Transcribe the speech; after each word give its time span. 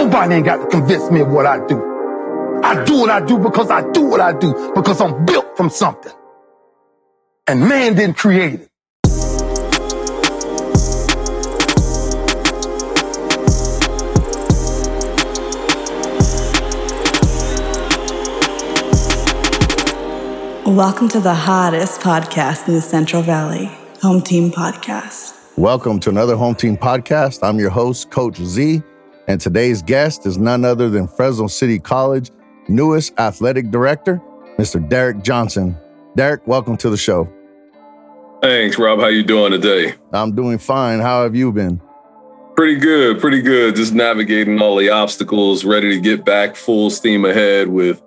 Nobody 0.00 0.36
ain't 0.36 0.44
got 0.44 0.58
to 0.58 0.66
convince 0.68 1.10
me 1.10 1.22
of 1.22 1.28
what 1.32 1.44
I 1.44 1.58
do. 1.66 1.76
I 2.62 2.84
do 2.84 3.00
what 3.00 3.10
I 3.10 3.18
do 3.18 3.36
because 3.36 3.68
I 3.68 3.82
do 3.90 4.02
what 4.02 4.20
I 4.20 4.32
do, 4.32 4.72
because 4.72 5.00
I'm 5.00 5.26
built 5.26 5.56
from 5.56 5.70
something. 5.70 6.12
And 7.48 7.68
man 7.68 7.96
didn't 7.96 8.16
create 8.16 8.60
it. 8.60 8.70
Welcome 20.64 21.08
to 21.08 21.18
the 21.18 21.34
hottest 21.34 22.00
podcast 22.02 22.68
in 22.68 22.74
the 22.74 22.80
Central 22.80 23.22
Valley, 23.22 23.68
Home 24.02 24.22
Team 24.22 24.52
Podcast. 24.52 25.34
Welcome 25.58 25.98
to 25.98 26.10
another 26.10 26.36
Home 26.36 26.54
Team 26.54 26.76
Podcast. 26.76 27.40
I'm 27.42 27.58
your 27.58 27.70
host, 27.70 28.12
Coach 28.12 28.36
Z, 28.36 28.80
and 29.28 29.40
today's 29.40 29.82
guest 29.82 30.26
is 30.26 30.38
none 30.38 30.64
other 30.64 30.88
than 30.88 31.06
Fresno 31.06 31.46
City 31.46 31.78
College 31.78 32.30
newest 32.68 33.18
athletic 33.18 33.70
director, 33.70 34.20
Mr. 34.58 34.86
Derek 34.88 35.22
Johnson. 35.22 35.76
Derek, 36.16 36.46
welcome 36.46 36.76
to 36.78 36.90
the 36.90 36.96
show. 36.96 37.30
Thanks, 38.42 38.78
Rob. 38.78 39.00
How 39.00 39.08
you 39.08 39.22
doing 39.22 39.52
today? 39.52 39.94
I'm 40.12 40.34
doing 40.34 40.58
fine. 40.58 41.00
How 41.00 41.22
have 41.22 41.34
you 41.34 41.52
been? 41.52 41.80
Pretty 42.56 42.76
good, 42.76 43.20
pretty 43.20 43.40
good. 43.40 43.76
Just 43.76 43.92
navigating 43.92 44.60
all 44.60 44.76
the 44.76 44.90
obstacles, 44.90 45.64
ready 45.64 45.90
to 45.94 46.00
get 46.00 46.24
back 46.24 46.56
full 46.56 46.90
steam 46.90 47.24
ahead 47.24 47.68
with 47.68 48.02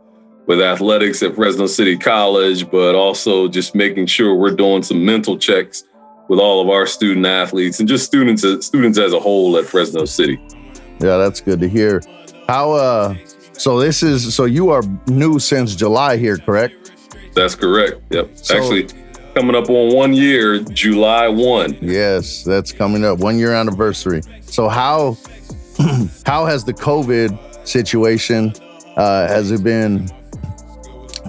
with 0.47 0.59
athletics 0.59 1.21
at 1.23 1.35
Fresno 1.35 1.67
City 1.67 1.97
College, 1.97 2.69
but 2.69 2.95
also 2.95 3.47
just 3.47 3.75
making 3.75 4.07
sure 4.07 4.35
we're 4.35 4.55
doing 4.55 4.83
some 4.83 5.05
mental 5.05 5.37
checks 5.37 5.83
with 6.27 6.39
all 6.39 6.61
of 6.61 6.69
our 6.69 6.85
student 6.85 7.25
athletes 7.25 7.79
and 7.79 7.87
just 7.87 8.05
students 8.05 8.43
students 8.65 8.97
as 8.97 9.13
a 9.13 9.19
whole 9.19 9.57
at 9.57 9.65
Fresno 9.65 10.05
City. 10.05 10.39
Yeah, 11.01 11.17
that's 11.17 11.41
good 11.41 11.59
to 11.61 11.67
hear. 11.67 12.01
How 12.47 12.71
uh 12.73 13.15
so 13.53 13.79
this 13.79 14.03
is 14.03 14.33
so 14.33 14.45
you 14.45 14.69
are 14.69 14.83
new 15.07 15.39
since 15.39 15.75
July 15.75 16.17
here, 16.17 16.37
correct? 16.37 16.91
That's 17.33 17.55
correct. 17.55 18.01
Yep. 18.09 18.29
So, 18.37 18.57
Actually 18.57 18.87
coming 19.33 19.55
up 19.55 19.69
on 19.69 19.95
1 19.95 20.13
year, 20.13 20.59
July 20.59 21.27
1. 21.29 21.77
Yes, 21.81 22.43
that's 22.43 22.71
coming 22.71 23.05
up 23.05 23.19
1 23.19 23.37
year 23.37 23.53
anniversary. 23.53 24.21
So 24.41 24.69
how 24.69 25.17
how 26.25 26.45
has 26.45 26.63
the 26.63 26.73
COVID 26.73 27.67
situation 27.67 28.53
uh 28.97 29.27
has 29.27 29.51
it 29.51 29.63
been 29.63 30.09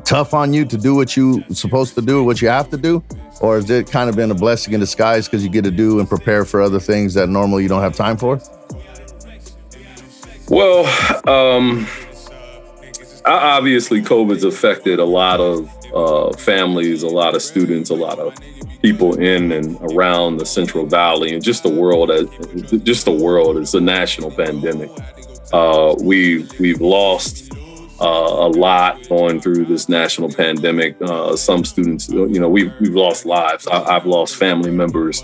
tough 0.04 0.34
on 0.34 0.52
you 0.52 0.64
to 0.66 0.76
do 0.76 0.94
what 0.94 1.16
you 1.16 1.42
supposed 1.52 1.94
to 1.94 2.02
do, 2.02 2.24
what 2.24 2.42
you 2.42 2.48
have 2.48 2.68
to 2.70 2.76
do? 2.76 3.02
Or 3.40 3.56
has 3.56 3.70
it 3.70 3.90
kind 3.90 4.08
of 4.08 4.16
been 4.16 4.30
a 4.30 4.34
blessing 4.34 4.74
in 4.74 4.80
disguise 4.80 5.26
because 5.26 5.42
you 5.42 5.50
get 5.50 5.64
to 5.64 5.70
do 5.70 5.98
and 5.98 6.08
prepare 6.08 6.44
for 6.44 6.60
other 6.60 6.78
things 6.78 7.14
that 7.14 7.28
normally 7.28 7.62
you 7.62 7.68
don't 7.68 7.82
have 7.82 7.96
time 7.96 8.16
for? 8.16 8.40
Well, 10.52 10.84
um, 11.26 11.88
obviously, 13.24 14.02
COVID's 14.02 14.44
affected 14.44 14.98
a 14.98 15.04
lot 15.06 15.40
of 15.40 15.70
uh, 15.94 16.36
families, 16.36 17.02
a 17.02 17.08
lot 17.08 17.34
of 17.34 17.40
students, 17.40 17.88
a 17.88 17.94
lot 17.94 18.18
of 18.18 18.36
people 18.82 19.18
in 19.18 19.50
and 19.50 19.78
around 19.80 20.36
the 20.36 20.44
Central 20.44 20.84
Valley, 20.84 21.32
and 21.32 21.42
just 21.42 21.62
the 21.62 21.70
world. 21.70 22.10
As, 22.10 22.28
just 22.82 23.06
the 23.06 23.12
world. 23.12 23.56
It's 23.56 23.72
a 23.72 23.80
national 23.80 24.30
pandemic. 24.30 24.90
Uh, 25.54 25.94
we 26.02 26.46
we've 26.60 26.82
lost 26.82 27.50
uh, 27.98 28.04
a 28.04 28.48
lot 28.48 29.08
going 29.08 29.40
through 29.40 29.64
this 29.64 29.88
national 29.88 30.30
pandemic. 30.30 31.00
Uh, 31.00 31.34
some 31.34 31.64
students, 31.64 32.10
you 32.10 32.38
know, 32.38 32.50
we've, 32.50 32.74
we've 32.78 32.94
lost 32.94 33.24
lives. 33.24 33.66
I, 33.68 33.90
have 33.90 34.04
lost 34.04 34.36
family 34.36 34.70
members. 34.70 35.22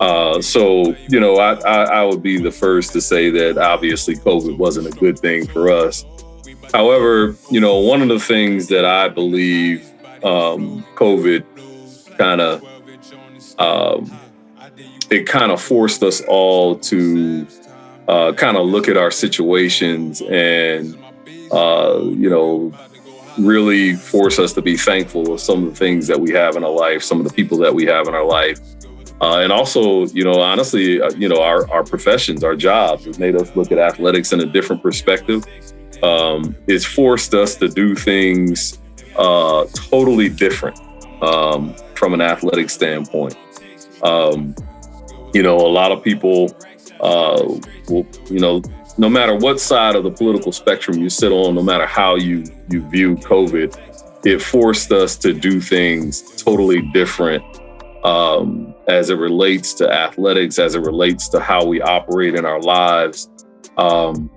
Uh, 0.00 0.40
so, 0.40 0.96
you 1.08 1.20
know, 1.20 1.36
I, 1.36 1.54
I, 1.60 1.82
I, 1.84 2.04
would 2.04 2.22
be 2.22 2.38
the 2.38 2.50
first 2.50 2.94
to 2.94 3.02
say 3.02 3.28
that 3.28 3.58
obviously 3.58 4.16
COVID 4.16 4.56
wasn't 4.56 4.86
a 4.86 4.98
good 4.98 5.18
thing 5.18 5.46
for 5.46 5.70
us. 5.70 6.06
However, 6.72 7.36
you 7.50 7.60
know, 7.60 7.78
one 7.80 8.00
of 8.00 8.08
the 8.08 8.18
things 8.18 8.68
that 8.68 8.86
I 8.86 9.08
believe 9.08 9.84
um, 10.24 10.82
COVID 10.94 11.44
kind 12.16 12.40
of 12.40 12.64
um, 13.58 14.10
it 15.10 15.26
kind 15.26 15.52
of 15.52 15.60
forced 15.60 16.02
us 16.02 16.22
all 16.22 16.76
to 16.76 17.46
uh, 18.08 18.32
kind 18.32 18.56
of 18.56 18.66
look 18.66 18.88
at 18.88 18.96
our 18.96 19.10
situations 19.10 20.22
and 20.22 20.96
uh, 21.52 22.00
you 22.04 22.30
know, 22.30 22.72
really 23.38 23.94
force 23.94 24.38
us 24.38 24.52
to 24.52 24.62
be 24.62 24.76
thankful 24.76 25.32
of 25.32 25.40
some 25.40 25.64
of 25.64 25.70
the 25.70 25.76
things 25.76 26.06
that 26.06 26.20
we 26.20 26.30
have 26.30 26.56
in 26.56 26.64
our 26.64 26.70
life, 26.70 27.02
some 27.02 27.20
of 27.20 27.26
the 27.26 27.32
people 27.32 27.58
that 27.58 27.74
we 27.74 27.84
have 27.86 28.06
in 28.08 28.14
our 28.14 28.24
life. 28.24 28.58
Uh, 29.20 29.40
and 29.40 29.52
also, 29.52 30.06
you 30.06 30.24
know, 30.24 30.40
honestly, 30.40 31.00
uh, 31.00 31.10
you 31.10 31.28
know, 31.28 31.42
our, 31.42 31.70
our 31.70 31.84
professions, 31.84 32.42
our 32.42 32.56
jobs, 32.56 33.04
has 33.04 33.18
made 33.18 33.36
us 33.36 33.54
look 33.54 33.70
at 33.70 33.78
athletics 33.78 34.32
in 34.32 34.40
a 34.40 34.46
different 34.46 34.82
perspective. 34.82 35.44
Um, 36.02 36.56
it's 36.66 36.86
forced 36.86 37.34
us 37.34 37.56
to 37.56 37.68
do 37.68 37.94
things 37.94 38.78
uh, 39.16 39.66
totally 39.74 40.30
different 40.30 40.80
um, 41.22 41.74
from 41.94 42.14
an 42.14 42.22
athletic 42.22 42.70
standpoint. 42.70 43.36
Um, 44.02 44.54
you 45.34 45.42
know, 45.42 45.56
a 45.56 45.68
lot 45.68 45.92
of 45.92 46.02
people 46.02 46.56
uh, 47.00 47.42
will, 47.88 48.06
you 48.30 48.40
know, 48.40 48.62
no 48.96 49.08
matter 49.08 49.34
what 49.34 49.60
side 49.60 49.96
of 49.96 50.04
the 50.04 50.10
political 50.10 50.52
spectrum 50.52 50.98
you 50.98 51.10
sit 51.10 51.30
on, 51.30 51.54
no 51.54 51.62
matter 51.62 51.86
how 51.86 52.16
you 52.16 52.44
you 52.70 52.88
view 52.88 53.16
COVID, 53.16 54.24
it 54.24 54.40
forced 54.40 54.92
us 54.92 55.16
to 55.18 55.32
do 55.32 55.60
things 55.60 56.42
totally 56.42 56.82
different 56.92 57.44
um, 58.04 58.69
as 58.90 59.08
it 59.08 59.14
relates 59.14 59.72
to 59.74 59.90
athletics, 59.90 60.58
as 60.58 60.74
it 60.74 60.80
relates 60.80 61.28
to 61.28 61.40
how 61.40 61.64
we 61.64 61.80
operate 61.80 62.34
in 62.34 62.44
our 62.44 62.60
lives. 62.60 63.30
Um, 63.78 64.30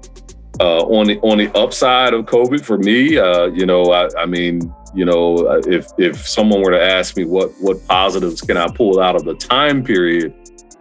uh, 0.59 0.83
on 0.83 1.07
the 1.07 1.19
on 1.21 1.39
the 1.39 1.51
upside 1.57 2.13
of 2.13 2.25
COVID, 2.25 2.63
for 2.63 2.77
me, 2.77 3.17
uh, 3.17 3.47
you 3.47 3.65
know, 3.65 3.91
I, 3.91 4.07
I, 4.19 4.25
mean, 4.27 4.71
you 4.93 5.03
know, 5.03 5.37
uh, 5.47 5.61
if 5.65 5.87
if 5.97 6.27
someone 6.27 6.61
were 6.61 6.71
to 6.71 6.81
ask 6.81 7.17
me 7.17 7.25
what 7.25 7.51
what 7.59 7.85
positives 7.87 8.41
can 8.41 8.55
I 8.55 8.67
pull 8.67 8.99
out 8.99 9.15
of 9.15 9.25
the 9.25 9.33
time 9.33 9.83
period 9.83 10.33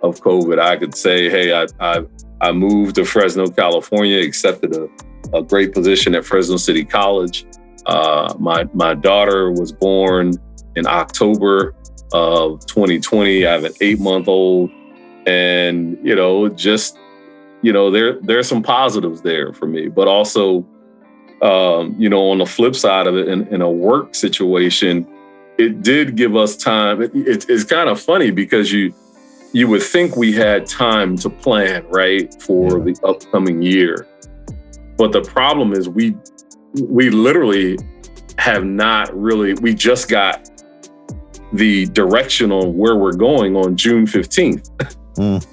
of 0.02 0.20
COVID, 0.20 0.58
I 0.58 0.76
could 0.76 0.94
say, 0.94 1.30
hey, 1.30 1.54
I, 1.54 1.66
I 1.80 2.04
I 2.42 2.52
moved 2.52 2.96
to 2.96 3.06
Fresno, 3.06 3.46
California, 3.46 4.20
accepted 4.20 4.76
a, 4.76 4.88
a 5.34 5.42
great 5.42 5.72
position 5.72 6.14
at 6.14 6.26
Fresno 6.26 6.58
City 6.58 6.84
College. 6.84 7.46
Uh, 7.86 8.34
my 8.38 8.68
my 8.74 8.92
daughter 8.92 9.50
was 9.50 9.72
born 9.72 10.34
in 10.76 10.86
October 10.86 11.74
of 12.12 12.64
2020. 12.66 13.46
I 13.46 13.52
have 13.52 13.64
an 13.64 13.72
eight 13.80 14.00
month 14.00 14.28
old, 14.28 14.70
and 15.26 15.98
you 16.02 16.14
know, 16.14 16.48
just 16.48 16.98
you 17.62 17.72
know, 17.72 17.90
there 17.90 18.20
there's 18.20 18.48
some 18.48 18.62
positives 18.62 19.22
there 19.22 19.52
for 19.52 19.66
me, 19.66 19.88
but 19.88 20.08
also, 20.08 20.66
um, 21.40 21.94
you 21.98 22.08
know, 22.08 22.30
on 22.30 22.38
the 22.38 22.46
flip 22.46 22.74
side 22.74 23.06
of 23.06 23.16
it, 23.16 23.28
in, 23.28 23.46
in 23.48 23.62
a 23.62 23.70
work 23.70 24.14
situation, 24.14 25.06
it 25.58 25.82
did 25.82 26.16
give 26.16 26.36
us 26.36 26.56
time. 26.56 27.00
It, 27.00 27.14
it, 27.14 27.46
it's 27.48 27.64
kind 27.64 27.88
of 27.88 28.00
funny 28.00 28.30
because 28.30 28.72
you 28.72 28.92
you 29.52 29.68
would 29.68 29.82
think 29.82 30.16
we 30.16 30.32
had 30.32 30.66
time 30.66 31.16
to 31.18 31.30
plan, 31.30 31.86
right, 31.88 32.34
for 32.42 32.78
yeah. 32.78 32.84
the 32.92 33.06
upcoming 33.06 33.62
year. 33.62 34.08
But 34.96 35.12
the 35.12 35.22
problem 35.22 35.72
is 35.72 35.88
we 35.88 36.16
we 36.74 37.10
literally 37.10 37.78
have 38.38 38.64
not 38.64 39.14
really 39.16 39.54
we 39.54 39.74
just 39.74 40.08
got 40.08 40.48
the 41.52 41.86
direction 41.86 42.50
on 42.50 42.76
where 42.76 42.96
we're 42.96 43.12
going 43.12 43.56
on 43.56 43.76
June 43.76 44.06
15th. 44.06 44.70
Mm. 45.16 45.46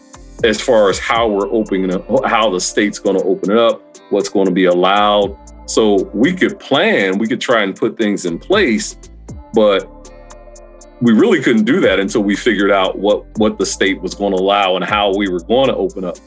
As 0.43 0.61
far 0.61 0.89
as 0.89 0.99
how 0.99 1.27
we're 1.27 1.51
opening 1.51 1.93
up, 1.93 2.07
how 2.25 2.49
the 2.49 2.61
state's 2.61 2.97
going 2.97 3.17
to 3.17 3.23
open 3.23 3.51
it 3.51 3.57
up, 3.57 3.81
what's 4.09 4.29
going 4.29 4.45
to 4.45 4.53
be 4.53 4.65
allowed. 4.65 5.37
So 5.69 6.09
we 6.13 6.33
could 6.33 6.59
plan, 6.59 7.17
we 7.17 7.27
could 7.27 7.41
try 7.41 7.63
and 7.63 7.75
put 7.75 7.97
things 7.97 8.25
in 8.25 8.39
place, 8.39 8.97
but 9.53 9.99
we 11.01 11.13
really 11.13 11.41
couldn't 11.41 11.65
do 11.65 11.79
that 11.81 11.99
until 11.99 12.21
we 12.21 12.35
figured 12.35 12.71
out 12.71 12.97
what 12.97 13.25
what 13.37 13.57
the 13.57 13.65
state 13.65 14.01
was 14.01 14.15
going 14.15 14.35
to 14.35 14.41
allow 14.41 14.75
and 14.75 14.83
how 14.83 15.13
we 15.15 15.29
were 15.29 15.41
going 15.41 15.67
to 15.67 15.75
open 15.75 16.03
up. 16.03 16.17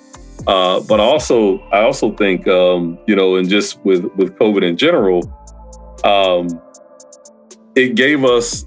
Uh, 0.46 0.80
but 0.80 0.98
also, 0.98 1.58
I 1.70 1.82
also 1.82 2.12
think 2.16 2.46
um, 2.48 2.98
you 3.06 3.16
know, 3.16 3.36
and 3.36 3.48
just 3.48 3.80
with 3.84 4.04
with 4.16 4.34
COVID 4.38 4.62
in 4.62 4.76
general, 4.76 5.22
um, 6.04 6.60
it 7.74 7.94
gave 7.94 8.24
us 8.24 8.66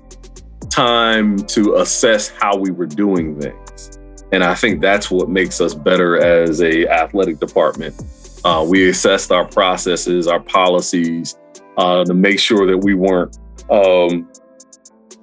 time 0.76 1.38
to 1.38 1.76
assess 1.76 2.28
how 2.28 2.58
we 2.58 2.70
were 2.70 2.86
doing 2.86 3.40
things, 3.40 3.98
and 4.34 4.44
I 4.44 4.56
think 4.56 4.82
that's 4.82 5.10
what 5.10 5.30
makes 5.30 5.62
us 5.62 5.74
better 5.74 6.18
as 6.18 6.62
a 6.62 6.86
athletic 6.88 7.40
department. 7.40 7.96
Uh, 8.44 8.66
we 8.68 8.90
assessed 8.90 9.32
our 9.32 9.46
processes, 9.46 10.28
our 10.28 10.42
policies, 10.42 11.38
uh, 11.78 12.04
to 12.04 12.14
make 12.14 12.40
sure 12.40 12.68
that 12.68 12.78
we 12.78 12.94
weren't 12.94 13.40
um, 13.72 14.30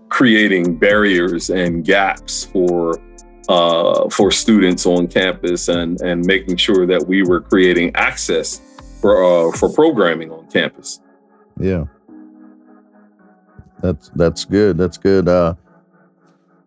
creating 0.08 0.76
barriers 0.76 1.50
and 1.50 1.84
gaps 1.84 2.44
for 2.46 2.98
uh, 3.48 4.08
for 4.08 4.30
students 4.30 4.86
on 4.86 5.06
campus 5.06 5.68
and 5.68 6.00
and 6.00 6.24
making 6.24 6.56
sure 6.56 6.86
that 6.86 7.06
we 7.06 7.22
were 7.22 7.40
creating 7.40 7.94
access 7.94 8.60
for 9.02 9.22
uh, 9.22 9.52
for 9.52 9.70
programming 9.72 10.30
on 10.30 10.50
campus. 10.50 11.00
Yeah, 11.60 11.84
that's 13.82 14.10
that's 14.14 14.44
good. 14.44 14.78
That's 14.78 14.98
good. 14.98 15.28
Uh, 15.28 15.54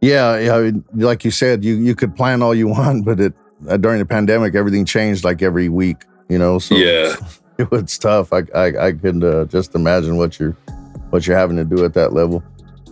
yeah, 0.02 0.38
yeah. 0.38 0.72
Like 0.94 1.26
you 1.26 1.32
said, 1.32 1.64
you 1.64 1.76
you 1.76 1.96
could 1.96 2.16
plan 2.16 2.42
all 2.42 2.54
you 2.54 2.68
want, 2.78 3.06
but 3.06 3.20
it 3.20 3.34
uh, 3.68 3.78
during 3.78 4.00
the 4.00 4.06
pandemic, 4.06 4.56
everything 4.56 4.86
changed 4.86 5.24
like 5.24 5.42
every 5.42 5.70
week. 5.70 6.04
You 6.30 6.38
know, 6.38 6.60
so 6.60 6.76
Yeah. 6.76 7.16
it 7.58 7.72
was 7.72 7.98
tough. 7.98 8.34
I 8.34 8.44
I, 8.54 8.88
I 8.88 8.92
could 8.92 9.24
uh, 9.24 9.46
just 9.46 9.76
imagine 9.76 10.18
what 10.18 10.40
you're 10.40 10.58
what 11.10 11.26
you're 11.26 11.38
having 11.38 11.58
to 11.58 11.66
do 11.66 11.86
at 11.86 11.94
that 11.94 12.14
level. 12.14 12.44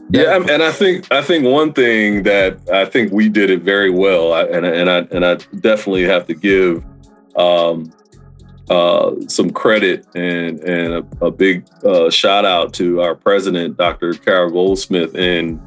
Yeah, 0.10 0.36
and 0.36 0.62
I 0.62 0.72
think 0.72 1.12
I 1.12 1.22
think 1.22 1.46
one 1.46 1.74
thing 1.74 2.24
that 2.24 2.60
I 2.72 2.86
think 2.86 3.12
we 3.12 3.30
did 3.30 3.50
it 3.50 3.64
very 3.64 3.90
well, 3.90 4.34
I, 4.34 4.44
and 4.44 4.66
and 4.66 4.90
I 4.90 4.98
and 5.12 5.26
I 5.26 5.36
definitely 5.60 6.04
have 6.04 6.28
to 6.28 6.34
give 6.34 6.84
um, 7.36 7.92
uh, 8.74 9.16
some 9.28 9.52
credit 9.52 10.06
and 10.16 10.60
and 10.62 10.94
a, 10.94 11.26
a 11.26 11.30
big 11.30 11.64
uh, 11.84 12.10
shout 12.10 12.44
out 12.44 12.74
to 12.74 13.02
our 13.02 13.14
president, 13.14 13.78
Dr. 13.78 14.14
Carole 14.16 14.50
Goldsmith, 14.50 15.14
and 15.16 15.62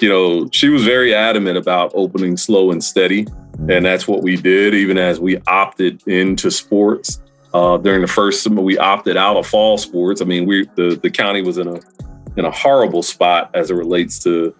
you 0.00 0.08
know 0.08 0.48
she 0.50 0.68
was 0.68 0.84
very 0.84 1.14
adamant 1.14 1.56
about 1.56 1.92
opening 1.94 2.36
slow 2.36 2.72
and 2.72 2.82
steady, 2.82 3.28
and 3.68 3.84
that's 3.84 4.08
what 4.08 4.22
we 4.22 4.36
did. 4.36 4.74
Even 4.74 4.98
as 4.98 5.20
we 5.20 5.38
opted 5.46 6.02
into 6.08 6.50
sports 6.50 7.22
uh, 7.54 7.76
during 7.76 8.00
the 8.00 8.08
first 8.08 8.42
summer, 8.42 8.60
we 8.60 8.76
opted 8.76 9.16
out 9.16 9.36
of 9.36 9.46
fall 9.46 9.78
sports. 9.78 10.20
I 10.20 10.24
mean, 10.24 10.44
we 10.44 10.66
the 10.74 10.98
the 11.00 11.10
county 11.10 11.42
was 11.42 11.58
in 11.58 11.68
a 11.68 11.78
in 12.36 12.44
a 12.44 12.50
horrible 12.50 13.04
spot 13.04 13.50
as 13.54 13.70
it 13.70 13.74
relates 13.74 14.18
to 14.24 14.52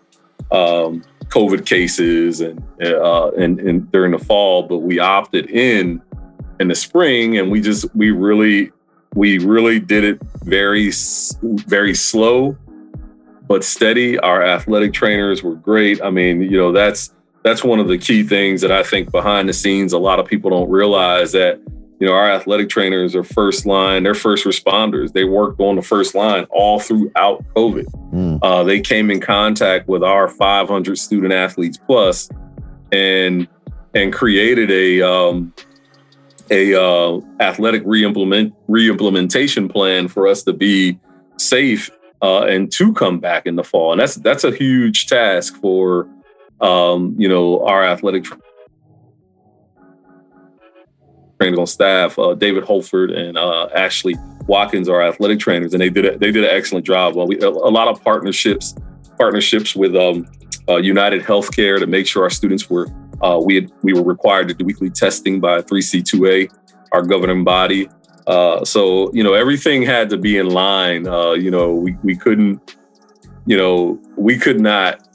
um, 0.52 1.02
COVID 1.30 1.66
cases 1.66 2.42
and 2.42 2.62
uh, 2.80 3.32
and, 3.32 3.58
and 3.58 3.90
during 3.90 4.12
the 4.12 4.20
fall, 4.20 4.62
but 4.62 4.78
we 4.78 5.00
opted 5.00 5.50
in 5.50 6.00
in 6.60 6.68
the 6.68 6.74
spring, 6.74 7.38
and 7.38 7.50
we 7.50 7.60
just 7.60 7.86
we 7.94 8.10
really 8.10 8.70
we 9.14 9.38
really 9.38 9.78
did 9.78 10.04
it 10.04 10.18
very 10.44 10.90
very 11.42 11.94
slow 11.94 12.56
but 13.52 13.64
steady. 13.64 14.18
Our 14.18 14.42
athletic 14.42 14.94
trainers 14.94 15.42
were 15.42 15.56
great. 15.56 16.02
I 16.02 16.08
mean, 16.08 16.40
you 16.40 16.56
know, 16.56 16.72
that's 16.72 17.12
that's 17.44 17.62
one 17.62 17.80
of 17.80 17.88
the 17.88 17.98
key 17.98 18.22
things 18.22 18.62
that 18.62 18.72
I 18.72 18.82
think 18.82 19.10
behind 19.10 19.46
the 19.46 19.52
scenes 19.52 19.92
a 19.92 19.98
lot 19.98 20.18
of 20.18 20.26
people 20.26 20.50
don't 20.50 20.70
realize 20.70 21.32
that 21.32 21.60
you 22.00 22.06
know 22.06 22.14
our 22.14 22.30
athletic 22.30 22.68
trainers 22.68 23.14
are 23.14 23.22
first 23.22 23.66
line, 23.66 24.04
they're 24.04 24.14
first 24.14 24.46
responders. 24.46 25.12
They 25.12 25.24
worked 25.24 25.60
on 25.60 25.76
the 25.76 25.82
first 25.82 26.14
line 26.14 26.44
all 26.50 26.80
throughout 26.80 27.44
COVID. 27.54 27.86
Mm. 28.12 28.38
Uh, 28.42 28.64
they 28.64 28.80
came 28.80 29.10
in 29.10 29.20
contact 29.20 29.86
with 29.86 30.02
our 30.02 30.28
500 30.28 30.98
student 30.98 31.32
athletes 31.32 31.78
plus, 31.86 32.30
and 32.90 33.46
and 33.94 34.12
created 34.12 34.70
a 34.70 35.02
um, 35.02 35.52
a 36.50 36.74
uh, 36.74 37.20
athletic 37.40 37.84
reimplement 37.84 38.52
reimplementation 38.68 39.70
plan 39.70 40.08
for 40.08 40.26
us 40.26 40.42
to 40.44 40.52
be 40.52 40.98
safe 41.38 41.90
uh, 42.22 42.42
and 42.42 42.70
to 42.72 42.92
come 42.92 43.18
back 43.18 43.46
in 43.46 43.56
the 43.56 43.64
fall. 43.64 43.92
And 43.92 44.00
that's 44.00 44.16
that's 44.16 44.44
a 44.44 44.52
huge 44.52 45.06
task 45.06 45.56
for 45.56 46.08
um, 46.60 47.14
you 47.18 47.28
know 47.28 47.64
our 47.66 47.84
athletic 47.84 48.24
tra- 48.24 48.38
trainers 51.40 51.58
on 51.58 51.66
staff. 51.66 52.18
Uh, 52.18 52.34
David 52.34 52.64
Holford 52.64 53.10
and 53.10 53.36
uh, 53.36 53.68
Ashley 53.74 54.16
Watkins 54.46 54.88
are 54.88 55.02
athletic 55.02 55.40
trainers, 55.40 55.74
and 55.74 55.80
they 55.80 55.90
did 55.90 56.04
a, 56.04 56.18
they 56.18 56.30
did 56.30 56.44
an 56.44 56.50
excellent 56.50 56.86
job. 56.86 57.14
Well, 57.14 57.26
we 57.26 57.40
a, 57.40 57.48
a 57.48 57.72
lot 57.72 57.88
of 57.88 58.02
partnerships 58.02 58.74
partnerships 59.18 59.76
with 59.76 59.94
um, 59.94 60.26
uh, 60.68 60.76
United 60.76 61.22
Healthcare 61.22 61.78
to 61.78 61.86
make 61.86 62.06
sure 62.06 62.22
our 62.22 62.30
students 62.30 62.70
were 62.70 62.86
uh, 63.22 63.40
we 63.42 63.54
had 63.54 63.72
we 63.82 63.92
were 63.92 64.02
required 64.02 64.48
to 64.48 64.54
do 64.54 64.64
weekly 64.64 64.90
testing 64.90 65.40
by 65.40 65.62
3C2A, 65.62 66.50
our 66.92 67.02
governing 67.02 67.44
body. 67.44 67.88
Uh, 68.26 68.64
so 68.64 69.12
you 69.12 69.22
know 69.22 69.34
everything 69.34 69.82
had 69.82 70.10
to 70.10 70.16
be 70.16 70.38
in 70.38 70.50
line. 70.50 71.06
Uh, 71.06 71.32
you 71.32 71.50
know 71.50 71.72
we 71.74 71.96
we 72.02 72.16
couldn't, 72.16 72.76
you 73.46 73.56
know 73.56 73.98
we 74.16 74.38
could 74.38 74.60
not 74.60 75.08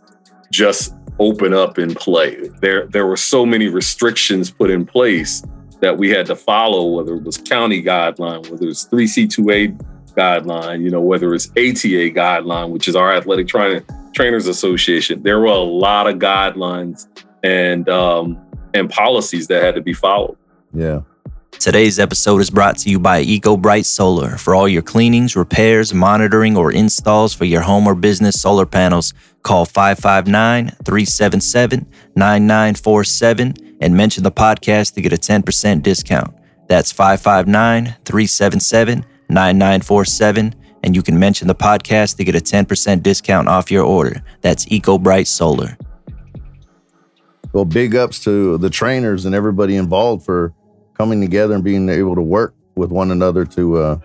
just 0.51 0.93
open 1.19 1.53
up 1.53 1.77
and 1.77 1.95
play. 1.95 2.49
There 2.61 2.87
there 2.87 3.05
were 3.05 3.17
so 3.17 3.45
many 3.45 3.67
restrictions 3.67 4.51
put 4.51 4.69
in 4.69 4.85
place 4.85 5.43
that 5.81 5.97
we 5.97 6.09
had 6.09 6.25
to 6.25 6.35
follow, 6.35 6.87
whether 6.87 7.15
it 7.15 7.23
was 7.23 7.37
county 7.37 7.83
guideline, 7.83 8.49
whether 8.49 8.67
it's 8.67 8.87
3C2A 8.87 9.79
guideline, 10.15 10.81
you 10.81 10.89
know, 10.89 11.01
whether 11.01 11.33
it's 11.35 11.49
ATA 11.51 12.09
guideline, 12.09 12.71
which 12.71 12.87
is 12.87 12.95
our 12.95 13.13
athletic 13.13 13.47
trainer, 13.47 13.85
trainers 14.13 14.47
association. 14.47 15.21
There 15.21 15.39
were 15.39 15.45
a 15.45 15.57
lot 15.57 16.07
of 16.07 16.15
guidelines 16.15 17.07
and 17.43 17.87
um, 17.89 18.37
and 18.73 18.89
policies 18.89 19.47
that 19.47 19.63
had 19.63 19.75
to 19.75 19.81
be 19.81 19.93
followed. 19.93 20.37
Yeah. 20.73 21.01
Today's 21.59 21.97
episode 21.97 22.39
is 22.39 22.51
brought 22.51 22.77
to 22.79 22.89
you 22.89 22.99
by 22.99 23.23
EcoBright 23.23 23.85
Solar. 23.85 24.37
For 24.37 24.53
all 24.53 24.67
your 24.67 24.83
cleanings, 24.83 25.35
repairs, 25.35 25.91
monitoring, 25.91 26.55
or 26.55 26.71
installs 26.71 27.33
for 27.33 27.45
your 27.45 27.61
home 27.61 27.87
or 27.87 27.95
business 27.95 28.39
solar 28.39 28.67
panels, 28.67 29.13
call 29.41 29.65
559 29.65 30.69
377 30.83 31.87
9947 32.15 33.77
and 33.81 33.95
mention 33.95 34.23
the 34.23 34.31
podcast 34.31 34.93
to 34.93 35.01
get 35.01 35.13
a 35.13 35.17
10% 35.17 35.81
discount. 35.81 36.35
That's 36.67 36.91
559 36.91 37.95
377 38.05 39.05
9947, 39.29 40.55
and 40.83 40.95
you 40.95 41.01
can 41.01 41.17
mention 41.19 41.47
the 41.47 41.55
podcast 41.55 42.17
to 42.17 42.23
get 42.23 42.35
a 42.35 42.39
10% 42.39 43.03
discount 43.03 43.49
off 43.49 43.71
your 43.71 43.83
order. 43.83 44.21
That's 44.41 44.65
EcoBright 44.65 45.27
Solar. 45.27 45.77
Well, 47.53 47.65
big 47.65 47.95
ups 47.95 48.23
to 48.23 48.57
the 48.57 48.69
trainers 48.69 49.25
and 49.25 49.33
everybody 49.33 49.75
involved 49.75 50.25
for 50.25 50.53
coming 50.93 51.21
together 51.21 51.55
and 51.55 51.63
being 51.63 51.89
able 51.89 52.15
to 52.15 52.21
work 52.21 52.53
with 52.75 52.91
one 52.91 53.11
another 53.11 53.45
to 53.45 53.77
uh, 53.77 53.99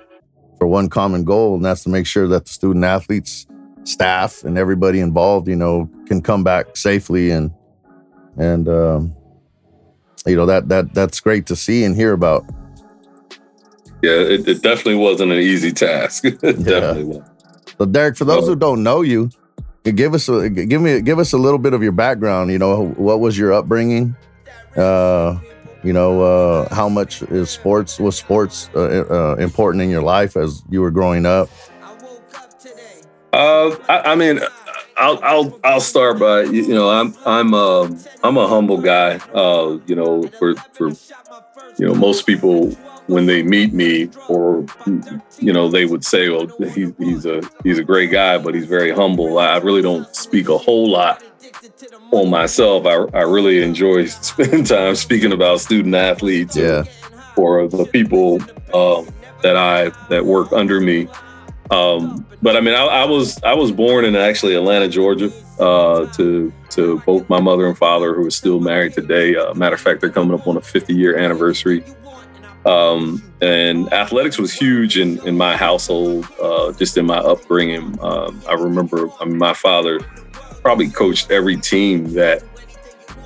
for 0.58 0.66
one 0.66 0.88
common 0.88 1.24
goal, 1.24 1.56
and 1.56 1.64
that's 1.64 1.82
to 1.84 1.88
make 1.88 2.06
sure 2.06 2.28
that 2.28 2.46
the 2.46 2.52
student 2.52 2.84
athletes, 2.84 3.46
staff, 3.84 4.44
and 4.44 4.56
everybody 4.56 5.00
involved, 5.00 5.48
you 5.48 5.56
know, 5.56 5.90
can 6.06 6.22
come 6.22 6.44
back 6.44 6.76
safely 6.76 7.30
and 7.30 7.50
and 8.36 8.68
um, 8.68 9.14
you 10.26 10.36
know 10.36 10.46
that 10.46 10.68
that 10.68 10.94
that's 10.94 11.20
great 11.20 11.46
to 11.46 11.56
see 11.56 11.84
and 11.84 11.96
hear 11.96 12.12
about. 12.12 12.44
Yeah, 14.02 14.12
it, 14.12 14.48
it 14.48 14.62
definitely 14.62 14.96
wasn't 14.96 15.32
an 15.32 15.38
easy 15.38 15.72
task. 15.72 16.24
it 16.26 16.40
definitely 16.40 17.04
was. 17.04 17.28
So, 17.78 17.86
Derek, 17.86 18.16
for 18.16 18.24
those 18.24 18.46
who 18.46 18.56
don't 18.56 18.82
know 18.82 19.02
you, 19.02 19.30
give 19.90 20.14
us 20.14 20.28
a 20.28 20.48
give 20.48 20.80
me 20.80 21.00
give 21.00 21.18
us 21.18 21.32
a 21.32 21.38
little 21.38 21.58
bit 21.58 21.74
of 21.74 21.82
your 21.82 21.92
background. 21.92 22.50
You 22.50 22.58
know, 22.58 22.88
what 22.90 23.20
was 23.20 23.36
your 23.36 23.52
upbringing? 23.52 24.14
Uh, 24.76 25.38
you 25.82 25.92
know, 25.92 26.22
uh, 26.22 26.74
how 26.74 26.88
much 26.88 27.22
is 27.22 27.50
sports 27.50 27.98
was 27.98 28.16
sports 28.16 28.70
uh, 28.74 29.04
uh, 29.10 29.36
important 29.42 29.82
in 29.82 29.90
your 29.90 30.02
life 30.02 30.36
as 30.36 30.62
you 30.70 30.80
were 30.80 30.90
growing 30.90 31.26
up? 31.26 31.50
Uh, 33.32 33.76
I, 33.88 34.12
I 34.12 34.14
mean, 34.14 34.40
I'll 34.96 35.18
I'll 35.22 35.60
I'll 35.64 35.80
start 35.80 36.20
by 36.20 36.42
you 36.42 36.68
know 36.68 36.88
I'm 36.88 37.14
I'm 37.26 37.54
a 37.54 37.90
I'm 38.22 38.36
a 38.36 38.46
humble 38.46 38.78
guy. 38.78 39.16
Uh, 39.34 39.78
you 39.86 39.96
know, 39.96 40.22
for 40.38 40.54
for 40.74 40.90
you 41.78 41.86
know 41.86 41.94
most 41.94 42.26
people 42.26 42.76
when 43.06 43.26
they 43.26 43.42
meet 43.42 43.72
me 43.72 44.08
or 44.28 44.64
you 45.38 45.52
know 45.52 45.68
they 45.68 45.84
would 45.84 46.04
say, 46.04 46.28
"Well, 46.28 46.46
he, 46.70 46.92
he's 46.98 47.26
a 47.26 47.42
he's 47.64 47.78
a 47.78 47.84
great 47.84 48.10
guy, 48.10 48.38
but 48.38 48.54
he's 48.54 48.66
very 48.66 48.90
humble." 48.90 49.38
I 49.38 49.58
really 49.58 49.82
don't 49.82 50.14
speak 50.14 50.48
a 50.48 50.58
whole 50.58 50.90
lot 50.90 51.22
on 52.12 52.30
myself. 52.30 52.86
I 52.86 52.94
I 53.16 53.22
really 53.22 53.62
enjoy 53.62 54.06
spending 54.06 54.64
time 54.64 54.94
speaking 54.94 55.32
about 55.32 55.60
student 55.60 55.94
athletes. 55.94 56.56
Yeah. 56.56 56.84
Or 57.34 57.66
the 57.66 57.86
people 57.86 58.42
um, 58.74 59.08
that 59.42 59.56
I 59.56 59.90
that 60.08 60.24
work 60.24 60.52
under 60.52 60.80
me. 60.80 61.08
Um, 61.70 62.26
but 62.42 62.56
I 62.56 62.60
mean, 62.60 62.74
I, 62.74 62.84
I, 62.84 63.04
was 63.06 63.42
I 63.42 63.54
was 63.54 63.72
born 63.72 64.04
in 64.04 64.14
actually 64.14 64.54
Atlanta, 64.54 64.88
Georgia, 64.88 65.32
uh, 65.58 66.06
to 66.12 66.52
to 66.70 67.00
both 67.06 67.26
my 67.30 67.40
mother 67.40 67.66
and 67.66 67.78
father, 67.78 68.14
who 68.14 68.26
are 68.26 68.30
still 68.30 68.60
married 68.60 68.92
today. 68.92 69.34
Uh, 69.34 69.54
matter 69.54 69.76
of 69.76 69.80
fact, 69.80 70.02
they're 70.02 70.10
coming 70.10 70.38
up 70.38 70.46
on 70.46 70.58
a 70.58 70.60
50 70.60 70.94
year 70.94 71.16
anniversary. 71.16 71.82
Um, 72.64 73.22
and 73.40 73.92
athletics 73.92 74.38
was 74.38 74.52
huge 74.52 74.96
in 74.96 75.18
in 75.26 75.36
my 75.36 75.56
household, 75.56 76.28
uh, 76.40 76.72
just 76.72 76.96
in 76.96 77.06
my 77.06 77.18
upbringing. 77.18 77.98
Um, 78.00 78.40
I 78.48 78.54
remember, 78.54 79.08
I 79.20 79.24
mean, 79.24 79.38
my 79.38 79.52
father 79.52 80.00
probably 80.62 80.88
coached 80.88 81.30
every 81.30 81.56
team 81.56 82.12
that 82.14 82.44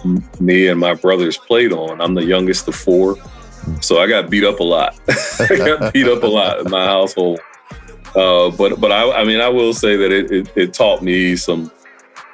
m- 0.05 0.25
me 0.40 0.69
and 0.69 0.81
my 0.81 0.95
brothers 0.95 1.37
played 1.37 1.73
on. 1.73 2.00
I'm 2.00 2.14
the 2.14 2.25
youngest 2.25 2.66
of 2.69 2.75
four, 2.75 3.16
so 3.83 3.99
I 3.99 4.07
got 4.07 4.31
beat 4.31 4.45
up 4.45 4.61
a 4.61 4.64
lot. 4.64 4.99
I 5.38 5.57
got 5.57 5.93
beat 5.93 6.09
up 6.09 6.23
a 6.23 6.26
lot 6.26 6.61
in 6.61 6.71
my 6.71 6.87
household. 6.87 7.40
Uh, 8.14 8.50
but 8.50 8.81
but 8.81 8.90
I, 8.90 9.21
I 9.21 9.25
mean 9.25 9.40
I 9.40 9.49
will 9.50 9.75
say 9.75 9.97
that 9.97 10.11
it, 10.11 10.31
it, 10.33 10.52
it 10.57 10.73
taught 10.73 11.02
me 11.02 11.37
some 11.37 11.71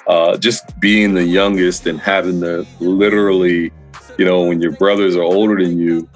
uh, 0.07 0.37
just 0.37 0.79
being 0.79 1.15
the 1.15 1.25
youngest 1.25 1.87
and 1.87 1.99
having 1.99 2.41
to 2.43 2.67
literally 2.79 3.73
you 4.19 4.25
know 4.25 4.45
when 4.47 4.61
your 4.61 4.73
brothers 4.73 5.17
are 5.17 5.23
older 5.23 5.63
than 5.63 5.79
you 5.79 6.09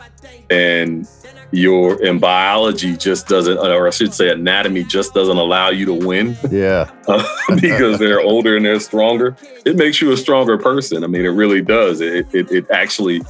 and 0.50 1.09
your 1.53 2.03
and 2.05 2.21
biology 2.21 2.97
just 2.97 3.29
doesn't 3.29 3.57
or 3.59 3.87
I 3.87 3.91
should 3.91 4.12
say 4.12 4.31
anatomy 4.31 4.85
just 4.85 5.15
doesn't 5.15 5.37
allow 5.37 5.71
you 5.71 5.87
to 5.87 5.95
win 5.95 6.37
Yeah. 6.50 6.91
because 7.61 7.99
they're 7.99 8.21
older 8.21 8.57
and 8.57 8.65
they're 8.65 8.81
stronger 8.81 9.37
it 9.65 9.76
makes 9.76 10.00
you 10.00 10.12
a 10.12 10.17
stronger 10.17 10.59
person 10.59 11.05
I 11.05 11.07
mean 11.07 11.25
it 11.25 11.31
really 11.31 11.62
does 11.62 12.00
it 12.00 12.26
it, 12.35 12.50
it 12.50 12.71
actually 12.71 13.23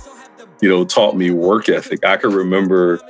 you 0.63 0.69
know 0.69 0.85
taught 0.85 1.17
me 1.17 1.31
work 1.31 1.69
ethic 1.69 2.05
I 2.05 2.17
can 2.17 2.31
remember 2.31 3.01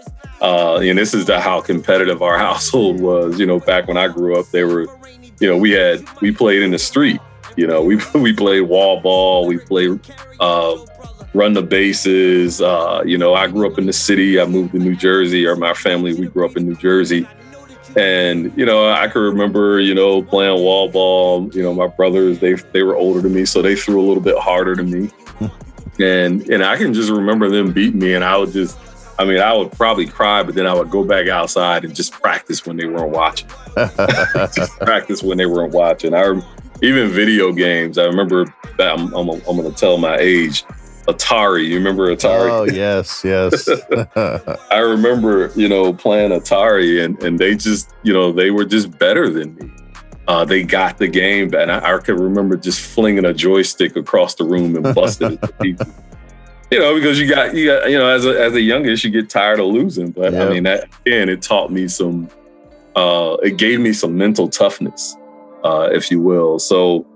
uh, 0.40 0.76
and 0.78 0.98
this 0.98 1.14
is 1.14 1.26
the, 1.26 1.40
how 1.40 1.60
competitive 1.60 2.22
our 2.22 2.38
household 2.46 3.00
was. 3.00 3.40
You 3.40 3.46
know, 3.46 3.58
back 3.58 3.88
when 3.88 3.96
I 3.96 4.08
grew 4.08 4.38
up, 4.38 4.46
they 4.50 4.64
were, 4.64 4.86
you 5.40 5.48
know, 5.48 5.56
we 5.56 5.70
had 5.70 6.04
we 6.20 6.30
played 6.30 6.62
in 6.62 6.70
the 6.72 6.78
street, 6.78 7.20
You 7.56 7.66
know, 7.66 7.82
we 7.82 7.98
we 8.14 8.32
played 8.34 8.62
wall 8.62 9.00
ball, 9.00 9.46
we 9.46 9.58
played 9.58 9.98
uh, 10.40 10.76
run 11.35 11.52
the 11.52 11.62
bases. 11.62 12.61
Uh, 12.61 13.02
you 13.04 13.18
know, 13.18 13.35
I 13.35 13.47
grew 13.49 13.71
up 13.71 13.78
in 13.78 13.87
the 13.87 13.92
city. 13.92 14.40
I 14.40 14.47
moved 14.47 14.73
to 14.73 14.78
New 14.78 14.97
Jersey, 14.97 15.47
or 15.47 15.56
my 15.56 15.75
family 15.75 16.14
we 16.14 16.26
grew 16.26 16.47
up 16.47 16.56
in 16.56 16.66
New 16.66 16.76
Jersey. 16.76 17.28
And 17.97 18.52
you 18.56 18.66
know, 18.66 18.90
I 18.90 19.09
can 19.09 19.23
remember, 19.23 19.80
you 19.80 19.95
know, 19.95 20.23
playing 20.23 20.61
wall 20.62 20.88
ball. 20.88 21.50
You 21.54 21.62
know, 21.62 21.75
my 21.75 21.87
brothers 21.87 22.38
they 22.38 22.54
they 22.54 22.83
were 22.83 22.97
older 22.97 23.21
than 23.21 23.35
me, 23.35 23.45
so 23.45 23.62
they 23.62 23.75
threw 23.75 24.00
a 24.00 24.06
little 24.06 24.23
bit 24.23 24.37
harder 24.38 24.75
than 24.75 24.90
me. 24.90 25.11
and 25.99 26.49
and 26.50 26.62
I 26.62 26.76
can 26.76 26.92
just 26.92 27.11
remember 27.11 27.49
them 27.49 27.73
beating 27.73 28.00
me, 28.00 28.14
and 28.14 28.23
I 28.25 28.37
would 28.37 28.52
just, 28.52 28.78
I 29.18 29.25
mean, 29.25 29.40
I 29.40 29.52
would 29.54 29.73
probably 29.73 30.06
cry, 30.06 30.42
but 30.42 30.54
then 30.54 30.66
I 30.66 30.75
would 30.75 30.90
go 30.90 31.04
back 31.04 31.28
outside 31.28 31.85
and 31.85 31.95
just 31.95 32.12
practice 32.12 32.66
when 32.66 32.76
they 32.76 32.87
weren't 32.87 33.12
watching. 33.12 33.49
just 34.54 34.78
practice 34.80 35.23
when 35.23 35.38
they 35.38 35.47
weren't 35.47 35.73
watching. 35.73 36.14
I 36.14 36.40
even 36.83 37.09
video 37.09 37.52
games. 37.52 37.99
I 37.99 38.04
remember 38.04 38.45
that 38.76 38.99
I'm, 38.99 39.12
I'm, 39.14 39.28
I'm 39.30 39.56
going 39.56 39.71
to 39.71 39.76
tell 39.76 39.97
my 39.99 40.16
age. 40.18 40.64
Atari. 41.06 41.66
You 41.66 41.76
remember 41.76 42.14
Atari? 42.14 42.50
Oh 42.50 42.64
yes, 42.64 43.22
yes. 43.25 43.68
I 44.70 44.78
remember, 44.78 45.52
you 45.54 45.68
know, 45.68 45.92
playing 45.92 46.32
Atari, 46.32 47.04
and 47.04 47.20
and 47.22 47.38
they 47.38 47.54
just, 47.54 47.94
you 48.02 48.12
know, 48.12 48.32
they 48.32 48.50
were 48.50 48.64
just 48.64 48.98
better 48.98 49.28
than 49.30 49.54
me. 49.56 49.70
Uh, 50.28 50.44
they 50.44 50.64
got 50.64 50.98
the 50.98 51.06
game, 51.06 51.54
and 51.54 51.70
I, 51.70 51.94
I 51.94 51.98
can 51.98 52.16
remember 52.16 52.56
just 52.56 52.80
flinging 52.80 53.25
a 53.25 53.32
joystick 53.32 53.94
across 53.94 54.34
the 54.34 54.44
room 54.44 54.75
and 54.75 54.94
busting 54.94 55.34
it 55.34 55.42
to 55.42 55.52
pieces. 55.60 55.92
You 56.70 56.80
know, 56.80 56.96
because 56.96 57.20
you 57.20 57.28
got 57.28 57.54
you 57.54 57.66
got 57.66 57.88
you 57.88 57.98
know, 57.98 58.08
as 58.08 58.26
a 58.26 58.40
as 58.40 58.54
a 58.54 58.60
youngest, 58.60 59.04
you 59.04 59.10
get 59.10 59.30
tired 59.30 59.60
of 59.60 59.66
losing. 59.66 60.10
But 60.10 60.32
yep. 60.32 60.48
I 60.48 60.52
mean, 60.52 60.64
that 60.64 60.88
again, 61.06 61.28
it 61.28 61.42
taught 61.42 61.70
me 61.70 61.86
some. 61.86 62.28
Uh, 62.96 63.36
it 63.42 63.58
gave 63.58 63.78
me 63.78 63.92
some 63.92 64.16
mental 64.16 64.48
toughness, 64.48 65.16
uh, 65.62 65.90
if 65.92 66.10
you 66.10 66.20
will. 66.20 66.58
So 66.58 67.06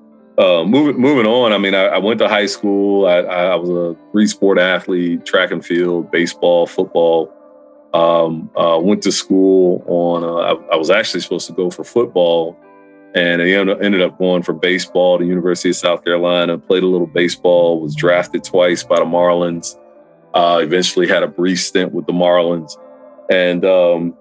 uh, 0.40 0.64
moving 0.64 0.98
moving 0.98 1.26
on, 1.26 1.52
I 1.52 1.58
mean, 1.58 1.74
I, 1.74 1.86
I 1.86 1.98
went 1.98 2.18
to 2.20 2.28
high 2.28 2.46
school. 2.46 3.06
I, 3.06 3.18
I, 3.18 3.56
was 3.56 3.68
a 3.68 3.94
three 4.10 4.26
sport 4.26 4.58
athlete: 4.58 5.26
track 5.26 5.50
and 5.50 5.64
field, 5.64 6.10
baseball, 6.10 6.66
football. 6.66 7.30
Um, 7.92 8.50
uh, 8.56 8.78
went 8.80 9.02
to 9.02 9.12
school 9.12 9.84
on. 9.86 10.24
Uh, 10.24 10.36
I, 10.36 10.74
I, 10.74 10.76
was 10.76 10.88
actually 10.88 11.20
supposed 11.20 11.46
to 11.48 11.52
go 11.52 11.68
for 11.68 11.84
football, 11.84 12.56
and 13.14 13.42
I 13.42 13.50
ended 13.50 14.00
up 14.00 14.18
going 14.18 14.42
for 14.42 14.54
baseball 14.54 15.18
The 15.18 15.26
University 15.26 15.70
of 15.70 15.76
South 15.76 16.04
Carolina. 16.04 16.56
Played 16.56 16.84
a 16.84 16.86
little 16.86 17.06
baseball. 17.06 17.78
Was 17.82 17.94
drafted 17.94 18.42
twice 18.42 18.82
by 18.82 18.96
the 18.96 19.04
Marlins. 19.04 19.76
Uh, 20.32 20.60
eventually 20.62 21.06
had 21.06 21.22
a 21.22 21.28
brief 21.28 21.60
stint 21.60 21.92
with 21.92 22.06
the 22.06 22.14
Marlins, 22.14 22.78
and 23.30 23.62
um, 23.66 24.16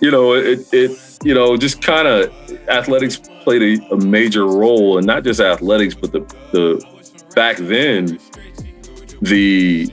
you 0.00 0.10
know, 0.10 0.34
it, 0.34 0.66
it 0.72 0.98
you 1.22 1.32
know, 1.32 1.56
just 1.56 1.80
kind 1.80 2.08
of 2.08 2.32
athletics 2.68 3.20
played 3.44 3.80
a, 3.80 3.92
a, 3.92 3.96
major 3.96 4.46
role, 4.46 4.98
and 4.98 5.06
not 5.06 5.22
just 5.22 5.40
athletics, 5.40 5.94
but 5.94 6.12
the 6.12 6.20
the 6.52 6.84
back 7.34 7.56
then, 7.58 8.18
the 9.22 9.88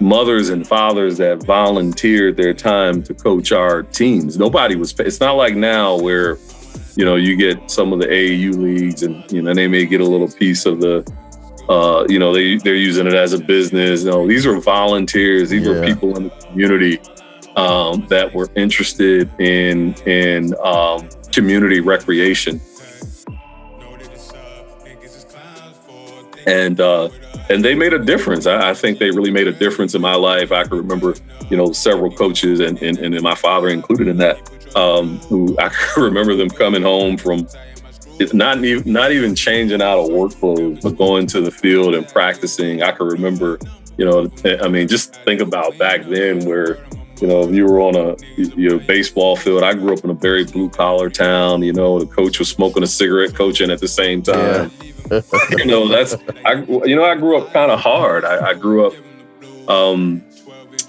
mothers 0.00 0.48
and 0.50 0.66
fathers 0.66 1.16
that 1.18 1.42
volunteered 1.44 2.36
their 2.36 2.52
time 2.52 3.02
to 3.02 3.14
coach 3.14 3.52
our 3.52 3.82
teams. 3.82 4.38
Nobody 4.38 4.76
was. 4.76 4.98
It's 4.98 5.20
not 5.20 5.32
like 5.32 5.54
now 5.54 5.98
where, 5.98 6.38
you 6.96 7.04
know, 7.04 7.16
you 7.16 7.36
get 7.36 7.70
some 7.70 7.92
of 7.92 8.00
the 8.00 8.06
AAU 8.06 8.56
leagues, 8.56 9.02
and 9.02 9.30
you 9.30 9.42
know 9.42 9.54
they 9.54 9.68
may 9.68 9.86
get 9.86 10.00
a 10.00 10.06
little 10.06 10.28
piece 10.28 10.66
of 10.66 10.80
the. 10.80 11.04
Uh, 11.68 12.06
you 12.08 12.20
know, 12.20 12.32
they 12.32 12.56
they're 12.58 12.76
using 12.76 13.06
it 13.06 13.14
as 13.14 13.32
a 13.32 13.38
business. 13.38 14.04
No, 14.04 14.26
these 14.26 14.46
were 14.46 14.60
volunteers. 14.60 15.50
These 15.50 15.66
yeah. 15.66 15.72
were 15.72 15.84
people 15.84 16.16
in 16.16 16.24
the 16.24 16.30
community 16.30 17.00
um, 17.56 18.06
that 18.08 18.32
were 18.32 18.48
interested 18.54 19.28
in 19.40 19.94
in 20.06 20.54
um, 20.62 21.08
community 21.32 21.80
recreation. 21.80 22.60
And 26.46 26.80
uh, 26.80 27.08
and 27.50 27.64
they 27.64 27.74
made 27.74 27.92
a 27.92 27.98
difference. 27.98 28.46
I, 28.46 28.70
I, 28.70 28.74
think 28.74 28.98
they 28.98 29.10
really 29.10 29.32
made 29.32 29.48
a 29.48 29.52
difference 29.52 29.94
in 29.94 30.00
my 30.00 30.14
life. 30.14 30.52
I 30.52 30.62
can 30.62 30.76
remember, 30.76 31.14
you 31.50 31.56
know, 31.56 31.72
several 31.72 32.10
coaches 32.10 32.60
and 32.60 32.80
and, 32.82 32.98
and 32.98 33.20
my 33.22 33.34
father 33.34 33.68
included 33.68 34.08
in 34.08 34.16
that, 34.18 34.76
um, 34.76 35.18
who 35.28 35.56
I 35.60 35.68
can 35.70 36.04
remember 36.04 36.36
them 36.36 36.50
coming 36.50 36.82
home 36.82 37.16
from 37.16 37.48
not 38.32 38.64
even 38.64 38.92
not 38.92 39.12
even 39.12 39.34
changing 39.34 39.82
out 39.82 39.98
of 39.98 40.12
work 40.12 40.32
clothes, 40.32 40.80
but 40.82 40.96
going 40.96 41.26
to 41.28 41.40
the 41.40 41.50
field 41.50 41.94
and 41.94 42.06
practicing. 42.06 42.82
I 42.82 42.92
can 42.92 43.06
remember, 43.06 43.58
you 43.98 44.04
know, 44.04 44.30
I 44.62 44.68
mean, 44.68 44.88
just 44.88 45.16
think 45.24 45.40
about 45.40 45.76
back 45.78 46.04
then 46.04 46.44
where 46.44 46.78
you 47.20 47.28
know, 47.28 47.48
if 47.48 47.54
you 47.54 47.64
were 47.64 47.80
on 47.80 47.96
a 47.96 48.14
you 48.36 48.70
know, 48.70 48.78
baseball 48.78 49.36
field, 49.36 49.62
I 49.62 49.72
grew 49.74 49.94
up 49.94 50.04
in 50.04 50.10
a 50.10 50.14
very 50.14 50.44
blue 50.44 50.68
collar 50.68 51.08
town. 51.08 51.62
You 51.62 51.72
know, 51.72 51.98
the 51.98 52.06
coach 52.06 52.38
was 52.38 52.48
smoking 52.48 52.82
a 52.82 52.86
cigarette, 52.86 53.34
coaching 53.34 53.70
at 53.70 53.80
the 53.80 53.88
same 53.88 54.22
time. 54.22 54.70
Yeah. 54.82 54.92
you 55.50 55.64
know, 55.66 55.88
that's 55.88 56.16
I. 56.44 56.54
You 56.84 56.96
know, 56.96 57.04
I 57.04 57.14
grew 57.16 57.38
up 57.38 57.52
kind 57.52 57.70
of 57.70 57.80
hard. 57.80 58.24
I, 58.24 58.50
I, 58.50 58.54
grew 58.54 58.86
up, 58.86 58.94
um, 59.68 60.24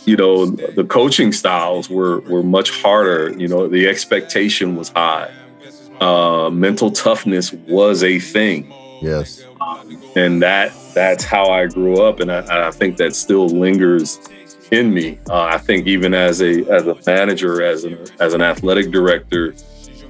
you 0.05 0.15
know, 0.15 0.45
the 0.45 0.83
coaching 0.83 1.31
styles 1.31 1.89
were 1.89 2.21
were 2.21 2.43
much 2.43 2.69
harder. 2.81 3.37
You 3.37 3.47
know, 3.47 3.67
the 3.67 3.87
expectation 3.87 4.75
was 4.75 4.89
high. 4.89 5.31
Uh, 5.99 6.49
mental 6.49 6.91
toughness 6.91 7.53
was 7.53 8.03
a 8.03 8.19
thing. 8.19 8.71
Yes, 9.01 9.43
and 10.15 10.41
that 10.41 10.73
that's 10.93 11.23
how 11.23 11.49
I 11.49 11.67
grew 11.67 12.01
up, 12.01 12.19
and 12.19 12.31
I, 12.31 12.67
I 12.67 12.71
think 12.71 12.97
that 12.97 13.15
still 13.15 13.47
lingers 13.47 14.19
in 14.71 14.93
me. 14.93 15.19
Uh, 15.29 15.43
I 15.43 15.57
think 15.57 15.87
even 15.87 16.13
as 16.13 16.41
a 16.41 16.65
as 16.71 16.87
a 16.87 16.97
manager, 17.05 17.61
as 17.61 17.83
an 17.83 17.99
as 18.19 18.33
an 18.33 18.41
athletic 18.41 18.91
director, 18.91 19.53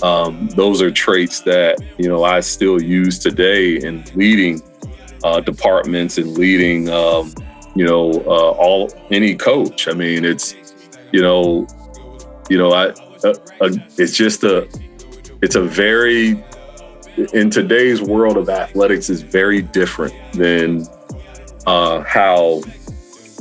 um, 0.04 0.48
those 0.50 0.82
are 0.82 0.92
traits 0.92 1.42
that 1.42 1.77
you 1.98 2.08
know 2.08 2.24
I 2.24 2.39
still 2.42 2.82
use 2.82 3.20
today 3.20 3.77
in 3.77 4.04
leading 4.16 4.62
uh, 5.24 5.39
departments 5.39 6.18
and 6.18 6.38
leading 6.38 6.89
um, 6.89 7.34
you 7.75 7.86
know 7.86 8.12
uh, 8.12 8.51
all 8.51 8.92
any 9.12 9.36
coach. 9.36 9.88
I 9.88 9.94
mean, 9.94 10.25
it's 10.25 10.56
you 11.12 11.22
know 11.22 11.68
you 12.50 12.58
know 12.58 12.74
I 12.74 12.88
uh, 13.24 13.34
uh, 13.62 13.70
it's 13.98 14.16
just 14.16 14.44
a 14.44 14.68
it's 15.42 15.56
a 15.56 15.62
very 15.62 16.44
in 17.34 17.50
today's 17.50 18.01
world 18.01 18.38
of 18.38 18.50
athletics 18.50 19.10
is 19.10 19.22
very 19.22 19.62
different 19.62 20.13
than 20.34 20.86
uh, 21.66 22.01
how 22.04 22.62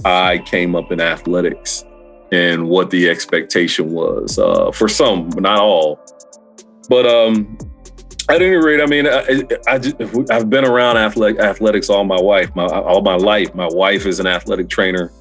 I 0.05 0.39
came 0.39 0.75
up 0.75 0.91
in 0.93 1.01
athletics 1.01 1.85
and 2.33 2.69
what 2.69 2.91
the 2.91 3.09
expectation 3.09 3.93
was 3.93 4.39
uh, 4.39 4.71
for 4.73 4.89
some, 4.89 5.31
but 5.31 5.43
not 5.43 5.59
all. 5.59 6.01
But 6.89 7.07
um, 7.07 7.59
at 8.29 8.43
any 8.43 8.57
rate, 8.57 8.81
I 8.81 8.87
mean, 8.87 9.07
I, 9.07 9.45
I, 9.69 10.35
have 10.35 10.51
been 10.51 10.65
around 10.65 10.97
athletic, 10.97 11.39
athletics 11.39 11.89
all 11.89 12.05
my 12.05 12.17
life, 12.17 12.55
my, 12.55 12.67
all 12.67 13.03
my 13.03 13.17
life. 13.17 13.55
My 13.55 13.69
wife 13.71 14.07
is 14.07 14.21
an 14.21 14.27
athletic 14.27 14.69
trainer. 14.69 15.13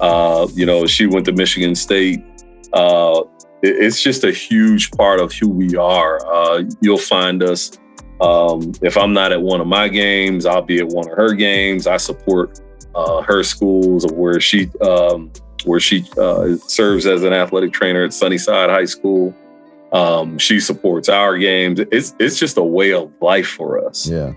Uh, 0.00 0.48
you 0.54 0.66
know, 0.66 0.86
she 0.86 1.06
went 1.06 1.24
to 1.26 1.32
Michigan 1.32 1.74
State. 1.74 2.22
Uh, 2.72 3.22
it, 3.62 3.76
it's 3.76 4.02
just 4.02 4.24
a 4.24 4.32
huge 4.32 4.90
part 4.92 5.20
of 5.20 5.32
who 5.32 5.48
we 5.48 5.76
are. 5.76 6.24
Uh, 6.26 6.62
you'll 6.80 6.98
find 6.98 7.42
us. 7.42 7.78
Um, 8.20 8.72
if 8.82 8.96
I'm 8.96 9.12
not 9.12 9.32
at 9.32 9.42
one 9.42 9.60
of 9.60 9.66
my 9.66 9.88
games, 9.88 10.46
I'll 10.46 10.62
be 10.62 10.78
at 10.78 10.86
one 10.86 11.10
of 11.10 11.16
her 11.16 11.34
games. 11.34 11.88
I 11.88 11.96
support 11.96 12.60
uh, 12.94 13.22
her 13.22 13.42
schools 13.42 14.04
or 14.04 14.14
where 14.14 14.40
she 14.40 14.70
um, 14.80 15.32
where 15.64 15.80
she 15.80 16.04
uh, 16.18 16.56
serves 16.66 17.06
as 17.06 17.22
an 17.22 17.32
athletic 17.32 17.72
trainer 17.72 18.04
at 18.04 18.12
Sunnyside 18.12 18.70
High 18.70 18.84
School. 18.84 19.34
Um, 19.92 20.38
she 20.38 20.60
supports 20.60 21.08
our 21.08 21.36
games. 21.38 21.80
It's 21.90 22.14
it's 22.18 22.38
just 22.38 22.56
a 22.56 22.62
way 22.62 22.92
of 22.92 23.12
life 23.20 23.48
for 23.48 23.86
us. 23.86 24.08
Yeah. 24.08 24.32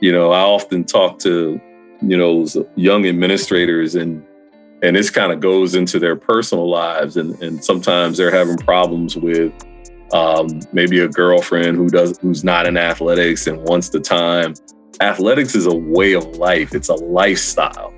You 0.00 0.12
know, 0.12 0.30
I 0.30 0.40
often 0.40 0.84
talk 0.84 1.18
to 1.20 1.60
you 2.02 2.16
know 2.16 2.46
young 2.76 3.06
administrators 3.06 3.94
and 3.94 4.24
and 4.82 4.96
this 4.96 5.10
kind 5.10 5.32
of 5.32 5.40
goes 5.40 5.74
into 5.74 5.98
their 5.98 6.16
personal 6.16 6.68
lives 6.68 7.16
and 7.16 7.40
and 7.42 7.64
sometimes 7.64 8.18
they're 8.18 8.30
having 8.30 8.56
problems 8.56 9.16
with 9.16 9.52
um, 10.12 10.60
maybe 10.72 11.00
a 11.00 11.08
girlfriend 11.08 11.76
who 11.76 11.88
does 11.88 12.18
who's 12.18 12.42
not 12.42 12.66
in 12.66 12.76
athletics 12.76 13.46
and 13.46 13.62
wants 13.68 13.90
the 13.90 14.00
time 14.00 14.54
athletics 15.00 15.54
is 15.54 15.66
a 15.66 15.74
way 15.74 16.12
of 16.12 16.24
life. 16.36 16.74
It's 16.74 16.88
a 16.88 16.94
lifestyle. 16.94 17.92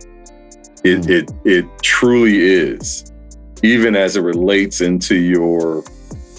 It, 0.85 1.03
mm. 1.03 1.11
it, 1.11 1.33
it 1.45 1.83
truly 1.83 2.39
is, 2.39 3.13
even 3.63 3.95
as 3.95 4.17
it 4.17 4.23
relates 4.23 4.81
into 4.81 5.17
your 5.17 5.85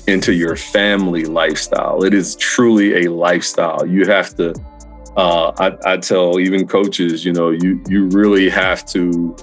into 0.08 0.34
your 0.34 0.56
family 0.56 1.26
lifestyle. 1.26 2.04
It 2.04 2.14
is 2.14 2.36
truly 2.36 3.06
a 3.06 3.12
lifestyle. 3.12 3.86
You 3.86 4.06
have 4.06 4.36
to. 4.36 4.54
Uh, 5.16 5.52
I, 5.60 5.94
I 5.94 5.98
tell 5.98 6.40
even 6.40 6.68
coaches, 6.68 7.24
you 7.24 7.34
know, 7.34 7.52
you 7.52 7.84
you 7.88 8.08
really 8.08 8.50
have 8.50 8.86
to. 8.88 9.36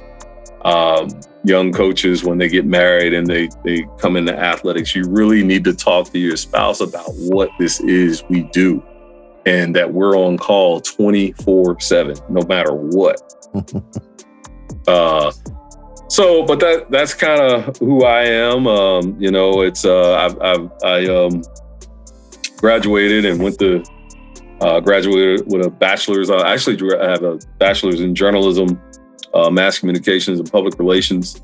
Um, 0.62 1.08
young 1.42 1.72
coaches 1.72 2.22
when 2.22 2.36
they 2.36 2.48
get 2.48 2.66
married 2.66 3.14
and 3.14 3.26
they 3.26 3.48
they 3.64 3.86
come 3.98 4.16
into 4.16 4.38
athletics, 4.38 4.94
you 4.94 5.04
really 5.08 5.42
need 5.42 5.64
to 5.64 5.72
talk 5.72 6.10
to 6.10 6.18
your 6.18 6.36
spouse 6.36 6.82
about 6.82 7.08
what 7.14 7.48
this 7.58 7.80
is 7.80 8.22
we 8.28 8.42
do 8.52 8.82
and 9.46 9.74
that 9.74 9.92
we're 9.92 10.16
on 10.16 10.36
call 10.36 10.80
24 10.80 11.80
7 11.80 12.16
no 12.28 12.42
matter 12.42 12.72
what 12.72 13.20
uh 14.88 15.32
so 16.10 16.44
but 16.44 16.58
that 16.60 16.90
that's 16.90 17.14
kind 17.14 17.40
of 17.40 17.76
who 17.78 18.04
i 18.04 18.22
am 18.24 18.66
um 18.66 19.16
you 19.18 19.30
know 19.30 19.62
it's 19.62 19.84
uh 19.84 20.14
i've, 20.16 20.36
I've 20.42 20.66
i 20.84 21.06
um 21.06 21.42
graduated 22.58 23.24
and 23.24 23.42
went 23.42 23.58
to 23.60 23.82
Uh, 24.60 24.78
graduated 24.78 25.40
with 25.50 25.64
a 25.64 25.70
bachelor's. 25.70 26.28
I 26.28 26.52
actually 26.52 26.76
have 27.00 27.22
a 27.24 27.38
bachelor's 27.58 28.02
in 28.02 28.14
journalism, 28.14 28.68
uh, 29.32 29.48
mass 29.48 29.78
communications, 29.80 30.38
and 30.38 30.52
public 30.52 30.78
relations. 30.78 31.40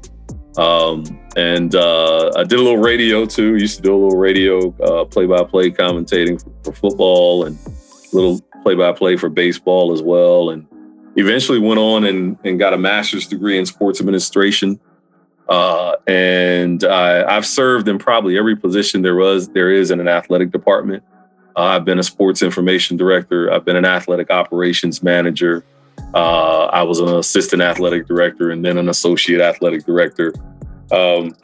Um, 0.59 1.03
and 1.35 1.75
uh, 1.75 2.29
I 2.37 2.45
did 2.45 2.59
a 2.59 2.63
little 2.63 2.83
radio 2.93 3.25
too. 3.25 3.57
Used 3.57 3.77
to 3.79 3.83
do 3.83 3.95
a 3.97 4.01
little 4.03 4.19
radio 4.19 4.55
uh, 4.85 5.07
play-by-play 5.07 5.71
commentating 5.71 6.37
for, 6.43 6.53
for 6.63 6.73
football 6.83 7.47
and 7.47 7.57
a 7.57 8.15
little 8.17 8.39
play-by-play 8.63 9.17
for 9.17 9.31
baseball 9.31 9.95
as 9.95 10.03
well. 10.03 10.51
And 10.53 10.67
eventually 11.17 11.59
went 11.59 11.81
on 11.81 12.05
and, 12.05 12.39
and 12.45 12.59
got 12.59 12.73
a 12.73 12.79
master's 12.79 13.27
degree 13.27 13.59
in 13.59 13.67
sports 13.67 14.01
administration. 14.01 14.79
Uh, 15.49 15.95
and 16.07 16.85
I, 16.85 17.33
have 17.33 17.47
served 17.47 17.89
in 17.89 17.99
probably 17.99 18.37
every 18.37 18.57
position 18.57 19.03
there 19.03 19.15
was 19.15 19.49
there 19.49 19.71
is 19.71 19.91
in 19.91 20.01
an 20.01 20.09
athletic 20.09 20.51
department. 20.51 21.03
Uh, 21.57 21.63
I've 21.63 21.85
been 21.85 21.99
a 21.99 22.03
sports 22.03 22.43
information 22.43 22.97
director. 22.97 23.53
I've 23.53 23.65
been 23.65 23.77
an 23.77 23.85
athletic 23.85 24.31
operations 24.31 25.03
manager. 25.03 25.65
Uh, 26.15 26.67
I 26.67 26.83
was 26.83 27.01
an 27.01 27.09
assistant 27.09 27.63
athletic 27.63 28.07
director 28.07 28.51
and 28.51 28.65
then 28.65 28.77
an 28.77 28.89
associate 28.89 29.41
athletic 29.41 29.87
director. 29.87 30.35
Um, 30.91 31.35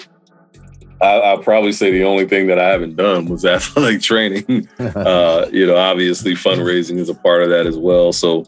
I, 1.01 1.35
will 1.35 1.43
probably 1.43 1.73
say 1.73 1.91
the 1.91 2.05
only 2.05 2.27
thing 2.27 2.47
that 2.47 2.59
I 2.59 2.69
haven't 2.69 2.97
done 2.97 3.27
was 3.27 3.45
athletic 3.47 4.03
training. 4.03 4.69
Uh, 4.79 5.49
you 5.53 5.67
know, 5.67 5.77
obviously 5.77 6.35
fundraising 6.35 6.99
is 6.99 7.09
a 7.09 7.15
part 7.15 7.43
of 7.43 7.49
that 7.49 7.67
as 7.67 7.79
well. 7.79 8.13
So, 8.13 8.45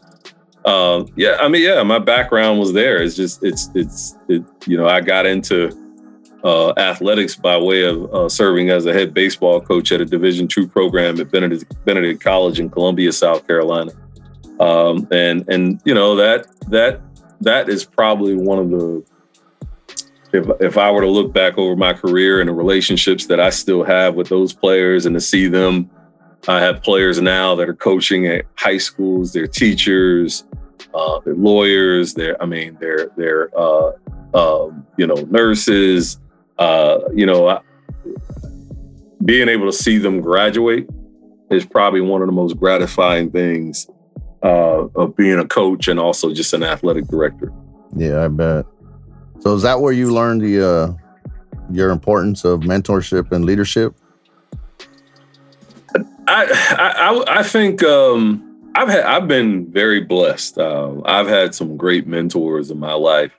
um, 0.65 1.07
yeah, 1.15 1.37
I 1.39 1.47
mean, 1.47 1.63
yeah, 1.63 1.81
my 1.83 1.99
background 1.99 2.59
was 2.59 2.73
there. 2.73 3.01
It's 3.01 3.15
just, 3.15 3.43
it's, 3.43 3.69
it's, 3.75 4.15
it, 4.27 4.43
you 4.65 4.77
know, 4.77 4.87
I 4.87 5.01
got 5.01 5.25
into 5.25 5.71
uh, 6.43 6.73
athletics 6.77 7.35
by 7.35 7.57
way 7.57 7.83
of 7.83 8.13
uh, 8.13 8.29
serving 8.29 8.69
as 8.69 8.85
a 8.85 8.93
head 8.93 9.13
baseball 9.13 9.59
coach 9.61 9.91
at 9.91 10.01
a 10.01 10.05
Division 10.05 10.47
two 10.47 10.67
program 10.67 11.19
at 11.19 11.31
Benedict, 11.31 11.85
Benedict 11.85 12.21
College 12.21 12.59
in 12.59 12.69
Columbia, 12.69 13.11
South 13.11 13.45
Carolina. 13.47 13.91
Um, 14.59 15.07
and 15.11 15.43
and 15.49 15.81
you 15.83 15.93
know 15.93 16.15
that 16.15 16.47
that 16.69 17.01
that 17.41 17.67
is 17.67 17.83
probably 17.83 18.35
one 18.35 18.59
of 18.59 18.69
the 18.69 19.03
if 20.31 20.47
if 20.61 20.77
I 20.77 20.91
were 20.91 21.01
to 21.01 21.09
look 21.09 21.33
back 21.33 21.57
over 21.57 21.75
my 21.75 21.93
career 21.93 22.39
and 22.39 22.47
the 22.47 22.53
relationships 22.53 23.25
that 23.25 23.39
I 23.39 23.49
still 23.49 23.83
have 23.83 24.15
with 24.15 24.29
those 24.29 24.53
players 24.53 25.05
and 25.05 25.13
to 25.15 25.19
see 25.19 25.47
them, 25.47 25.89
I 26.49 26.59
have 26.59 26.83
players 26.83 27.21
now 27.21 27.55
that 27.55 27.67
are 27.69 27.75
coaching 27.75 28.27
at 28.27 28.45
high 28.55 28.77
schools, 28.77 29.33
they're 29.33 29.47
teachers, 29.47 30.45
uh, 30.93 31.19
they're 31.25 31.35
lawyers, 31.35 32.13
they're 32.13 32.41
I 32.41 32.45
mean 32.45 32.77
they're 32.79 33.11
they're 33.17 33.49
uh, 33.57 33.91
um, 34.33 34.85
you 34.97 35.07
know 35.07 35.15
nurses, 35.29 36.19
uh, 36.57 36.99
you 37.13 37.25
know, 37.25 37.47
I, 37.47 37.59
being 39.23 39.49
able 39.49 39.65
to 39.65 39.73
see 39.73 39.97
them 39.97 40.21
graduate 40.21 40.87
is 41.49 41.65
probably 41.65 42.01
one 42.01 42.21
of 42.21 42.27
the 42.27 42.33
most 42.33 42.57
gratifying 42.57 43.31
things 43.31 43.87
uh, 44.43 44.87
of 44.95 45.15
being 45.15 45.39
a 45.39 45.47
coach 45.47 45.87
and 45.87 45.99
also 45.99 46.33
just 46.33 46.53
an 46.53 46.63
athletic 46.63 47.07
director. 47.07 47.51
Yeah, 47.95 48.25
I 48.25 48.27
bet. 48.27 48.65
So 49.39 49.55
is 49.55 49.63
that 49.63 49.81
where 49.81 49.93
you 49.93 50.13
learned 50.13 50.41
the 50.41 50.67
uh, 50.67 50.93
your 51.71 51.89
importance 51.89 52.45
of 52.45 52.61
mentorship 52.61 53.31
and 53.31 53.45
leadership? 53.45 53.95
I 56.27 57.23
I, 57.27 57.39
I 57.39 57.43
think 57.43 57.83
um, 57.83 58.71
I've 58.75 58.89
had 58.89 59.03
I've 59.03 59.27
been 59.27 59.71
very 59.71 60.01
blessed. 60.01 60.57
Um, 60.57 61.01
I've 61.05 61.27
had 61.27 61.55
some 61.55 61.77
great 61.77 62.07
mentors 62.07 62.71
in 62.71 62.79
my 62.79 62.93
life. 62.93 63.31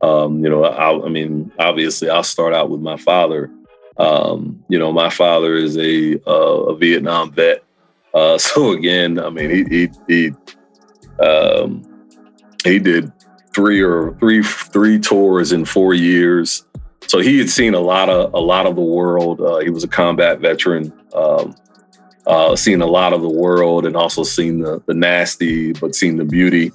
Um, 0.00 0.44
you 0.44 0.50
know, 0.50 0.64
I, 0.64 1.04
I, 1.04 1.08
mean, 1.08 1.50
obviously, 1.58 2.08
I'll 2.08 2.22
start 2.22 2.54
out 2.54 2.70
with 2.70 2.80
my 2.80 2.96
father. 2.96 3.50
Um, 3.96 4.64
you 4.68 4.78
know, 4.78 4.92
my 4.92 5.10
father 5.10 5.56
is 5.56 5.76
a 5.76 6.20
uh, 6.26 6.72
a 6.72 6.76
Vietnam 6.76 7.32
vet. 7.32 7.64
Uh, 8.14 8.38
so 8.38 8.72
again, 8.72 9.18
I 9.18 9.30
mean, 9.30 9.50
he 9.50 9.64
he 9.64 9.90
he, 10.06 11.24
um, 11.24 11.82
he 12.64 12.78
did 12.78 13.12
three 13.54 13.80
or 13.82 14.16
three 14.20 14.42
three 14.42 14.98
tours 14.98 15.52
in 15.52 15.64
four 15.64 15.94
years. 15.94 16.64
So 17.06 17.18
he 17.20 17.38
had 17.38 17.48
seen 17.48 17.74
a 17.74 17.80
lot 17.80 18.08
of 18.08 18.32
a 18.34 18.38
lot 18.38 18.66
of 18.66 18.76
the 18.76 18.82
world. 18.82 19.40
Uh, 19.40 19.58
he 19.58 19.70
was 19.70 19.82
a 19.82 19.88
combat 19.88 20.40
veteran, 20.40 20.92
um, 21.14 21.56
uh, 22.28 22.54
seen 22.54 22.82
a 22.82 22.86
lot 22.86 23.12
of 23.12 23.22
the 23.22 23.28
world, 23.28 23.86
and 23.86 23.96
also 23.96 24.22
seen 24.22 24.60
the 24.60 24.82
the 24.86 24.94
nasty, 24.94 25.72
but 25.72 25.94
seen 25.94 26.16
the 26.16 26.24
beauty. 26.24 26.70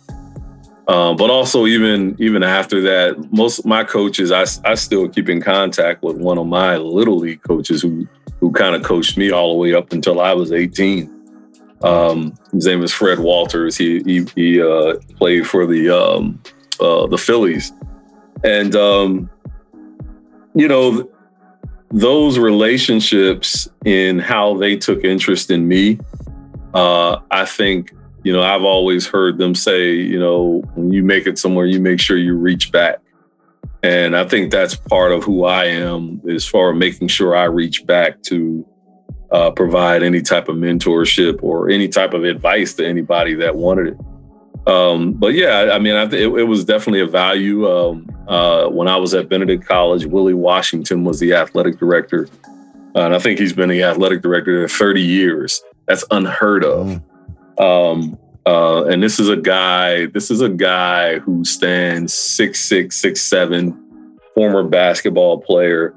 Um, 0.88 1.16
but 1.16 1.30
also, 1.30 1.66
even 1.66 2.16
even 2.20 2.44
after 2.44 2.82
that, 2.82 3.32
most 3.32 3.66
my 3.66 3.84
coaches, 3.84 4.32
I, 4.32 4.46
I 4.70 4.76
still 4.76 5.08
keep 5.08 5.30
in 5.30 5.42
contact 5.42 6.04
with 6.04 6.18
one 6.18 6.38
of 6.38 6.48
my 6.48 6.76
little 6.78 7.18
league 7.18 7.42
coaches 7.44 7.82
who 7.82 8.08
who 8.39 8.52
kind 8.52 8.76
of 8.76 8.84
coached 8.84 9.16
me 9.16 9.32
all 9.32 9.54
the 9.54 9.60
way 9.60 9.74
up 9.74 9.94
until 9.94 10.20
I 10.20 10.34
was 10.34 10.52
18. 10.52 11.10
Um, 11.84 12.34
his 12.52 12.66
name 12.66 12.84
is 12.84 12.92
Fred 12.92 13.20
Walters. 13.20 13.78
He 13.78 14.02
he, 14.04 14.26
he 14.36 14.62
uh, 14.62 14.96
played 15.16 15.48
for 15.48 15.66
the 15.66 15.89
um, 15.89 16.42
uh, 16.82 17.08
the 17.08 17.18
Phillies, 17.18 17.72
and 18.44 18.76
um, 18.76 19.30
you 20.56 20.68
know 20.68 21.10
those 21.93 22.38
relationships 22.38 23.69
in 23.86 24.19
how 24.19 24.56
they 24.58 24.75
took 24.75 25.03
interest 25.06 25.51
in 25.51 25.67
me. 25.67 25.99
Uh, 26.73 27.19
I 27.32 27.45
think 27.45 27.93
you 28.23 28.32
know, 28.32 28.41
I've 28.41 28.63
always 28.63 29.06
heard 29.06 29.38
them 29.38 29.53
say, 29.53 29.93
you 29.93 30.19
know, 30.19 30.63
when 30.75 30.91
you 30.91 31.03
make 31.03 31.27
it 31.27 31.38
somewhere, 31.38 31.65
you 31.65 31.79
make 31.79 31.99
sure 31.99 32.17
you 32.17 32.36
reach 32.36 32.71
back. 32.71 32.99
And 33.84 34.15
I 34.15 34.25
think 34.25 34.49
that's 34.49 34.75
part 34.75 35.12
of 35.12 35.23
who 35.23 35.43
I 35.43 35.65
am 35.65 36.21
as 36.29 36.45
far 36.45 36.71
as 36.71 36.77
making 36.79 37.10
sure 37.10 37.36
I 37.36 37.43
reach 37.43 37.86
back 37.86 38.21
to 38.23 38.65
uh, 39.32 39.51
provide 39.51 40.03
any 40.03 40.21
type 40.21 40.47
of 40.47 40.56
mentorship 40.56 41.43
or 41.43 41.69
any 41.69 41.89
type 41.89 42.13
of 42.13 42.23
advice 42.23 42.73
to 42.75 42.88
anybody 42.88 43.34
that 43.36 43.56
wanted 43.56 43.88
it. 43.88 44.69
Um, 44.71 45.12
but 45.13 45.34
yeah, 45.34 45.71
I 45.73 45.79
mean, 45.79 45.95
I 45.95 46.08
th- 46.08 46.21
it, 46.21 46.39
it, 46.39 46.43
was 46.43 46.63
definitely 46.63 47.01
a 47.01 47.08
value. 47.08 47.69
Um, 47.69 48.08
uh, 48.28 48.68
when 48.68 48.88
I 48.88 48.98
was 48.98 49.14
at 49.14 49.30
Benedict 49.30 49.66
College, 49.66 50.06
Willie 50.06 50.34
Washington 50.34 51.04
was 51.04 51.20
the 51.20 51.34
athletic 51.34 51.78
director. 51.78 52.28
Uh, 52.96 53.02
and 53.02 53.16
I 53.16 53.20
think 53.20 53.40
he's 53.40 53.54
been 53.54 53.70
the 53.70 53.84
athletic 53.84 54.22
director 54.22 54.68
for 54.68 54.86
30 54.86 55.02
years. 55.02 55.64
That's 55.88 56.06
unheard 56.12 56.64
of. 56.64 57.02
Mm. 57.58 57.62
Um, 57.62 58.18
uh, 58.46 58.86
and 58.86 59.02
this 59.02 59.20
is 59.20 59.30
a 59.30 59.38
guy. 59.38 60.08
This 60.08 60.30
is 60.30 60.42
a 60.42 60.50
guy 60.50 61.20
who 61.20 61.46
stands 61.46 62.14
six 62.14 62.60
six 62.60 62.98
six 62.98 63.22
seven, 63.22 64.20
former 64.34 64.64
basketball 64.64 65.40
player, 65.40 65.96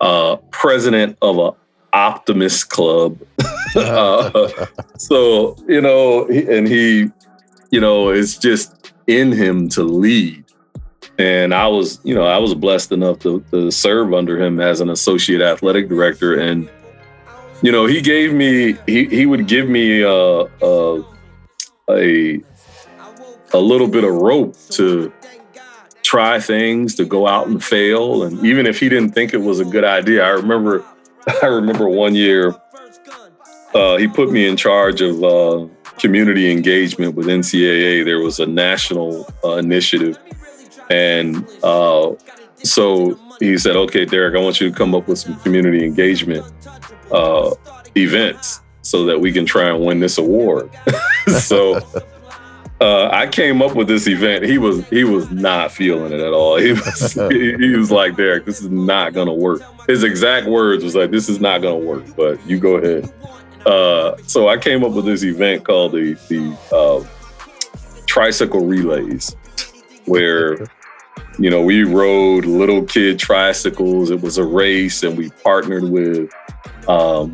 uh, 0.00 0.36
president 0.50 1.18
of 1.20 1.38
a 1.38 1.52
optimist 1.92 2.68
club. 2.70 3.18
uh, 3.74 4.48
so 4.98 5.56
you 5.66 5.80
know, 5.80 6.26
and 6.28 6.68
he, 6.68 7.10
you 7.70 7.80
know, 7.80 8.10
it's 8.10 8.38
just 8.38 8.92
in 9.08 9.32
him 9.32 9.68
to 9.70 9.82
lead. 9.82 10.44
And 11.20 11.52
I 11.52 11.66
was, 11.66 12.00
you 12.02 12.14
know, 12.14 12.24
I 12.24 12.38
was 12.38 12.54
blessed 12.54 12.92
enough 12.92 13.18
to, 13.18 13.44
to 13.50 13.70
serve 13.70 14.14
under 14.14 14.42
him 14.42 14.58
as 14.58 14.80
an 14.80 14.88
associate 14.88 15.42
athletic 15.42 15.86
director, 15.86 16.40
and 16.40 16.66
you 17.60 17.70
know, 17.70 17.84
he 17.84 18.00
gave 18.00 18.32
me 18.32 18.78
he 18.86 19.04
he 19.04 19.26
would 19.26 19.46
give 19.46 19.68
me 19.68 20.00
a 20.00 20.44
a 20.62 21.04
a, 21.90 22.40
a 23.52 23.58
little 23.58 23.86
bit 23.86 24.02
of 24.04 24.14
rope 24.14 24.56
to 24.70 25.12
try 26.02 26.40
things, 26.40 26.94
to 26.94 27.04
go 27.04 27.26
out 27.26 27.48
and 27.48 27.62
fail, 27.62 28.22
and 28.22 28.42
even 28.42 28.66
if 28.66 28.80
he 28.80 28.88
didn't 28.88 29.10
think 29.10 29.34
it 29.34 29.42
was 29.42 29.60
a 29.60 29.64
good 29.66 29.84
idea, 29.84 30.24
I 30.24 30.30
remember 30.30 30.82
I 31.42 31.46
remember 31.48 31.86
one 31.86 32.14
year 32.14 32.54
uh, 33.74 33.98
he 33.98 34.08
put 34.08 34.30
me 34.30 34.46
in 34.46 34.56
charge 34.56 35.02
of 35.02 35.22
uh, 35.22 35.66
community 35.98 36.50
engagement 36.50 37.14
with 37.14 37.26
NCAA. 37.26 38.06
There 38.06 38.20
was 38.20 38.40
a 38.40 38.46
national 38.46 39.26
uh, 39.44 39.56
initiative, 39.56 40.18
and 40.90 41.46
uh, 41.62 42.12
so 42.62 43.18
he 43.38 43.56
said, 43.56 43.76
"Okay, 43.76 44.04
Derek, 44.04 44.36
I 44.36 44.40
want 44.40 44.60
you 44.60 44.70
to 44.70 44.76
come 44.76 44.94
up 44.94 45.08
with 45.08 45.18
some 45.18 45.38
community 45.40 45.84
engagement 45.84 46.44
uh, 47.10 47.54
events 47.96 48.60
so 48.82 49.04
that 49.06 49.20
we 49.20 49.32
can 49.32 49.46
try 49.46 49.68
and 49.68 49.84
win 49.84 50.00
this 50.00 50.18
award. 50.18 50.70
so 51.40 51.76
uh, 52.80 53.08
I 53.12 53.26
came 53.26 53.62
up 53.62 53.74
with 53.74 53.88
this 53.88 54.06
event. 54.06 54.44
He 54.44 54.58
was 54.58 54.86
he 54.88 55.04
was 55.04 55.30
not 55.30 55.72
feeling 55.72 56.12
it 56.12 56.20
at 56.20 56.32
all. 56.32 56.56
He 56.56 56.72
was 56.72 57.12
he, 57.30 57.54
he 57.56 57.76
was 57.76 57.90
like, 57.90 58.16
Derek, 58.16 58.44
this 58.44 58.60
is 58.60 58.70
not 58.70 59.12
gonna 59.12 59.34
work. 59.34 59.62
His 59.86 60.02
exact 60.02 60.46
words 60.46 60.84
was 60.84 60.94
like, 60.94 61.10
this 61.10 61.28
is 61.28 61.40
not 61.40 61.62
gonna 61.62 61.76
work, 61.76 62.04
but 62.16 62.44
you 62.46 62.58
go 62.58 62.76
ahead. 62.76 63.12
Uh, 63.66 64.16
so 64.26 64.48
I 64.48 64.56
came 64.56 64.82
up 64.82 64.92
with 64.92 65.04
this 65.04 65.22
event 65.22 65.64
called 65.64 65.92
the 65.92 66.14
the 66.28 66.56
uh, 66.74 67.04
tricycle 68.06 68.66
relays, 68.66 69.36
where 70.06 70.66
you 71.40 71.48
know 71.48 71.62
we 71.62 71.84
rode 71.84 72.44
little 72.44 72.84
kid 72.84 73.18
tricycles. 73.18 74.10
It 74.10 74.20
was 74.20 74.38
a 74.38 74.44
race, 74.44 75.02
and 75.02 75.16
we 75.16 75.30
partnered 75.42 75.84
with 75.84 76.30
um, 76.86 77.32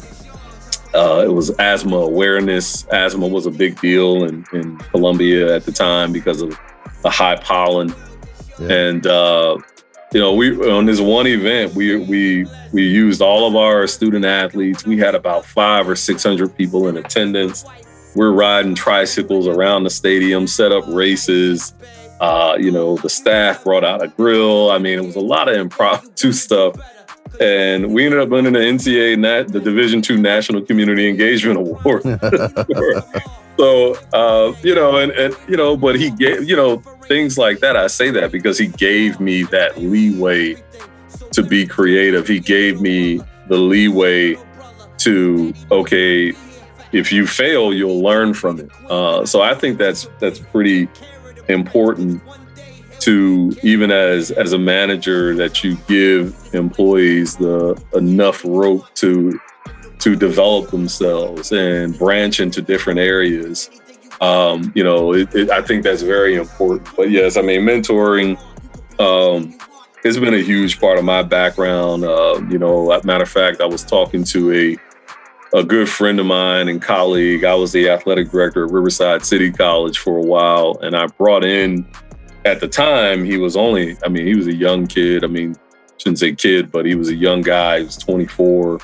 uh, 0.94 1.22
it 1.24 1.32
was 1.32 1.50
asthma 1.58 1.96
awareness. 1.96 2.86
Asthma 2.86 3.26
was 3.26 3.46
a 3.46 3.50
big 3.50 3.80
deal 3.80 4.24
in, 4.24 4.46
in 4.52 4.78
Columbia 4.78 5.54
at 5.54 5.64
the 5.64 5.72
time 5.72 6.12
because 6.12 6.40
of 6.40 6.56
the 7.02 7.10
high 7.10 7.36
pollen. 7.36 7.92
Yeah. 8.58 8.72
And 8.72 9.06
uh, 9.06 9.58
you 10.12 10.20
know, 10.20 10.32
we 10.34 10.56
on 10.70 10.86
this 10.86 11.00
one 11.00 11.26
event, 11.26 11.74
we 11.74 11.96
we 11.96 12.46
we 12.72 12.82
used 12.86 13.20
all 13.20 13.48
of 13.48 13.56
our 13.56 13.86
student 13.88 14.24
athletes. 14.24 14.86
We 14.86 14.98
had 14.98 15.14
about 15.16 15.44
five 15.44 15.88
or 15.88 15.96
six 15.96 16.22
hundred 16.22 16.56
people 16.56 16.88
in 16.88 16.96
attendance. 16.96 17.64
we're 18.14 18.32
riding 18.32 18.74
tricycles 18.74 19.46
around 19.46 19.84
the 19.84 19.90
stadium, 19.90 20.46
set 20.46 20.72
up 20.72 20.84
races. 20.86 21.74
Uh, 22.20 22.56
you 22.58 22.70
know, 22.70 22.96
the 22.96 23.10
staff 23.10 23.64
brought 23.64 23.84
out 23.84 24.02
a 24.02 24.08
grill. 24.08 24.70
I 24.70 24.78
mean, 24.78 24.98
it 24.98 25.04
was 25.04 25.16
a 25.16 25.20
lot 25.20 25.48
of 25.48 25.56
impromptu 25.56 26.32
stuff. 26.46 26.76
And 27.40 27.92
we 27.92 28.04
ended 28.04 28.20
up 28.20 28.30
winning 28.30 28.54
the 28.54 28.60
NCAA, 28.60 29.18
Nat, 29.18 29.48
the 29.48 29.60
Division 29.60 30.00
two 30.00 30.16
National 30.16 30.62
Community 30.62 31.08
Engagement 31.08 31.58
Award. 31.58 32.02
so, 33.58 33.94
uh, 34.14 34.54
you 34.62 34.74
know, 34.74 34.96
and, 34.96 35.12
and, 35.12 35.36
you 35.46 35.56
know, 35.56 35.76
but 35.76 35.96
he 35.96 36.10
gave, 36.10 36.48
you 36.48 36.56
know, 36.56 36.78
things 37.06 37.36
like 37.36 37.58
that. 37.60 37.76
I 37.76 37.88
say 37.88 38.10
that 38.12 38.32
because 38.32 38.58
he 38.58 38.68
gave 38.68 39.20
me 39.20 39.42
that 39.44 39.76
leeway 39.76 40.62
to 41.32 41.42
be 41.42 41.66
creative. 41.66 42.26
He 42.26 42.40
gave 42.40 42.80
me 42.80 43.20
the 43.48 43.58
leeway 43.58 44.38
to, 44.98 45.52
okay, 45.70 46.32
if 46.92 47.12
you 47.12 47.26
fail, 47.26 47.74
you'll 47.74 48.00
learn 48.00 48.32
from 48.32 48.60
it. 48.60 48.70
Uh, 48.88 49.26
so 49.26 49.42
I 49.42 49.54
think 49.54 49.78
that's 49.78 50.08
that's 50.18 50.38
pretty 50.38 50.88
important 51.48 52.22
to 53.00 53.54
even 53.62 53.90
as 53.90 54.30
as 54.30 54.52
a 54.52 54.58
manager 54.58 55.34
that 55.34 55.62
you 55.62 55.76
give 55.86 56.34
employees 56.54 57.36
the 57.36 57.80
enough 57.94 58.42
rope 58.44 58.92
to 58.94 59.38
to 59.98 60.16
develop 60.16 60.70
themselves 60.70 61.52
and 61.52 61.98
branch 61.98 62.40
into 62.40 62.62
different 62.62 62.98
areas. 62.98 63.70
Um, 64.20 64.72
you 64.74 64.82
know, 64.82 65.12
it, 65.12 65.34
it, 65.34 65.50
I 65.50 65.60
think 65.62 65.82
that's 65.82 66.02
very 66.02 66.36
important. 66.36 66.88
But 66.96 67.10
yes, 67.10 67.36
I 67.36 67.42
mean, 67.42 67.62
mentoring 67.62 68.38
um, 68.98 69.58
has 70.04 70.18
been 70.18 70.34
a 70.34 70.42
huge 70.42 70.80
part 70.80 70.98
of 70.98 71.04
my 71.04 71.22
background. 71.22 72.04
Uh, 72.04 72.40
you 72.48 72.58
know, 72.58 73.00
matter 73.04 73.24
of 73.24 73.28
fact, 73.28 73.60
I 73.60 73.66
was 73.66 73.84
talking 73.84 74.24
to 74.24 74.52
a 74.52 74.76
a 75.54 75.62
good 75.62 75.88
friend 75.88 76.20
of 76.20 76.26
mine 76.26 76.68
and 76.68 76.82
colleague. 76.82 77.44
I 77.44 77.54
was 77.54 77.72
the 77.72 77.88
athletic 77.88 78.30
director 78.30 78.64
at 78.64 78.72
Riverside 78.72 79.24
City 79.24 79.50
College 79.50 79.98
for 79.98 80.18
a 80.18 80.22
while, 80.22 80.78
and 80.82 80.96
I 80.96 81.06
brought 81.06 81.44
in 81.44 81.86
at 82.46 82.60
the 82.60 82.68
time 82.68 83.24
he 83.24 83.36
was 83.38 83.56
only 83.56 83.96
i 84.04 84.08
mean 84.08 84.24
he 84.24 84.36
was 84.36 84.46
a 84.46 84.54
young 84.54 84.86
kid. 84.86 85.24
I 85.24 85.26
mean 85.26 85.56
shouldn't 85.98 86.18
say 86.18 86.32
kid 86.32 86.70
but 86.70 86.86
he 86.86 86.94
was 86.94 87.08
a 87.08 87.14
young 87.14 87.42
guy. 87.42 87.80
He 87.80 87.84
was 87.84 87.96
24 87.96 88.78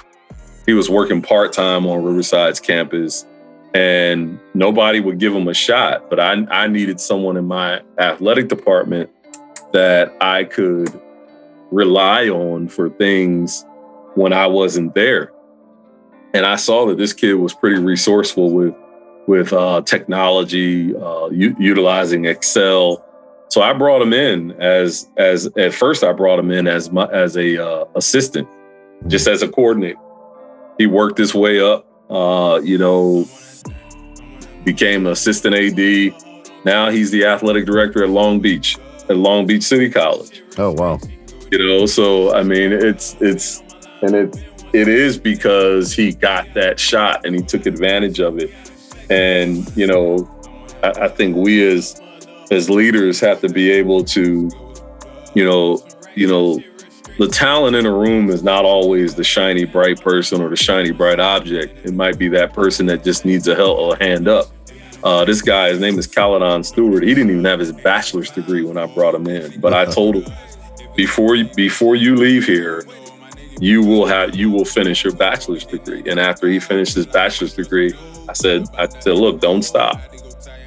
he 0.66 0.74
was 0.74 0.90
working 0.90 1.22
part-time 1.22 1.86
on 1.86 2.02
riverside's 2.04 2.60
campus 2.60 3.26
and 3.74 4.38
nobody 4.54 5.00
would 5.00 5.18
give 5.18 5.34
him 5.34 5.48
a 5.48 5.54
shot 5.54 6.10
but 6.10 6.18
i, 6.18 6.32
I 6.50 6.66
needed 6.66 7.00
someone 7.00 7.36
in 7.36 7.46
my 7.46 7.80
athletic 7.98 8.48
department 8.48 9.10
that 9.72 10.12
i 10.20 10.44
could 10.44 11.00
rely 11.70 12.28
on 12.28 12.68
for 12.68 12.90
things 12.90 13.64
when 14.14 14.32
i 14.32 14.46
wasn't 14.46 14.94
there 14.94 15.31
and 16.34 16.46
i 16.46 16.56
saw 16.56 16.86
that 16.86 16.98
this 16.98 17.12
kid 17.12 17.34
was 17.34 17.54
pretty 17.54 17.78
resourceful 17.78 18.50
with 18.50 18.74
with 19.26 19.52
uh, 19.52 19.80
technology 19.82 20.94
uh, 20.96 21.28
u- 21.28 21.56
utilizing 21.58 22.24
excel 22.24 23.04
so 23.52 23.60
I 23.60 23.74
brought 23.74 24.00
him 24.00 24.14
in 24.14 24.52
as 24.52 25.10
as 25.18 25.46
at 25.58 25.74
first 25.74 26.02
I 26.02 26.12
brought 26.14 26.38
him 26.38 26.50
in 26.50 26.66
as 26.66 26.90
my 26.90 27.04
as 27.12 27.36
a 27.36 27.62
uh, 27.62 27.84
assistant, 27.94 28.48
just 29.08 29.28
as 29.28 29.42
a 29.42 29.48
coordinator. 29.48 29.98
He 30.78 30.86
worked 30.86 31.18
his 31.18 31.34
way 31.34 31.60
up. 31.60 31.86
Uh, 32.08 32.62
you 32.64 32.78
know, 32.78 33.28
became 34.64 35.06
assistant 35.06 35.54
AD. 35.54 36.14
Now 36.64 36.88
he's 36.88 37.10
the 37.10 37.26
athletic 37.26 37.66
director 37.66 38.02
at 38.02 38.08
Long 38.08 38.40
Beach 38.40 38.78
at 39.10 39.18
Long 39.18 39.46
Beach 39.46 39.64
City 39.64 39.90
College. 39.90 40.42
Oh 40.56 40.72
wow! 40.72 40.98
You 41.50 41.58
know, 41.58 41.84
so 41.84 42.34
I 42.34 42.42
mean, 42.42 42.72
it's 42.72 43.18
it's 43.20 43.62
and 44.00 44.14
it 44.14 44.34
it 44.72 44.88
is 44.88 45.18
because 45.18 45.92
he 45.92 46.12
got 46.12 46.52
that 46.54 46.78
shot 46.78 47.24
and 47.24 47.34
he 47.34 47.42
took 47.42 47.66
advantage 47.66 48.20
of 48.20 48.38
it. 48.38 48.52
And 49.10 49.74
you 49.76 49.86
know, 49.86 50.30
I, 50.82 50.90
I 50.90 51.08
think 51.08 51.36
we 51.36 51.66
as 51.66 52.00
as 52.50 52.68
leaders 52.68 53.20
have 53.20 53.40
to 53.40 53.48
be 53.48 53.70
able 53.70 54.04
to, 54.04 54.50
you 55.34 55.44
know, 55.44 55.84
you 56.14 56.28
know, 56.28 56.62
the 57.18 57.28
talent 57.28 57.76
in 57.76 57.86
a 57.86 57.92
room 57.92 58.30
is 58.30 58.42
not 58.42 58.64
always 58.64 59.14
the 59.14 59.24
shiny 59.24 59.64
bright 59.64 60.00
person 60.00 60.40
or 60.40 60.48
the 60.48 60.56
shiny 60.56 60.90
bright 60.90 61.20
object. 61.20 61.86
It 61.86 61.94
might 61.94 62.18
be 62.18 62.28
that 62.28 62.52
person 62.52 62.86
that 62.86 63.04
just 63.04 63.24
needs 63.24 63.48
a, 63.48 63.54
help, 63.54 64.00
a 64.00 64.04
hand 64.04 64.28
up. 64.28 64.48
Uh, 65.04 65.24
this 65.24 65.42
guy, 65.42 65.68
his 65.68 65.80
name 65.80 65.98
is 65.98 66.06
Caledon 66.06 66.62
Stewart. 66.62 67.02
He 67.02 67.14
didn't 67.14 67.30
even 67.30 67.44
have 67.44 67.58
his 67.58 67.72
bachelor's 67.72 68.30
degree 68.30 68.62
when 68.62 68.78
I 68.78 68.86
brought 68.86 69.14
him 69.14 69.26
in, 69.26 69.60
but 69.60 69.74
I 69.74 69.84
told 69.84 70.16
him 70.16 70.32
before 70.96 71.34
you, 71.34 71.48
before 71.54 71.96
you 71.96 72.16
leave 72.16 72.46
here, 72.46 72.84
you 73.62 73.80
will 73.80 74.06
have 74.06 74.34
you 74.34 74.50
will 74.50 74.64
finish 74.64 75.04
your 75.04 75.14
bachelor's 75.14 75.64
degree. 75.64 76.02
And 76.06 76.18
after 76.18 76.48
he 76.48 76.58
finished 76.58 76.96
his 76.96 77.06
bachelor's 77.06 77.54
degree, 77.54 77.92
I 78.28 78.32
said, 78.32 78.66
I 78.76 78.88
said, 78.88 79.14
look, 79.14 79.40
don't 79.40 79.62
stop. 79.62 80.00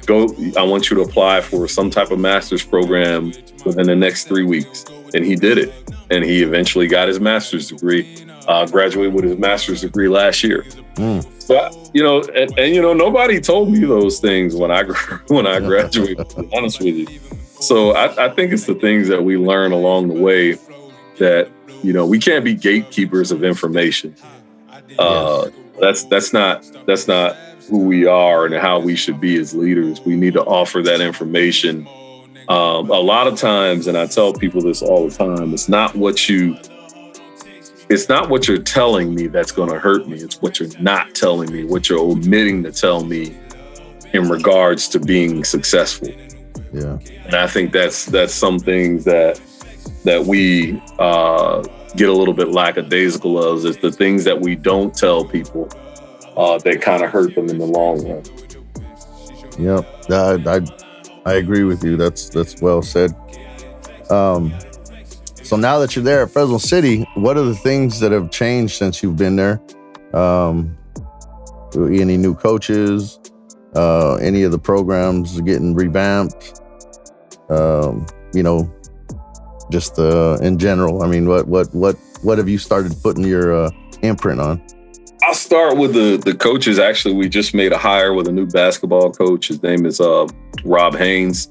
Go 0.06 0.34
i 0.56 0.62
want 0.62 0.88
you 0.88 0.96
to 0.96 1.02
apply 1.02 1.42
for 1.42 1.68
some 1.68 1.90
type 1.90 2.10
of 2.10 2.18
master's 2.18 2.64
program 2.64 3.34
within 3.66 3.86
the 3.86 3.96
next 3.96 4.24
three 4.28 4.44
weeks. 4.44 4.86
And 5.12 5.26
he 5.26 5.36
did 5.36 5.58
it. 5.58 5.74
And 6.10 6.24
he 6.24 6.42
eventually 6.42 6.86
got 6.86 7.08
his 7.08 7.20
master's 7.20 7.68
degree 7.68 8.24
uh, 8.48 8.64
graduated 8.64 9.12
with 9.12 9.24
his 9.24 9.36
master's 9.36 9.82
degree 9.82 10.08
last 10.08 10.42
year. 10.42 10.64
Mm. 10.94 11.46
but 11.46 11.90
you 11.92 12.02
know 12.02 12.22
and, 12.34 12.58
and, 12.58 12.74
you 12.74 12.80
know 12.80 12.94
nobody 12.94 13.38
told 13.38 13.70
me 13.70 13.80
those 13.80 14.18
things 14.18 14.56
when 14.56 14.70
i 14.70 14.82
when 15.26 15.46
i 15.46 15.60
graduated 15.60 16.30
to 16.30 16.42
be 16.42 16.56
honest 16.56 16.80
with 16.80 16.96
you. 16.96 17.20
So 17.60 17.90
I, 17.90 18.26
I 18.26 18.28
think 18.30 18.54
it's 18.54 18.64
the 18.64 18.74
things 18.74 19.08
that 19.08 19.22
we 19.22 19.36
learn 19.36 19.72
along 19.72 20.08
the 20.08 20.18
way 20.18 20.52
that 21.18 21.50
you 21.82 21.92
know 21.92 22.06
we 22.06 22.18
can't 22.18 22.44
be 22.44 22.54
gatekeepers 22.54 23.30
of 23.30 23.44
information 23.44 24.14
uh, 24.98 25.50
that's 25.80 26.04
that's 26.04 26.32
not 26.32 26.64
that's 26.86 27.08
not 27.08 27.36
who 27.68 27.84
we 27.84 28.06
are 28.06 28.46
and 28.46 28.54
how 28.54 28.78
we 28.78 28.94
should 28.94 29.20
be 29.20 29.36
as 29.36 29.54
leaders. 29.54 30.00
We 30.00 30.16
need 30.16 30.34
to 30.34 30.44
offer 30.44 30.82
that 30.82 31.00
information. 31.00 31.86
Um, 32.48 32.90
a 32.90 33.00
lot 33.00 33.26
of 33.26 33.36
times, 33.36 33.88
and 33.88 33.98
I 33.98 34.06
tell 34.06 34.32
people 34.32 34.62
this 34.62 34.82
all 34.82 35.08
the 35.08 35.14
time, 35.14 35.52
it's 35.52 35.68
not 35.68 35.94
what 35.96 36.28
you 36.28 36.56
it's 37.88 38.08
not 38.08 38.28
what 38.28 38.48
you're 38.48 38.58
telling 38.58 39.14
me 39.14 39.26
that's 39.28 39.52
going 39.52 39.70
to 39.70 39.78
hurt 39.78 40.08
me. 40.08 40.18
It's 40.18 40.40
what 40.42 40.58
you're 40.58 40.68
not 40.80 41.14
telling 41.14 41.52
me, 41.52 41.64
what 41.64 41.88
you're 41.88 42.00
omitting 42.00 42.62
to 42.64 42.72
tell 42.72 43.04
me 43.04 43.36
in 44.12 44.28
regards 44.28 44.88
to 44.88 45.00
being 45.00 45.44
successful. 45.44 46.08
Yeah. 46.72 46.98
And 47.24 47.34
I 47.34 47.46
think 47.46 47.72
that's 47.72 48.06
that's 48.06 48.34
some 48.34 48.58
things 48.58 49.04
that 49.04 49.40
that 50.04 50.24
we 50.24 50.80
uh, 50.98 51.62
get 51.96 52.08
a 52.08 52.12
little 52.12 52.34
bit 52.34 52.48
lackadaisical 52.48 53.42
of 53.42 53.64
is 53.64 53.76
the 53.78 53.92
things 53.92 54.24
that 54.24 54.40
we 54.40 54.54
don't 54.54 54.94
tell 54.94 55.24
people 55.24 55.68
uh, 56.36 56.58
that 56.58 56.82
kind 56.82 57.02
of 57.02 57.10
hurt 57.10 57.34
them 57.34 57.48
in 57.48 57.58
the 57.58 57.66
long 57.66 58.06
run. 58.08 58.22
Yeah, 59.58 59.80
I, 60.10 60.56
I 60.56 60.60
I 61.26 61.34
agree 61.34 61.64
with 61.64 61.82
you. 61.82 61.96
That's 61.96 62.28
that's 62.28 62.60
well 62.62 62.82
said. 62.82 63.14
Um, 64.10 64.54
so 65.42 65.56
now 65.56 65.78
that 65.78 65.96
you're 65.96 66.04
there 66.04 66.22
at 66.22 66.30
Fresno 66.30 66.58
City, 66.58 67.06
what 67.14 67.36
are 67.36 67.44
the 67.44 67.54
things 67.54 68.00
that 68.00 68.12
have 68.12 68.30
changed 68.30 68.76
since 68.76 69.02
you've 69.02 69.16
been 69.16 69.36
there? 69.36 69.60
Um, 70.12 70.76
any 71.74 72.16
new 72.16 72.34
coaches? 72.34 73.18
Uh, 73.74 74.14
any 74.16 74.42
of 74.42 74.52
the 74.52 74.58
programs 74.58 75.40
getting 75.42 75.74
revamped? 75.74 76.60
Um, 77.48 78.06
you 78.32 78.42
know, 78.42 78.72
just 79.70 79.98
uh, 79.98 80.38
in 80.42 80.58
general. 80.58 81.02
I 81.02 81.06
mean, 81.06 81.28
what 81.28 81.46
what 81.48 81.72
what 81.74 81.96
what 82.22 82.38
have 82.38 82.48
you 82.48 82.58
started 82.58 82.94
putting 83.02 83.24
your 83.24 83.54
uh, 83.54 83.70
imprint 84.02 84.40
on? 84.40 84.62
I'll 85.22 85.34
start 85.34 85.76
with 85.76 85.94
the 85.94 86.16
the 86.24 86.34
coaches. 86.34 86.78
Actually, 86.78 87.14
we 87.14 87.28
just 87.28 87.54
made 87.54 87.72
a 87.72 87.78
hire 87.78 88.14
with 88.14 88.28
a 88.28 88.32
new 88.32 88.46
basketball 88.46 89.12
coach. 89.12 89.48
His 89.48 89.62
name 89.62 89.86
is 89.86 90.00
uh, 90.00 90.26
Rob 90.64 90.96
Haynes. 90.96 91.50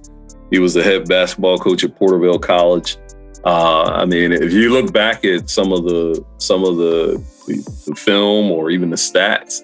He 0.51 0.59
was 0.59 0.73
the 0.73 0.83
head 0.83 1.07
basketball 1.07 1.57
coach 1.57 1.83
at 1.83 1.95
Porterville 1.97 2.39
College. 2.39 2.97
Uh, 3.43 3.83
I 3.83 4.05
mean, 4.05 4.31
if 4.31 4.53
you 4.53 4.71
look 4.71 4.91
back 4.91 5.23
at 5.25 5.49
some 5.49 5.71
of 5.71 5.83
the 5.83 6.23
some 6.37 6.63
of 6.63 6.77
the, 6.77 7.23
the, 7.47 7.95
film 7.95 8.51
or 8.51 8.71
even 8.71 8.89
the 8.89 8.95
stats, 8.95 9.61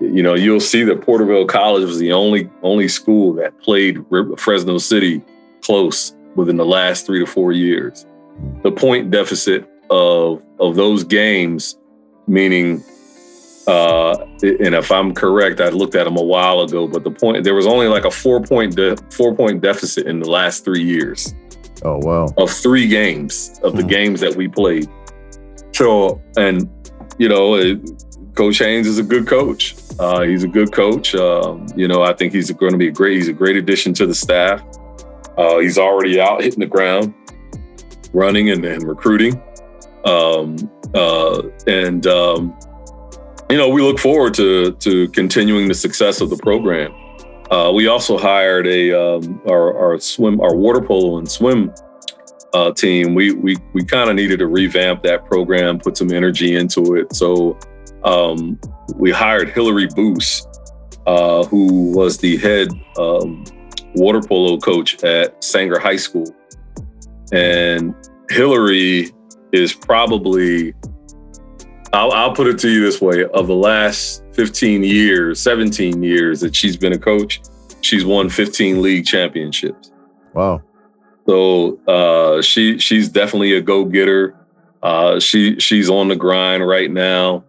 you 0.00 0.22
know, 0.22 0.34
you'll 0.34 0.58
see 0.58 0.82
that 0.84 1.00
Porterville 1.02 1.46
College 1.46 1.84
was 1.84 1.98
the 1.98 2.12
only 2.12 2.50
only 2.62 2.88
school 2.88 3.32
that 3.34 3.56
played 3.60 4.04
Fresno 4.36 4.78
City 4.78 5.22
close 5.60 6.14
within 6.36 6.56
the 6.56 6.66
last 6.66 7.06
three 7.06 7.20
to 7.20 7.26
four 7.26 7.52
years. 7.52 8.06
The 8.62 8.72
point 8.72 9.10
deficit 9.10 9.68
of 9.90 10.42
of 10.58 10.76
those 10.76 11.04
games, 11.04 11.78
meaning 12.26 12.82
uh, 13.66 14.26
and 14.42 14.74
if 14.74 14.92
I'm 14.92 15.14
correct, 15.14 15.60
I 15.60 15.70
looked 15.70 15.94
at 15.94 16.04
them 16.04 16.16
a 16.16 16.22
while 16.22 16.60
ago, 16.60 16.86
but 16.86 17.02
the 17.02 17.10
point 17.10 17.44
there 17.44 17.54
was 17.54 17.66
only 17.66 17.86
like 17.86 18.04
a 18.04 18.10
four 18.10 18.42
point 18.42 18.76
de- 18.76 18.96
four 19.10 19.34
point 19.34 19.62
deficit 19.62 20.06
in 20.06 20.20
the 20.20 20.28
last 20.28 20.64
three 20.64 20.82
years. 20.82 21.34
Oh 21.82 21.98
wow! 21.98 22.28
Of 22.36 22.50
three 22.50 22.86
games 22.86 23.58
of 23.62 23.76
the 23.76 23.82
hmm. 23.82 23.88
games 23.88 24.20
that 24.20 24.34
we 24.34 24.48
played. 24.48 24.88
So 25.72 26.20
and 26.36 26.68
you 27.18 27.28
know, 27.28 27.54
it, 27.54 27.80
Coach 28.34 28.58
Haynes 28.58 28.86
is 28.86 28.98
a 28.98 29.02
good 29.02 29.26
coach. 29.26 29.76
Uh, 29.98 30.22
he's 30.22 30.42
a 30.42 30.48
good 30.48 30.72
coach. 30.72 31.14
Um, 31.14 31.66
you 31.76 31.88
know, 31.88 32.02
I 32.02 32.12
think 32.12 32.32
he's 32.32 32.50
going 32.50 32.72
to 32.72 32.78
be 32.78 32.88
a 32.88 32.92
great. 32.92 33.16
He's 33.16 33.28
a 33.28 33.32
great 33.32 33.56
addition 33.56 33.94
to 33.94 34.06
the 34.06 34.14
staff. 34.14 34.62
Uh, 35.36 35.58
he's 35.58 35.78
already 35.78 36.20
out 36.20 36.42
hitting 36.42 36.60
the 36.60 36.66
ground, 36.66 37.14
running 38.12 38.50
and, 38.50 38.64
and 38.64 38.86
recruiting. 38.86 39.40
Um, 40.04 40.56
uh, 40.94 41.42
and 41.66 42.06
um, 42.06 42.56
you 43.50 43.56
know, 43.56 43.68
we 43.68 43.82
look 43.82 43.98
forward 43.98 44.34
to 44.34 44.72
to 44.72 45.08
continuing 45.08 45.68
the 45.68 45.74
success 45.74 46.20
of 46.20 46.30
the 46.30 46.36
program. 46.36 46.92
Uh, 47.50 47.70
we 47.72 47.86
also 47.88 48.16
hired 48.16 48.66
a 48.66 48.92
um, 48.92 49.40
our, 49.48 49.76
our 49.76 49.98
swim, 49.98 50.40
our 50.40 50.56
water 50.56 50.80
polo 50.80 51.18
and 51.18 51.30
swim 51.30 51.72
uh, 52.52 52.72
team. 52.72 53.14
We 53.14 53.32
we 53.32 53.56
we 53.72 53.84
kind 53.84 54.08
of 54.08 54.16
needed 54.16 54.38
to 54.38 54.46
revamp 54.46 55.02
that 55.02 55.26
program, 55.26 55.78
put 55.78 55.96
some 55.96 56.12
energy 56.12 56.56
into 56.56 56.94
it. 56.94 57.14
So 57.14 57.58
um, 58.04 58.58
we 58.96 59.10
hired 59.10 59.50
Hillary 59.50 59.88
Boos, 59.94 60.46
uh, 61.06 61.44
who 61.44 61.92
was 61.92 62.18
the 62.18 62.36
head 62.38 62.68
um, 62.98 63.44
water 63.94 64.20
polo 64.20 64.58
coach 64.58 65.02
at 65.04 65.42
Sanger 65.42 65.78
High 65.78 65.96
School, 65.96 66.26
and 67.32 67.94
Hillary 68.30 69.10
is 69.52 69.72
probably 69.72 70.74
I'll, 71.92 72.10
I'll, 72.10 72.34
put 72.34 72.48
it 72.48 72.58
to 72.60 72.68
you 72.68 72.84
this 72.84 73.00
way 73.00 73.24
of 73.24 73.46
the 73.46 73.54
last 73.54 74.24
15 74.32 74.82
years 74.82 75.40
17 75.40 76.02
years 76.02 76.40
that 76.40 76.56
she's 76.56 76.76
been 76.76 76.92
a 76.92 76.98
coach 76.98 77.40
she's 77.84 78.04
won 78.04 78.28
15 78.28 78.82
league 78.82 79.04
championships. 79.04 79.92
Wow. 80.32 80.62
So 81.26 81.78
uh, 81.86 82.42
she 82.42 82.78
she's 82.78 83.08
definitely 83.08 83.54
a 83.54 83.60
go-getter. 83.60 84.34
Uh, 84.82 85.20
she 85.20 85.58
she's 85.60 85.88
on 85.88 86.08
the 86.08 86.16
grind 86.16 86.66
right 86.66 86.90
now. 86.90 87.44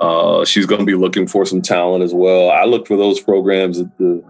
Uh, 0.00 0.44
she's 0.44 0.66
going 0.66 0.80
to 0.80 0.86
be 0.86 0.94
looking 0.94 1.26
for 1.26 1.44
some 1.44 1.60
talent 1.60 2.02
as 2.02 2.14
well. 2.14 2.50
I 2.50 2.64
look 2.64 2.86
for 2.86 2.96
those 2.96 3.20
programs 3.20 3.78
at 3.78 3.98
the 3.98 4.24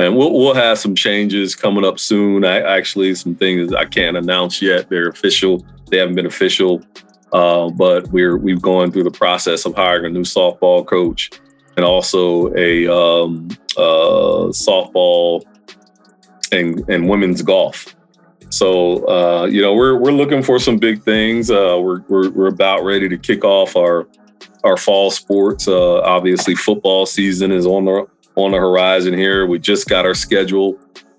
and 0.00 0.16
we'll 0.16 0.32
we'll 0.32 0.54
have 0.54 0.78
some 0.78 0.94
changes 0.94 1.54
coming 1.54 1.84
up 1.84 1.98
soon. 1.98 2.44
I 2.44 2.60
actually 2.60 3.14
some 3.14 3.34
things 3.34 3.72
I 3.74 3.84
can't 3.84 4.16
announce 4.16 4.62
yet. 4.62 4.88
They're 4.88 5.08
official. 5.08 5.64
They 5.90 5.98
haven't 5.98 6.14
been 6.14 6.26
official, 6.26 6.82
uh, 7.32 7.68
but 7.68 8.08
we're 8.08 8.38
we've 8.38 8.62
gone 8.62 8.90
through 8.92 9.04
the 9.04 9.10
process 9.10 9.66
of 9.66 9.74
hiring 9.74 10.06
a 10.06 10.08
new 10.08 10.22
softball 10.22 10.86
coach 10.86 11.30
and 11.76 11.84
also 11.84 12.54
a 12.56 12.88
um, 12.88 13.48
uh, 13.76 14.48
softball 14.52 15.44
and 16.50 16.82
and 16.88 17.06
women's 17.06 17.42
golf. 17.42 17.94
So 18.48 19.06
uh, 19.06 19.46
you 19.46 19.60
know 19.60 19.74
we're 19.74 19.96
we're 19.96 20.12
looking 20.12 20.42
for 20.42 20.58
some 20.58 20.78
big 20.78 21.02
things. 21.02 21.50
Uh, 21.50 21.78
we're, 21.78 22.00
we're 22.08 22.30
we're 22.30 22.48
about 22.48 22.84
ready 22.84 23.06
to 23.10 23.18
kick 23.18 23.44
off 23.44 23.76
our 23.76 24.08
our 24.64 24.78
fall 24.78 25.10
sports. 25.10 25.68
Uh, 25.68 26.00
obviously, 26.00 26.54
football 26.54 27.04
season 27.04 27.52
is 27.52 27.66
on 27.66 27.84
the 27.84 28.06
on 28.44 28.52
the 28.52 28.58
horizon 28.58 29.14
here. 29.14 29.46
We 29.46 29.58
just 29.58 29.88
got 29.88 30.04
our 30.04 30.14
schedule. 30.14 30.78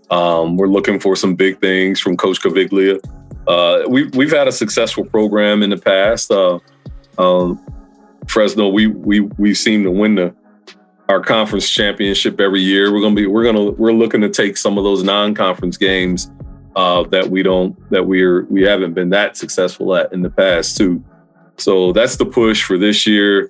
Um, 0.09 0.57
we're 0.57 0.67
looking 0.67 0.99
for 0.99 1.15
some 1.15 1.35
big 1.35 1.59
things 1.61 1.99
from 1.99 2.17
Coach 2.17 2.41
Caviglia. 2.41 2.99
Uh, 3.47 3.83
we, 3.87 4.05
we've 4.09 4.31
had 4.31 4.47
a 4.47 4.51
successful 4.51 5.05
program 5.05 5.63
in 5.63 5.69
the 5.69 5.77
past. 5.77 6.31
Uh, 6.31 6.59
um, 7.17 7.59
Fresno, 8.27 8.67
we 8.67 8.87
we 8.87 9.21
we 9.21 9.53
seem 9.53 9.83
to 9.83 9.91
win 9.91 10.15
the 10.15 10.35
our 11.09 11.19
conference 11.19 11.69
championship 11.69 12.39
every 12.39 12.61
year. 12.61 12.93
We're 12.93 13.01
gonna 13.01 13.15
be 13.15 13.27
we're 13.27 13.43
gonna 13.43 13.71
we're 13.71 13.93
looking 13.93 14.21
to 14.21 14.29
take 14.29 14.57
some 14.57 14.77
of 14.77 14.83
those 14.83 15.03
non-conference 15.03 15.77
games 15.77 16.31
uh, 16.75 17.03
that 17.03 17.29
we 17.29 17.43
don't 17.43 17.77
that 17.89 18.05
we're 18.05 18.45
we 18.45 18.61
haven't 18.61 18.93
been 18.93 19.09
that 19.09 19.37
successful 19.37 19.95
at 19.95 20.13
in 20.13 20.21
the 20.21 20.29
past 20.29 20.77
too. 20.77 21.03
So 21.57 21.91
that's 21.91 22.15
the 22.15 22.25
push 22.25 22.63
for 22.63 22.77
this 22.77 23.05
year. 23.05 23.49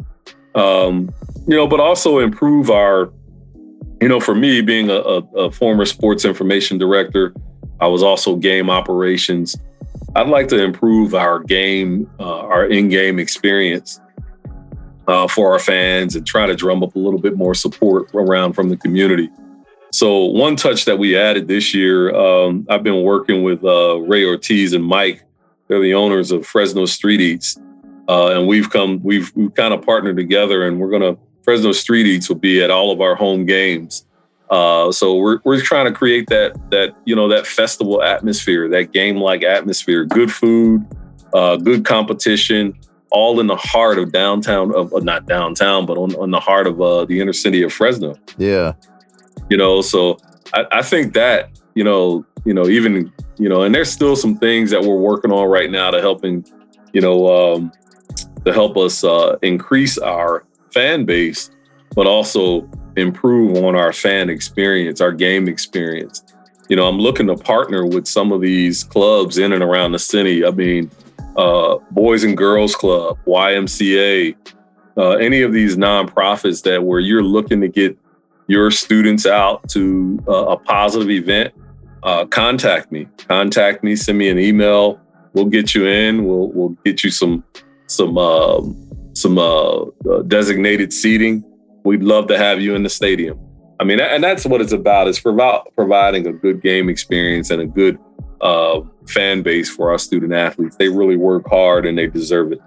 Um, 0.56 1.14
you 1.48 1.56
know, 1.56 1.68
but 1.68 1.80
also 1.80 2.20
improve 2.20 2.70
our 2.70 3.12
you 4.02 4.08
know, 4.08 4.20
for 4.20 4.34
me, 4.34 4.62
being 4.62 4.90
a, 4.90 4.96
a, 4.96 5.18
a, 5.36 5.52
former 5.52 5.86
sports 5.86 6.26
information 6.26 6.80
director, 6.80 7.34
I 7.80 7.88
was 7.88 8.02
also 8.02 8.36
game 8.36 8.70
operations. 8.70 9.56
I'd 10.16 10.28
like 10.28 10.48
to 10.50 10.62
improve 10.62 11.14
our 11.14 11.40
game, 11.40 12.10
uh, 12.20 12.40
our 12.40 12.66
in-game 12.66 13.20
experience 13.20 14.02
uh, 15.08 15.28
for 15.28 15.54
our 15.54 15.60
fans, 15.60 16.16
and 16.16 16.26
try 16.26 16.48
to 16.48 16.56
drum 16.56 16.82
up 16.84 16.96
a 16.96 17.00
little 17.00 17.20
bit 17.20 17.38
more 17.38 17.54
support 17.54 18.10
around 18.16 18.54
from 18.54 18.70
the 18.70 18.78
community. 18.78 19.30
So, 19.92 20.26
one 20.26 20.56
touch 20.56 20.86
that 20.86 20.98
we 20.98 21.16
added 21.16 21.48
this 21.48 21.74
year, 21.74 22.16
um, 22.16 22.66
I've 22.70 22.84
been 22.84 23.04
working 23.04 23.44
with 23.44 23.64
uh, 23.64 24.00
Ray 24.00 24.26
Ortiz 24.26 24.74
and 24.74 24.84
Mike. 24.84 25.24
They're 25.68 25.82
the 25.82 25.94
owners 25.94 26.32
of 26.32 26.46
Fresno 26.46 26.86
Street 26.86 27.22
Eats, 27.22 27.58
uh, 28.10 28.30
and 28.30 28.48
we've 28.48 28.70
come, 28.70 29.02
we've 29.04 29.32
we've 29.36 29.54
kind 29.54 29.74
of 29.74 29.86
partnered 29.86 30.18
together, 30.18 30.66
and 30.66 30.80
we're 30.80 30.90
going 30.90 31.02
to 31.02 31.22
Fresno 31.44 31.72
Street 31.72 32.06
Eats 32.06 32.30
will 32.30 32.38
be 32.38 32.62
at 32.62 32.72
all 32.72 32.92
of 32.92 33.02
our 33.02 33.16
home 33.16 33.46
games. 33.46 34.06
Uh, 34.50 34.92
so 34.92 35.16
we're 35.16 35.40
we're 35.46 35.62
trying 35.62 35.86
to 35.86 35.94
create 35.94 36.28
that 36.28 36.54
that 36.72 36.94
you 37.06 37.16
know 37.16 37.30
that 37.30 37.48
festival 37.48 38.04
atmosphere, 38.04 38.68
that 38.68 38.92
game 38.92 39.16
like 39.16 39.44
atmosphere, 39.44 40.04
good 40.04 40.32
food, 40.32 40.86
uh, 41.34 41.56
good 41.56 41.86
competition, 41.86 42.78
all 43.12 43.40
in 43.40 43.48
the 43.48 43.56
heart 43.56 43.98
of 43.98 44.12
downtown 44.12 44.76
of 44.76 44.94
uh, 44.94 45.00
not 45.00 45.26
downtown, 45.26 45.86
but 45.86 45.98
on, 45.98 46.14
on 46.16 46.32
the 46.32 46.40
heart 46.40 46.68
of 46.68 46.82
uh, 46.82 47.06
the 47.06 47.22
inner 47.22 47.32
city 47.32 47.64
of 47.64 47.72
Fresno. 47.72 48.16
Yeah, 48.38 48.74
you 49.50 49.56
know, 49.56 49.82
so 49.82 50.18
I, 50.54 50.66
I 50.72 50.82
think 50.82 51.14
that 51.14 51.58
you 51.76 51.86
know 51.86 52.26
you 52.44 52.54
know 52.54 52.68
even 52.68 53.12
you 53.38 53.48
know, 53.48 53.64
and 53.64 53.74
there's 53.74 53.92
still 53.92 54.18
some 54.18 54.38
things 54.38 54.70
that 54.72 54.82
we're 54.82 54.98
working 54.98 55.32
on 55.32 55.48
right 55.48 55.72
now 55.72 55.92
to 55.92 56.02
helping 56.02 56.46
you 56.92 57.00
know 57.00 57.56
um, 57.56 57.72
to 58.46 58.52
help 58.52 58.76
us 58.76 59.04
uh, 59.04 59.38
increase 59.42 59.98
our 59.98 60.46
fan 60.74 61.06
base, 61.06 61.52
but 61.96 62.08
also 62.08 62.70
improve 62.96 63.58
on 63.64 63.76
our 63.76 63.94
fan 63.94 64.30
experience, 64.30 65.02
our 65.02 65.12
game 65.12 65.48
experience. 65.48 66.24
You 66.70 66.76
know, 66.76 66.88
I'm 66.88 67.00
looking 67.00 67.28
to 67.28 67.36
partner 67.36 67.86
with 67.86 68.08
some 68.08 68.32
of 68.32 68.42
these 68.42 68.84
clubs 68.84 69.38
in 69.38 69.54
and 69.54 69.64
around 69.64 69.92
the 69.92 70.00
city. 70.00 70.46
I 70.46 70.52
mean, 70.52 70.90
uh, 71.36 71.78
Boys 71.92 72.24
and 72.24 72.38
Girls 72.38 72.76
Club, 72.76 73.18
YMCA, 73.26 74.36
uh, 74.98 75.12
any 75.12 75.42
of 75.42 75.54
these 75.54 75.78
nonprofits 75.78 76.64
that 76.64 76.84
where 76.84 77.00
you're 77.00 77.24
looking 77.24 77.62
to 77.62 77.68
get 77.68 77.98
your 78.48 78.72
students 78.72 79.26
out 79.26 79.68
to 79.70 80.22
uh, 80.28 80.48
a 80.48 80.58
positive 80.58 81.10
event, 81.10 81.54
uh, 82.04 82.26
contact 82.26 82.92
me. 82.92 83.08
Contact 83.28 83.84
me. 83.84 83.96
Send 83.96 84.18
me 84.18 84.30
an 84.30 84.40
email. 84.40 85.00
We'll 85.34 85.46
get 85.46 85.74
you 85.74 85.88
in. 85.88 86.26
We'll 86.26 86.50
we'll 86.50 86.76
get 86.84 87.04
you 87.04 87.12
some 87.12 87.44
some 87.88 88.18
um, 88.18 88.91
some 89.22 89.38
uh, 89.38 89.82
uh, 89.82 90.22
designated 90.28 90.92
seating, 90.92 91.44
we'd 91.84 92.04
love 92.04 92.28
to 92.28 92.38
have 92.38 92.62
you 92.62 92.76
in 92.76 92.84
the 92.84 92.90
stadium. 92.90 93.40
I 93.80 93.84
mean, 93.84 94.00
and 94.00 94.24
that's 94.24 94.46
what 94.46 94.62
it's 94.62 94.74
about 94.74 95.08
is 95.08 95.24
about 95.26 95.74
providing 95.76 96.28
a 96.28 96.34
good 96.34 96.62
game 96.62 96.90
experience 96.90 97.50
and 97.50 97.62
a 97.62 97.66
good 97.66 97.98
uh, 98.42 98.82
fan 99.08 99.42
base 99.42 99.70
for 99.70 99.90
our 99.90 99.98
student 99.98 100.34
athletes. 100.34 100.76
They 100.76 100.90
really 100.90 101.18
work 101.18 101.48
hard 101.50 101.86
and 101.86 101.98
they 101.98 102.08
deserve 102.08 102.52
it. 102.52 102.60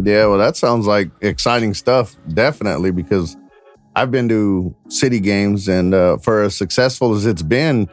Yeah, 0.00 0.26
well, 0.26 0.38
that 0.38 0.56
sounds 0.56 0.86
like 0.86 1.10
exciting 1.22 1.74
stuff, 1.74 2.14
definitely, 2.28 2.92
because 2.92 3.36
I've 3.96 4.12
been 4.12 4.28
to 4.28 4.76
city 4.88 5.18
games, 5.18 5.68
and 5.68 5.92
uh, 5.92 6.18
for 6.18 6.42
as 6.42 6.54
successful 6.54 7.16
as 7.16 7.26
it's 7.26 7.42
been, 7.42 7.88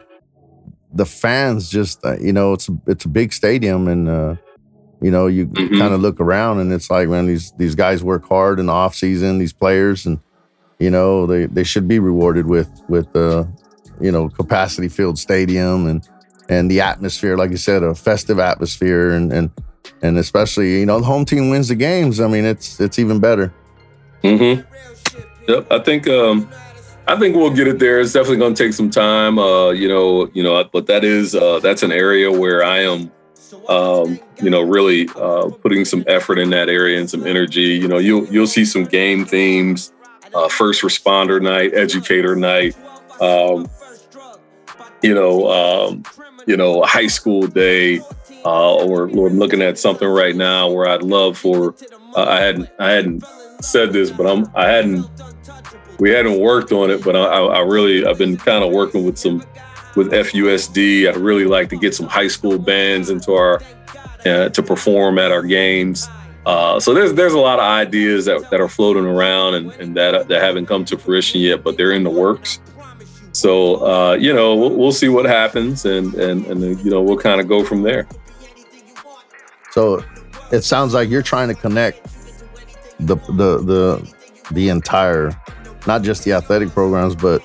the 0.92 1.04
fans 1.04 1.68
just, 1.68 2.04
uh, 2.04 2.16
you 2.20 2.32
know, 2.32 2.52
it's 2.52 2.70
it's 2.86 3.04
a 3.06 3.08
big 3.08 3.32
stadium, 3.32 3.88
and 3.88 4.08
uh, 4.08 4.36
you 5.00 5.10
know, 5.10 5.26
you 5.26 5.46
mm-hmm. 5.46 5.78
kind 5.78 5.92
of 5.92 6.00
look 6.00 6.20
around 6.20 6.60
and 6.60 6.72
it's 6.72 6.90
like, 6.90 7.08
man, 7.08 7.26
these 7.26 7.52
these 7.52 7.74
guys 7.74 8.02
work 8.02 8.26
hard 8.26 8.58
in 8.58 8.66
the 8.66 8.72
off 8.72 8.94
season, 8.94 9.38
these 9.38 9.52
players, 9.52 10.06
and 10.06 10.18
you 10.78 10.90
know, 10.90 11.26
they 11.26 11.46
they 11.46 11.64
should 11.64 11.86
be 11.86 11.98
rewarded 11.98 12.46
with 12.46 12.70
with 12.88 13.12
the, 13.12 13.40
uh, 13.40 13.46
you 14.00 14.10
know, 14.10 14.28
capacity 14.28 14.88
filled 14.88 15.18
stadium 15.18 15.86
and 15.86 16.08
and 16.48 16.70
the 16.70 16.80
atmosphere, 16.80 17.36
like 17.36 17.50
you 17.50 17.56
said, 17.56 17.82
a 17.82 17.94
festive 17.94 18.38
atmosphere, 18.38 19.10
and 19.10 19.32
and 19.32 19.50
and 20.02 20.18
especially, 20.18 20.80
you 20.80 20.86
know, 20.86 20.98
the 20.98 21.06
home 21.06 21.24
team 21.24 21.50
wins 21.50 21.68
the 21.68 21.74
games. 21.74 22.20
I 22.20 22.28
mean, 22.28 22.44
it's 22.44 22.80
it's 22.80 22.98
even 22.98 23.20
better. 23.20 23.52
Mm-hmm. 24.22 24.62
Yep, 25.48 25.66
I 25.70 25.78
think 25.78 26.08
um, 26.08 26.48
I 27.06 27.16
think 27.18 27.36
we'll 27.36 27.54
get 27.54 27.68
it 27.68 27.78
there. 27.78 28.00
It's 28.00 28.12
definitely 28.12 28.38
going 28.38 28.54
to 28.54 28.64
take 28.64 28.72
some 28.72 28.90
time. 28.90 29.38
Uh, 29.38 29.70
you 29.70 29.88
know, 29.88 30.28
you 30.34 30.42
know, 30.42 30.64
but 30.64 30.86
that 30.86 31.04
is 31.04 31.34
uh, 31.34 31.60
that's 31.60 31.82
an 31.82 31.92
area 31.92 32.32
where 32.32 32.64
I 32.64 32.80
am 32.80 33.12
um, 33.68 34.18
you 34.42 34.50
know, 34.50 34.62
really 34.62 35.08
uh, 35.16 35.48
putting 35.62 35.84
some 35.84 36.04
effort 36.06 36.38
in 36.38 36.50
that 36.50 36.68
area 36.68 36.98
and 36.98 37.08
some 37.08 37.26
energy. 37.26 37.60
You 37.60 37.88
know, 37.88 37.98
you'll 37.98 38.26
you'll 38.26 38.46
see 38.46 38.64
some 38.64 38.84
game 38.84 39.24
themes, 39.24 39.92
uh, 40.34 40.48
first 40.48 40.82
responder 40.82 41.40
night, 41.40 41.74
educator 41.74 42.36
night. 42.36 42.76
Um, 43.20 43.68
you 45.02 45.14
know, 45.14 45.50
um, 45.50 46.02
you 46.46 46.56
know, 46.56 46.82
high 46.82 47.06
school 47.06 47.46
day, 47.46 48.00
uh, 48.44 48.74
or, 48.76 49.08
or 49.10 49.28
I'm 49.28 49.38
looking 49.38 49.62
at 49.62 49.78
something 49.78 50.08
right 50.08 50.34
now 50.34 50.70
where 50.70 50.88
I'd 50.88 51.02
love 51.02 51.36
for. 51.36 51.74
Uh, 52.14 52.24
I 52.24 52.40
hadn't 52.40 52.70
I 52.78 52.90
hadn't 52.92 53.24
said 53.60 53.92
this, 53.92 54.10
but 54.10 54.26
I'm 54.26 54.50
I 54.54 54.68
hadn't 54.68 55.06
we 55.98 56.10
hadn't 56.10 56.38
worked 56.40 56.72
on 56.72 56.90
it, 56.90 57.02
but 57.04 57.16
I, 57.16 57.20
I 57.20 57.60
really 57.60 58.06
I've 58.06 58.18
been 58.18 58.36
kind 58.36 58.64
of 58.64 58.72
working 58.72 59.04
with 59.04 59.18
some 59.18 59.42
with 59.96 60.12
FUSD. 60.12 61.08
I'd 61.08 61.16
really 61.16 61.46
like 61.46 61.68
to 61.70 61.76
get 61.76 61.94
some 61.94 62.06
high 62.06 62.28
school 62.28 62.58
bands 62.58 63.10
into 63.10 63.32
our 63.32 63.60
uh, 64.24 64.48
to 64.50 64.62
perform 64.62 65.18
at 65.18 65.32
our 65.32 65.42
games. 65.42 66.08
Uh, 66.44 66.78
so 66.78 66.94
there's 66.94 67.14
there's 67.14 67.32
a 67.32 67.38
lot 67.38 67.58
of 67.58 67.64
ideas 67.64 68.26
that, 68.26 68.50
that 68.50 68.60
are 68.60 68.68
floating 68.68 69.04
around 69.04 69.54
and, 69.54 69.72
and 69.72 69.96
that 69.96 70.28
that 70.28 70.42
haven't 70.42 70.66
come 70.66 70.84
to 70.84 70.96
fruition 70.96 71.40
yet, 71.40 71.64
but 71.64 71.76
they're 71.76 71.92
in 71.92 72.04
the 72.04 72.10
works. 72.10 72.60
So 73.32 73.84
uh, 73.84 74.12
you 74.14 74.32
know 74.32 74.54
we'll, 74.54 74.76
we'll, 74.76 74.92
see 74.92 75.08
what 75.08 75.26
happens, 75.26 75.84
and 75.84 76.14
and 76.14 76.46
and 76.46 76.84
you 76.84 76.90
know 76.90 77.02
we'll 77.02 77.18
kind 77.18 77.40
of 77.40 77.48
go 77.48 77.64
from 77.64 77.82
there. 77.82 78.06
So 79.72 80.04
it 80.52 80.62
sounds 80.62 80.94
like 80.94 81.10
you're 81.10 81.22
trying 81.22 81.48
to 81.48 81.54
connect 81.54 82.04
the 83.00 83.16
the 83.16 83.58
the 83.58 84.14
the 84.52 84.68
entire, 84.68 85.38
not 85.86 86.02
just 86.02 86.24
the 86.24 86.32
athletic 86.32 86.70
programs, 86.70 87.16
but 87.16 87.42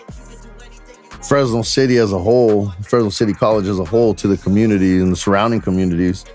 Fresno 1.23 1.61
City 1.61 1.97
as 1.97 2.11
a 2.11 2.19
whole, 2.19 2.69
Fresno 2.81 3.09
City 3.09 3.33
College 3.33 3.67
as 3.67 3.79
a 3.79 3.85
whole, 3.85 4.13
to 4.15 4.27
the 4.27 4.37
community 4.37 4.99
and 4.99 5.11
the 5.11 5.15
surrounding 5.15 5.61
communities. 5.61 6.25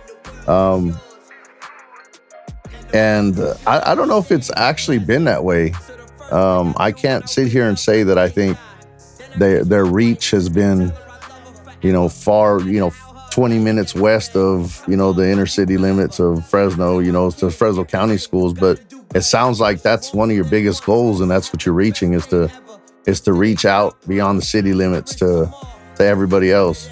Um, 0.46 0.98
and 2.94 3.38
I, 3.66 3.92
I, 3.92 3.94
don't 3.94 4.08
know 4.08 4.18
if 4.18 4.30
it's 4.30 4.50
actually 4.56 4.98
been 4.98 5.24
that 5.24 5.42
way. 5.42 5.72
Um, 6.30 6.74
I 6.78 6.92
can't 6.92 7.28
sit 7.28 7.48
here 7.48 7.68
and 7.68 7.78
say 7.78 8.04
that 8.04 8.16
I 8.16 8.28
think 8.28 8.56
they, 9.38 9.62
their 9.62 9.84
reach 9.84 10.30
has 10.30 10.48
been, 10.48 10.92
you 11.82 11.92
know, 11.92 12.08
far, 12.08 12.60
you 12.60 12.78
know, 12.78 12.92
20 13.32 13.58
minutes 13.58 13.94
west 13.94 14.36
of, 14.36 14.82
you 14.88 14.96
know, 14.96 15.12
the 15.12 15.28
inner 15.28 15.46
city 15.46 15.76
limits 15.76 16.20
of 16.20 16.48
Fresno, 16.48 17.00
you 17.00 17.12
know, 17.12 17.30
to 17.32 17.50
Fresno 17.50 17.84
County 17.84 18.18
schools. 18.18 18.54
But 18.54 18.80
it 19.14 19.22
sounds 19.22 19.60
like 19.60 19.82
that's 19.82 20.14
one 20.14 20.30
of 20.30 20.36
your 20.36 20.44
biggest 20.46 20.84
goals, 20.84 21.20
and 21.20 21.30
that's 21.30 21.52
what 21.52 21.66
you're 21.66 21.74
reaching 21.74 22.14
is 22.14 22.26
to 22.28 22.50
is 23.06 23.20
to 23.22 23.32
reach 23.32 23.64
out 23.64 23.96
beyond 24.06 24.38
the 24.38 24.44
city 24.44 24.72
limits 24.72 25.14
to 25.16 25.50
to 25.96 26.04
everybody 26.04 26.52
else. 26.52 26.88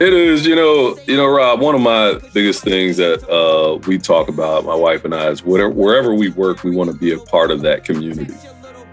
It 0.00 0.14
is, 0.14 0.46
you 0.46 0.56
know, 0.56 0.98
you 1.06 1.14
know, 1.14 1.26
Rob. 1.26 1.60
One 1.60 1.74
of 1.74 1.82
my 1.82 2.18
biggest 2.32 2.64
things 2.64 2.96
that 2.96 3.28
uh, 3.28 3.76
we 3.86 3.98
talk 3.98 4.28
about, 4.28 4.64
my 4.64 4.74
wife 4.74 5.04
and 5.04 5.14
I, 5.14 5.28
is 5.28 5.44
whatever, 5.44 5.68
wherever 5.68 6.14
we 6.14 6.30
work, 6.30 6.64
we 6.64 6.74
want 6.74 6.90
to 6.90 6.96
be 6.96 7.12
a 7.12 7.18
part 7.18 7.50
of 7.50 7.60
that 7.62 7.84
community, 7.84 8.34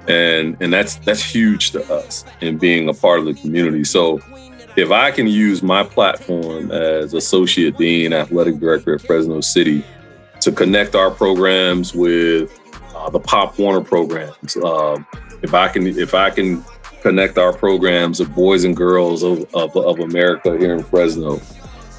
and 0.09 0.57
and 0.59 0.73
that's 0.73 0.97
that's 0.97 1.23
huge 1.23 1.71
to 1.71 1.93
us 1.93 2.25
in 2.41 2.57
being 2.57 2.89
a 2.89 2.93
part 2.93 3.19
of 3.19 3.25
the 3.25 3.35
community. 3.35 3.85
So, 3.85 4.19
if 4.75 4.91
I 4.91 5.11
can 5.11 5.27
use 5.27 5.63
my 5.63 5.81
platform 5.81 6.71
as 6.71 7.13
associate 7.13 7.77
dean, 7.77 8.11
athletic 8.11 8.59
director 8.59 8.93
at 8.93 8.99
Fresno 8.99 9.39
City, 9.39 9.85
to 10.41 10.51
connect 10.51 10.93
our 10.93 11.09
programs 11.09 11.93
with 11.93 12.51
uh, 12.93 13.09
the 13.09 13.19
Pop 13.21 13.57
Warner 13.57 13.79
programs, 13.79 14.57
uh, 14.57 14.97
if 15.41 15.53
I 15.53 15.67
can 15.67 15.87
if 15.87 16.13
I 16.13 16.29
can 16.29 16.63
connect 17.01 17.37
our 17.37 17.53
programs 17.53 18.19
of 18.19 18.33
boys 18.33 18.63
and 18.63 18.75
girls 18.75 19.23
of, 19.23 19.43
of, 19.53 19.75
of 19.75 19.99
America 19.99 20.57
here 20.57 20.73
in 20.73 20.83
Fresno, 20.83 21.39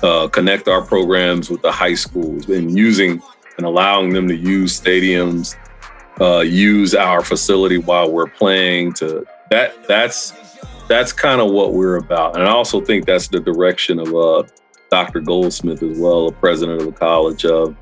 uh, 0.03 0.29
connect 0.29 0.69
our 0.69 0.83
programs 0.83 1.51
with 1.51 1.63
the 1.63 1.73
high 1.73 1.95
schools 1.95 2.49
and 2.49 2.77
using 2.77 3.23
and 3.57 3.67
allowing 3.67 4.11
them 4.11 4.29
to 4.29 4.37
use 4.37 4.79
stadiums, 4.79 5.57
uh, 6.21 6.41
use 6.41 6.95
our 6.95 7.23
facility 7.23 7.79
while 7.79 8.11
we're 8.11 8.27
playing. 8.27 8.93
To 8.95 9.27
that 9.51 9.87
that's 9.87 10.33
that's 10.89 11.13
kind 11.13 11.41
of 11.41 11.51
what 11.51 11.75
we're 11.75 11.97
about, 11.97 12.37
and 12.37 12.45
I 12.45 12.51
also 12.51 12.81
think 12.81 13.07
that's 13.07 13.29
the 13.29 13.41
direction 13.41 13.99
of 13.99 14.15
uh, 14.15 14.43
Dr. 14.91 15.21
Goldsmith 15.21 15.83
as 15.83 15.99
well, 15.99 16.31
the 16.31 16.37
president 16.37 16.81
of 16.81 16.87
the 16.87 16.93
college. 16.93 17.45
Of 17.45 17.77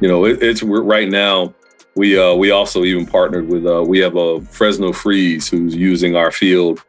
you 0.00 0.08
know, 0.08 0.24
it, 0.24 0.42
it's 0.42 0.62
right 0.62 1.08
now 1.08 1.54
we 1.94 2.18
uh, 2.18 2.34
we 2.34 2.50
also 2.50 2.84
even 2.84 3.06
partnered 3.06 3.48
with 3.48 3.66
uh, 3.66 3.82
we 3.82 3.98
have 3.98 4.16
a 4.16 4.40
Fresno 4.42 4.92
Freeze 4.92 5.48
who's 5.48 5.74
using 5.74 6.16
our 6.16 6.30
field 6.30 6.82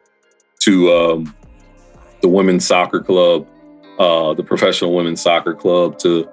to 0.60 0.92
um, 0.92 1.34
the 2.22 2.28
women's 2.28 2.66
soccer 2.66 3.00
club, 3.00 3.46
uh, 3.98 4.32
the 4.34 4.42
professional 4.42 4.94
women's 4.94 5.20
soccer 5.20 5.54
club 5.54 5.98
to 5.98 6.28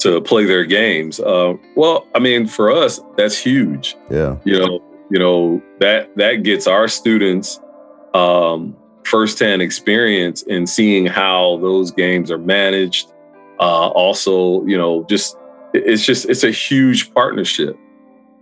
to 0.00 0.20
play 0.20 0.44
their 0.44 0.64
games. 0.64 1.20
Uh, 1.20 1.54
well, 1.76 2.06
I 2.14 2.18
mean, 2.18 2.46
for 2.46 2.70
us, 2.70 3.00
that's 3.16 3.38
huge. 3.38 3.96
Yeah, 4.10 4.36
you 4.44 4.58
know, 4.58 4.82
you 5.10 5.18
know 5.18 5.62
that 5.78 6.16
that 6.16 6.42
gets 6.42 6.66
our 6.66 6.88
students 6.88 7.60
um, 8.12 8.76
firsthand 9.04 9.62
experience 9.62 10.42
in 10.42 10.66
seeing 10.66 11.06
how 11.06 11.58
those 11.58 11.92
games 11.92 12.32
are 12.32 12.38
managed. 12.38 13.12
Uh, 13.60 13.88
also, 13.88 14.64
you 14.66 14.76
know, 14.76 15.04
just 15.04 15.36
it's 15.72 16.04
just 16.04 16.28
it's 16.28 16.42
a 16.42 16.50
huge 16.50 17.14
partnership 17.14 17.78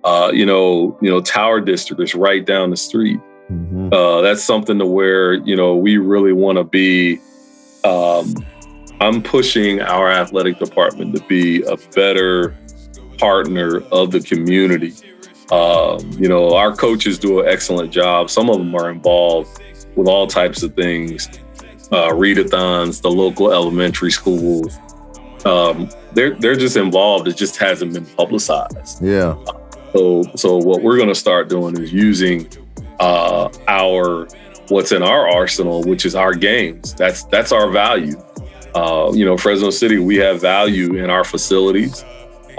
uh, 0.05 0.31
you 0.33 0.45
know, 0.45 0.97
you 1.01 1.11
know, 1.11 1.21
Tower 1.21 1.61
District 1.61 2.01
is 2.03 2.15
right 2.15 2.45
down 2.45 2.71
the 2.71 2.77
street. 2.77 3.19
Mm-hmm. 3.51 3.93
Uh, 3.93 4.21
that's 4.21 4.43
something 4.43 4.79
to 4.79 4.87
where 4.87 5.35
you 5.35 5.57
know 5.57 5.77
we 5.77 5.97
really 5.97 6.33
want 6.33 6.59
to 6.59 6.65
be. 6.65 7.19
Um, 7.85 8.35
I'm 9.01 9.23
pushing 9.23 9.81
our 9.81 10.11
athletic 10.11 10.59
department 10.59 11.15
to 11.17 11.23
be 11.25 11.63
a 11.63 11.77
better 11.95 12.55
partner 13.19 13.81
of 13.93 14.11
the 14.13 14.21
community. 14.21 14.95
Um, 15.51 16.11
you 16.13 16.29
know, 16.29 16.55
our 16.55 16.75
coaches 16.75 17.19
do 17.19 17.41
an 17.41 17.49
excellent 17.49 17.93
job. 17.93 18.31
Some 18.31 18.49
of 18.49 18.59
them 18.59 18.75
are 18.75 18.91
involved 18.91 19.61
with 19.95 20.09
all 20.09 20.27
types 20.27 20.63
of 20.63 20.75
things, 20.75 21.29
uh, 21.93 22.11
readathons, 22.11 23.03
the 23.03 23.11
local 23.11 23.53
elementary 23.53 24.11
schools. 24.11 24.77
Um, 25.45 25.91
they're 26.13 26.35
they're 26.35 26.57
just 26.57 26.77
involved. 26.77 27.29
It 27.29 27.37
just 27.37 27.57
hasn't 27.57 27.93
been 27.93 28.07
publicized. 28.07 29.05
Yeah. 29.05 29.37
So, 29.95 30.25
so 30.35 30.57
what 30.57 30.83
we're 30.83 30.97
going 30.97 31.09
to 31.09 31.15
start 31.15 31.49
doing 31.49 31.81
is 31.81 31.93
using 31.93 32.49
uh, 32.99 33.49
our 33.69 34.27
what's 34.69 34.91
in 34.91 35.03
our 35.03 35.29
arsenal, 35.29 35.85
which 35.85 36.05
is 36.05 36.17
our 36.17 36.35
games. 36.35 36.95
That's 36.95 37.25
that's 37.25 37.53
our 37.53 37.71
value. 37.71 38.17
Uh, 38.75 39.13
you 39.15 39.25
know, 39.25 39.37
Fresno 39.37 39.71
City, 39.71 39.99
we 39.99 40.17
have 40.17 40.41
value 40.41 40.97
in 40.97 41.11
our 41.11 41.23
facilities. 41.23 42.05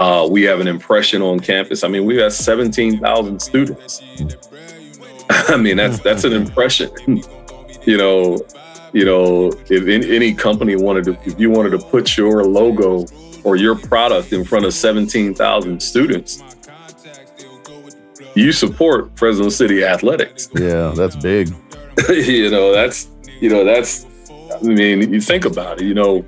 Uh, 0.00 0.26
we 0.30 0.42
have 0.44 0.60
an 0.60 0.66
impression 0.66 1.20
on 1.20 1.38
campus. 1.40 1.84
I 1.84 1.88
mean, 1.88 2.06
we 2.06 2.16
have 2.16 2.32
17,000 2.32 3.40
students. 3.40 4.02
I 5.30 5.56
mean, 5.58 5.76
that's 5.76 6.00
that's 6.00 6.24
an 6.24 6.32
impression. 6.32 6.90
you 7.86 7.98
know, 7.98 8.38
you 8.94 9.04
know, 9.04 9.52
if 9.68 9.86
any 9.86 10.32
company 10.32 10.74
wanted 10.76 11.04
to, 11.04 11.18
if 11.28 11.38
you 11.38 11.50
wanted 11.50 11.70
to 11.70 11.78
put 11.78 12.16
your 12.16 12.44
logo 12.44 13.04
or 13.44 13.56
your 13.56 13.76
product 13.76 14.32
in 14.32 14.42
front 14.42 14.64
of 14.64 14.72
17,000 14.72 15.80
students, 15.82 16.42
you 18.36 18.52
support 18.52 19.10
Fresno 19.18 19.48
City 19.48 19.82
athletics. 19.82 20.48
Yeah, 20.54 20.92
that's 20.94 21.16
big. 21.16 21.48
you 22.08 22.50
know, 22.50 22.72
that's 22.72 23.08
you 23.40 23.50
know, 23.50 23.64
that's 23.64 24.06
I 24.54 24.62
mean, 24.62 25.12
you 25.12 25.20
think 25.20 25.44
about 25.44 25.80
it, 25.80 25.84
you 25.84 25.94
know, 25.94 26.24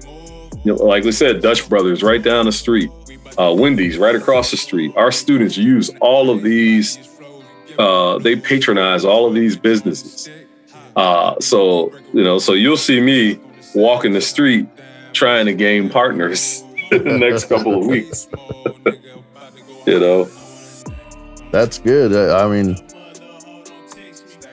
you 0.64 0.74
know, 0.74 0.76
like 0.76 1.04
we 1.04 1.12
said, 1.12 1.40
Dutch 1.40 1.68
Brothers 1.68 2.02
right 2.02 2.22
down 2.22 2.46
the 2.46 2.52
street, 2.52 2.90
uh, 3.38 3.54
Wendy's 3.56 3.98
right 3.98 4.14
across 4.14 4.50
the 4.50 4.56
street. 4.56 4.92
Our 4.96 5.12
students 5.12 5.56
use 5.56 5.90
all 6.00 6.30
of 6.30 6.42
these, 6.42 6.98
uh, 7.78 8.18
they 8.18 8.36
patronize 8.36 9.04
all 9.04 9.26
of 9.26 9.34
these 9.34 9.56
businesses. 9.56 10.28
Uh, 10.96 11.38
so, 11.40 11.92
you 12.12 12.24
know, 12.24 12.38
so 12.38 12.54
you'll 12.54 12.76
see 12.76 13.00
me 13.00 13.38
walking 13.74 14.12
the 14.12 14.20
street 14.20 14.66
trying 15.12 15.46
to 15.46 15.54
gain 15.54 15.88
partners 15.88 16.62
in 16.90 17.04
the 17.04 17.18
next 17.18 17.44
couple 17.48 17.78
of 17.78 17.86
weeks. 17.86 18.28
you 19.86 20.00
know, 20.00 20.28
that's 21.50 21.78
good. 21.78 22.14
I, 22.14 22.44
I 22.44 22.48
mean, 22.48 22.76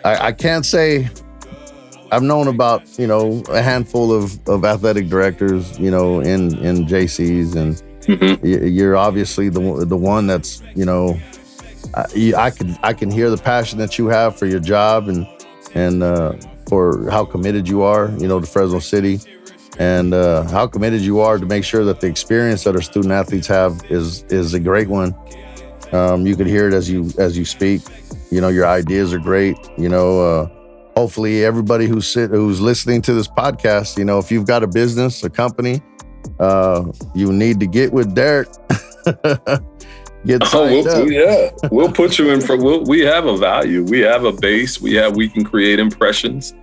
I, 0.04 0.28
I, 0.28 0.32
can't 0.32 0.66
say 0.66 1.10
I've 2.12 2.24
known 2.24 2.48
about 2.48 2.98
you 2.98 3.08
know 3.08 3.44
a 3.50 3.62
handful 3.62 4.14
of, 4.14 4.40
of 4.48 4.64
athletic 4.64 5.10
directors, 5.10 5.78
you 5.80 5.92
know, 5.92 6.20
in 6.20 6.58
in 6.60 6.86
JCs, 6.86 7.56
and 7.56 7.76
mm-hmm. 8.04 8.46
you're 8.46 8.96
obviously 8.96 9.50
the 9.50 9.86
the 9.86 9.98
one 9.98 10.28
that's 10.28 10.62
you 10.76 10.86
know, 10.86 11.20
I, 11.96 12.34
I 12.38 12.50
can 12.52 12.78
I 12.84 12.94
can 12.94 13.12
hear 13.12 13.30
the 13.30 13.38
passion 13.38 13.80
that 13.80 13.98
you 13.98 14.08
have 14.08 14.38
for 14.38 14.46
your 14.46 14.60
job 14.60 15.10
and 15.10 15.28
and 15.74 16.04
uh, 16.04 16.34
for 16.68 17.10
how 17.10 17.26
committed 17.26 17.68
you 17.68 17.82
are, 17.82 18.10
you 18.18 18.28
know, 18.28 18.40
to 18.40 18.46
Fresno 18.46 18.80
City, 18.80 19.20
and 19.78 20.14
uh, 20.14 20.44
how 20.44 20.68
committed 20.68 21.02
you 21.02 21.20
are 21.20 21.38
to 21.38 21.46
make 21.46 21.64
sure 21.64 21.84
that 21.84 22.00
the 22.00 22.08
experience 22.08 22.64
that 22.64 22.76
our 22.76 22.82
student 22.82 23.12
athletes 23.12 23.48
have 23.48 23.84
is 23.90 24.24
is 24.26 24.54
a 24.54 24.60
great 24.60 24.88
one 24.88 25.16
um, 25.94 26.26
you 26.26 26.36
could 26.36 26.48
hear 26.48 26.68
it 26.68 26.74
as 26.74 26.90
you 26.90 27.12
as 27.18 27.38
you 27.38 27.46
speak. 27.46 27.82
You 28.32 28.42
know, 28.42 28.50
your 28.50 28.68
ideas 28.68 29.14
are 29.14 29.20
great. 29.20 29.58
You 29.78 29.90
know, 29.90 30.20
uh, 30.20 30.50
hopefully 30.96 31.46
everybody 31.46 31.88
who's 31.88 32.08
sit, 32.08 32.32
who's 32.32 32.62
listening 32.62 33.02
to 33.04 33.14
this 33.14 33.28
podcast, 33.28 33.98
you 33.98 34.06
know, 34.06 34.18
if 34.18 34.32
you've 34.32 34.48
got 34.48 34.64
a 34.64 34.68
business, 34.68 35.24
a 35.24 35.30
company, 35.30 35.82
uh, 36.40 36.86
you 37.14 37.32
need 37.32 37.60
to 37.60 37.68
get 37.68 37.92
with 37.92 38.16
Derek. 38.16 38.50
get 40.26 40.42
oh, 40.54 40.66
we'll, 40.66 41.12
yeah, 41.12 41.52
we'll 41.72 41.92
put 41.92 42.18
you 42.18 42.32
in 42.32 42.42
for. 42.42 42.58
We'll, 42.58 42.84
we 42.84 43.02
have 43.02 43.26
a 43.26 43.38
value. 43.38 43.84
We 43.84 44.00
have 44.02 44.26
a 44.26 44.32
base. 44.32 44.82
We 44.82 44.94
have. 44.96 45.16
We 45.16 45.30
can 45.30 45.44
create 45.44 45.80
impressions. 45.80 46.54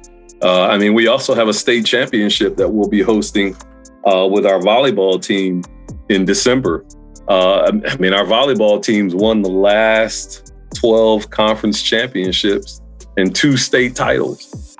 Uh, 0.42 0.66
I 0.66 0.76
mean, 0.76 0.92
we 0.94 1.06
also 1.06 1.34
have 1.34 1.48
a 1.48 1.54
state 1.54 1.86
championship 1.86 2.56
that 2.56 2.68
we'll 2.68 2.88
be 2.88 3.00
hosting 3.00 3.56
uh, 4.04 4.26
with 4.28 4.44
our 4.44 4.58
volleyball 4.58 5.22
team 5.22 5.62
in 6.08 6.24
December. 6.24 6.84
Uh, 7.28 7.72
I 7.86 7.96
mean, 7.96 8.12
our 8.12 8.24
volleyball 8.24 8.82
teams 8.82 9.14
won 9.14 9.42
the 9.42 9.50
last 9.50 10.52
12 10.76 11.30
conference 11.30 11.82
championships 11.82 12.80
and 13.16 13.34
two 13.34 13.56
state 13.56 13.94
titles. 13.94 14.76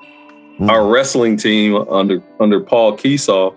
Mm. 0.58 0.68
Our 0.68 0.86
wrestling 0.86 1.36
team 1.36 1.76
under 1.76 2.22
under 2.40 2.60
Paul 2.60 2.96
Keysaw, 2.96 3.54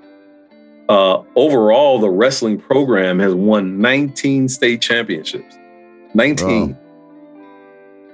uh, 0.89 1.23
overall, 1.35 1.99
the 1.99 2.09
wrestling 2.09 2.59
program 2.59 3.19
has 3.19 3.33
won 3.33 3.79
19 3.79 4.47
state 4.47 4.81
championships. 4.81 5.57
19. 6.13 6.69
Wow. 6.69 6.77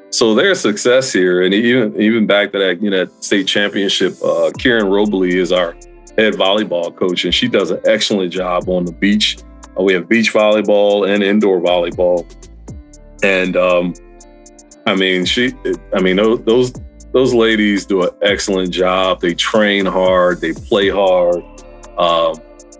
So 0.10 0.36
there's 0.36 0.60
success 0.60 1.14
here, 1.14 1.42
and 1.42 1.54
even 1.54 2.00
even 2.02 2.28
back 2.28 2.52
to 2.52 2.60
that, 2.60 2.82
you 2.82 2.90
know, 2.90 3.06
state 3.22 3.48
championship. 3.48 4.22
Uh, 4.22 4.52
Karen 4.58 4.88
Robley 4.88 5.38
is 5.38 5.52
our 5.52 5.74
head 6.18 6.34
volleyball 6.34 6.94
coach, 6.96 7.24
and 7.24 7.34
she 7.34 7.48
does 7.48 7.72
an 7.72 7.80
excellent 7.86 8.34
job 8.34 8.68
on 8.68 8.86
the 8.86 8.92
beach 8.92 9.38
uh, 9.82 9.84
we 9.84 9.94
have 9.94 10.08
beach 10.08 10.34
volleyball 10.34 11.10
and 11.10 11.24
indoor 11.24 11.60
volleyball. 11.60 12.26
And 13.24 13.56
um, 13.56 13.94
I 14.86 14.96
mean, 14.96 15.26
she. 15.26 15.54
I 15.94 16.02
mean, 16.02 16.16
those 16.16 16.74
those 17.14 17.34
ladies 17.34 17.86
do 17.86 18.04
an 18.04 18.10
excellent 18.22 18.72
job. 18.72 19.22
They 19.22 19.34
train 19.34 19.86
hard. 19.86 20.42
They 20.42 20.54
play 20.54 20.90
hard. 20.90 21.44
Um, 21.98 22.36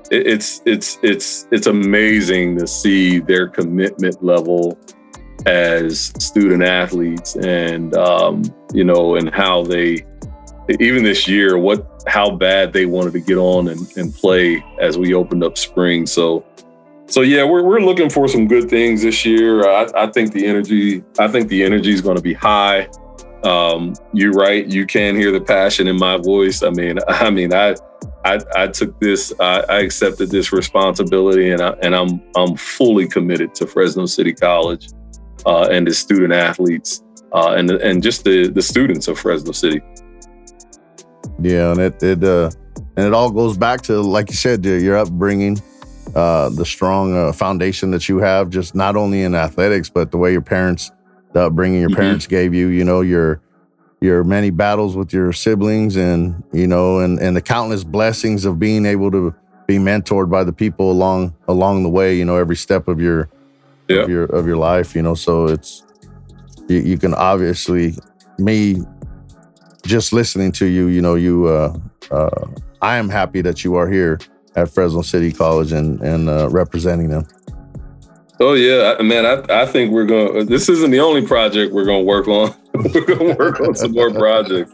it, 0.10 0.28
it's 0.28 0.62
it's 0.66 0.98
it's 1.04 1.48
it's 1.52 1.68
amazing 1.68 2.58
to 2.58 2.68
see 2.68 3.20
their 3.20 3.48
commitment 3.48 4.24
level 4.24 4.78
as 5.46 6.14
student 6.20 6.64
athletes, 6.64 7.36
and 7.36 7.96
um, 7.96 8.44
you 8.74 8.84
know, 8.84 9.16
and 9.16 9.34
how 9.34 9.64
they 9.64 10.06
even 10.80 11.04
this 11.04 11.28
year, 11.28 11.58
what 11.58 11.88
how 12.08 12.32
bad 12.32 12.74
they 12.74 12.86
wanted 12.86 13.14
to 13.14 13.20
get 13.20 13.38
on 13.38 13.68
and, 13.68 13.92
and 13.98 14.14
play 14.14 14.64
as 14.80 14.98
we 14.98 15.14
opened 15.14 15.44
up 15.44 15.58
spring. 15.58 16.06
So 16.06 16.46
so 17.12 17.22
yeah, 17.22 17.44
we're, 17.44 17.64
we're 17.64 17.82
looking 17.82 18.10
for 18.10 18.28
some 18.28 18.48
good 18.48 18.70
things 18.70 19.02
this 19.02 19.26
year. 19.26 19.68
I, 19.68 19.88
I 19.96 20.08
think 20.08 20.32
the 20.32 20.46
energy, 20.46 21.04
I 21.20 21.28
think 21.28 21.50
the 21.50 21.64
energy 21.64 21.92
is 21.92 22.02
going 22.02 22.16
to 22.16 22.22
be 22.22 22.34
high. 22.34 22.88
Um, 23.44 23.96
you're 24.14 24.32
right. 24.32 24.66
You 24.66 24.86
can 24.86 25.16
hear 25.16 25.32
the 25.32 25.42
passion 25.42 25.88
in 25.88 25.98
my 25.98 26.18
voice. 26.18 26.64
I 26.64 26.70
mean, 26.70 27.00
I 27.08 27.30
mean, 27.30 27.54
I, 27.54 27.76
I, 28.24 28.40
I 28.56 28.68
took 28.68 28.98
this, 29.02 29.34
I, 29.40 29.60
I 29.68 29.80
accepted 29.80 30.30
this 30.30 30.54
responsibility, 30.54 31.52
and 31.52 31.62
I, 31.62 31.72
and 31.82 31.94
I'm, 31.94 32.22
I'm 32.36 32.56
fully 32.56 33.08
committed 33.08 33.54
to 33.56 33.68
Fresno 33.68 34.06
City 34.06 34.34
College 34.34 34.88
uh, 35.46 35.68
and 35.72 35.86
the 35.86 35.94
student 35.94 36.32
athletes 36.32 37.04
uh, 37.34 37.56
and 37.58 37.72
and 37.72 38.04
just 38.04 38.24
the 38.24 38.48
the 38.50 38.62
students 38.62 39.08
of 39.08 39.20
Fresno 39.20 39.52
City. 39.52 39.82
Yeah, 41.40 41.72
and 41.72 41.80
it 41.80 42.02
it 42.04 42.24
uh, 42.24 42.52
and 42.96 43.08
it 43.08 43.14
all 43.14 43.32
goes 43.32 43.58
back 43.58 43.82
to 43.84 44.02
like 44.02 44.30
you 44.30 44.36
said, 44.36 44.64
your 44.66 44.98
upbringing 44.98 45.62
uh, 46.16 46.50
the 46.50 46.66
strong 46.66 47.16
uh, 47.16 47.32
foundation 47.32 47.92
that 47.92 48.10
you 48.10 48.18
have, 48.18 48.50
just 48.50 48.76
not 48.76 48.96
only 48.96 49.24
in 49.24 49.36
athletics, 49.36 49.90
but 49.90 50.12
the 50.12 50.18
way 50.18 50.32
your 50.32 50.42
parents, 50.42 50.92
the 51.34 51.42
upbringing 51.42 51.80
your 51.80 51.90
mm-hmm. 51.90 52.00
parents 52.00 52.28
gave 52.28 52.54
you. 52.54 52.68
You 52.68 52.84
know 52.84 53.02
your 53.02 53.42
your 54.02 54.24
many 54.24 54.50
battles 54.50 54.96
with 54.96 55.14
your 55.14 55.32
siblings, 55.32 55.96
and 55.96 56.44
you 56.52 56.68
know, 56.68 57.00
and 57.00 57.20
and 57.20 57.36
the 57.36 57.42
countless 57.42 57.84
blessings 57.84 58.46
of 58.46 58.60
being 58.60 58.86
able 58.86 59.12
to 59.12 59.34
be 59.68 59.78
mentored 59.78 60.30
by 60.30 60.44
the 60.44 60.54
people 60.54 60.92
along 60.92 61.36
along 61.48 61.84
the 61.84 61.90
way. 61.90 62.16
You 62.16 62.26
know, 62.26 62.36
every 62.36 62.58
step 62.58 62.88
of 62.88 63.00
your 63.00 63.30
yeah. 63.88 64.02
of 64.02 64.10
your 64.10 64.26
of 64.26 64.46
your 64.48 64.58
life. 64.58 64.96
You 64.96 65.02
know, 65.02 65.16
so 65.16 65.46
it's 65.46 65.84
you, 66.68 66.80
you 66.80 66.98
can 66.98 67.14
obviously 67.14 67.96
me 68.38 68.82
just 69.86 70.14
listening 70.14 70.52
to 70.54 70.66
you. 70.66 70.88
You 70.88 71.02
know, 71.02 71.16
you. 71.16 71.48
Uh, 71.48 71.78
uh, 72.10 72.48
I 72.82 72.98
am 72.98 73.10
happy 73.10 73.42
that 73.42 73.64
you 73.64 73.76
are 73.76 73.88
here 73.88 74.20
at 74.56 74.70
Fresno 74.70 75.02
City 75.02 75.32
College 75.32 75.72
and 75.72 76.02
and 76.02 76.30
uh, 76.30 76.50
representing 76.50 77.10
them. 77.10 77.28
Oh 78.40 78.54
yeah, 78.54 79.00
man. 79.04 79.26
I, 79.26 79.62
I 79.62 79.66
think 79.68 79.92
we're 79.92 80.06
going. 80.06 80.48
This 80.48 80.68
isn't 80.68 80.90
the 80.90 81.00
only 81.00 81.26
project 81.26 81.74
we're 81.74 81.86
going 81.86 82.02
to 82.02 82.06
work 82.06 82.28
on. 82.28 82.56
we're 82.74 83.06
going 83.06 83.20
to 83.20 83.36
work 83.38 83.60
on 83.60 83.76
some 83.76 83.92
more 83.92 84.12
projects. 84.12 84.74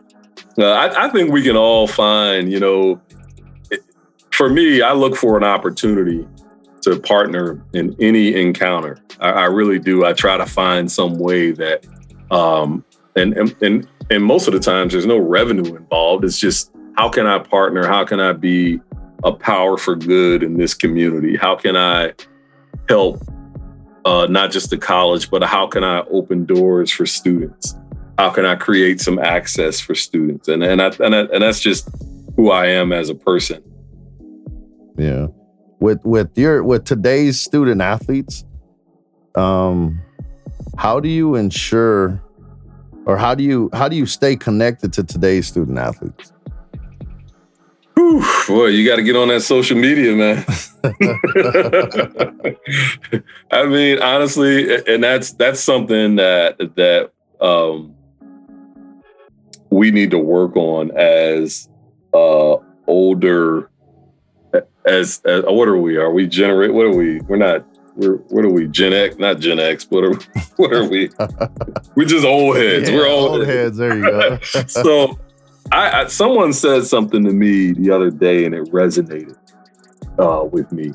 Uh, 0.58 0.72
I, 0.72 1.06
I, 1.06 1.10
think 1.10 1.32
we 1.32 1.44
can 1.44 1.58
all 1.58 1.86
find. 1.86 2.50
You 2.50 2.60
know, 2.60 3.02
it, 3.70 3.84
for 4.32 4.50
me, 4.50 4.82
I 4.82 4.94
look 4.94 5.18
for 5.18 5.38
an 5.38 5.44
opportunity 5.44 6.26
to 6.84 6.98
partner 7.00 7.62
in 7.74 7.94
any 8.00 8.34
encounter. 8.36 8.98
I, 9.20 9.32
I 9.32 9.46
really 9.46 9.80
do. 9.80 10.06
I 10.06 10.14
try 10.14 10.38
to 10.38 10.46
find 10.46 10.90
some 10.90 11.20
way 11.20 11.52
that, 11.52 11.86
um, 12.32 12.86
and 13.18 13.34
and 13.34 13.56
and 13.62 13.88
and 14.10 14.24
most 14.24 14.48
of 14.48 14.54
the 14.54 14.62
times 14.62 14.94
there's 14.94 15.06
no 15.06 15.18
revenue 15.18 15.76
involved. 15.76 16.24
It's 16.24 16.40
just 16.40 16.72
how 16.96 17.10
can 17.10 17.28
I 17.28 17.40
partner? 17.40 17.86
How 17.86 18.06
can 18.06 18.22
I 18.22 18.32
be 18.32 18.80
a 19.28 19.34
power 19.34 19.78
for 19.78 19.96
good 19.96 20.42
in 20.42 20.58
this 20.58 20.74
community? 20.74 21.36
How 21.36 21.56
can 21.56 21.76
I 21.76 22.14
help 22.88 23.22
uh, 24.06 24.26
not 24.28 24.52
just 24.52 24.70
the 24.70 24.78
college, 24.78 25.30
but 25.30 25.44
how 25.44 25.68
can 25.68 25.84
I 25.84 26.00
open 26.10 26.46
doors 26.46 26.90
for 26.90 27.06
students? 27.06 27.76
How 28.18 28.30
can 28.30 28.46
I 28.46 28.56
create 28.56 29.02
some 29.02 29.20
access 29.20 29.80
for 29.80 29.94
students? 29.94 30.48
And 30.48 30.64
and 30.64 30.82
I, 30.82 30.88
and, 31.00 31.14
I, 31.14 31.20
and 31.26 31.44
that's 31.44 31.60
just 31.60 31.90
who 32.36 32.52
I 32.52 32.68
am 32.68 32.94
as 32.94 33.10
a 33.10 33.16
person. 33.16 33.62
Yeah, 34.98 35.28
with 35.80 36.04
with 36.06 36.36
your 36.38 36.64
with 36.64 36.86
today's 36.86 37.40
student 37.40 37.82
athletes, 37.82 38.46
um, 39.36 40.02
how 40.78 41.00
do 41.00 41.10
you 41.10 41.36
ensure, 41.36 42.24
or 43.06 43.18
how 43.18 43.36
do 43.36 43.44
you 43.44 43.70
how 43.74 43.90
do 43.90 43.96
you 43.98 44.06
stay 44.06 44.38
connected 44.38 44.94
to 44.94 45.04
today's 45.04 45.48
student 45.48 45.78
athletes? 45.78 46.32
Whew, 47.98 48.24
boy, 48.48 48.68
you 48.68 48.88
got 48.88 48.98
to 48.98 49.02
get 49.02 49.16
on 49.16 49.30
that 49.30 49.42
social 49.42 49.76
media, 49.76 50.14
man. 50.16 50.46
I 53.52 53.66
mean, 53.66 54.00
honestly, 54.04 54.72
and 54.86 55.04
that's 55.04 55.32
that's 55.32 55.60
something 55.60 56.18
that 56.18 56.60
that 56.76 57.10
um, 57.44 57.96
we 59.72 59.90
need 59.90 60.12
to 60.12 60.20
work 60.20 60.56
on 60.56 60.92
as 60.96 61.68
uh, 62.14 62.58
older. 62.86 63.72
As, 64.86 65.20
as 65.26 65.44
what 65.46 65.68
are 65.68 65.78
we? 65.78 65.98
Are 65.98 66.12
we 66.12 66.28
generate? 66.28 66.76
What 66.76 66.86
are 66.86 66.96
we? 66.96 67.20
We're 67.22 67.38
not. 67.38 67.66
We're 67.96 68.18
what 68.18 68.46
are 68.46 68.52
we? 68.52 68.68
Gen 68.68 68.94
X? 68.94 69.18
Not 69.18 69.40
Gen 69.40 69.60
X. 69.60 69.88
What 69.90 70.04
are 70.04 70.14
what 70.58 70.72
are 70.72 70.88
we? 70.88 71.10
We're 71.96 72.06
just 72.06 72.26
old 72.26 72.58
heads. 72.58 72.92
Yeah, 72.92 72.96
We're 72.96 73.08
old, 73.08 73.40
old 73.40 73.48
heads. 73.48 73.50
heads. 73.50 73.78
There 73.78 73.98
you 73.98 74.04
go. 74.04 74.38
so 74.68 75.18
I, 75.72 76.02
I, 76.02 76.08
someone 76.08 76.54
said 76.54 76.86
something 76.86 77.24
to 77.26 77.32
me 77.32 77.74
the 77.74 77.92
other 77.92 78.10
day 78.10 78.46
and 78.46 78.56
it 78.56 78.66
resonated 78.72 79.36
uh, 80.18 80.46
with 80.46 80.72
me 80.72 80.94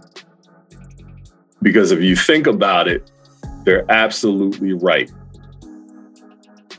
because 1.61 1.93
if 1.93 2.01
you 2.01 2.17
think 2.17 2.47
about 2.47 2.89
it, 2.89 3.11
they're 3.65 3.91
absolutely 3.91 4.73
right. 4.73 5.11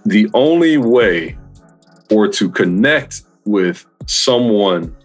The 0.06 0.30
only 0.34 0.78
way 0.78 1.38
or 2.12 2.28
to 2.28 2.50
connect 2.50 3.24
with 3.46 3.86
someone 4.06 4.96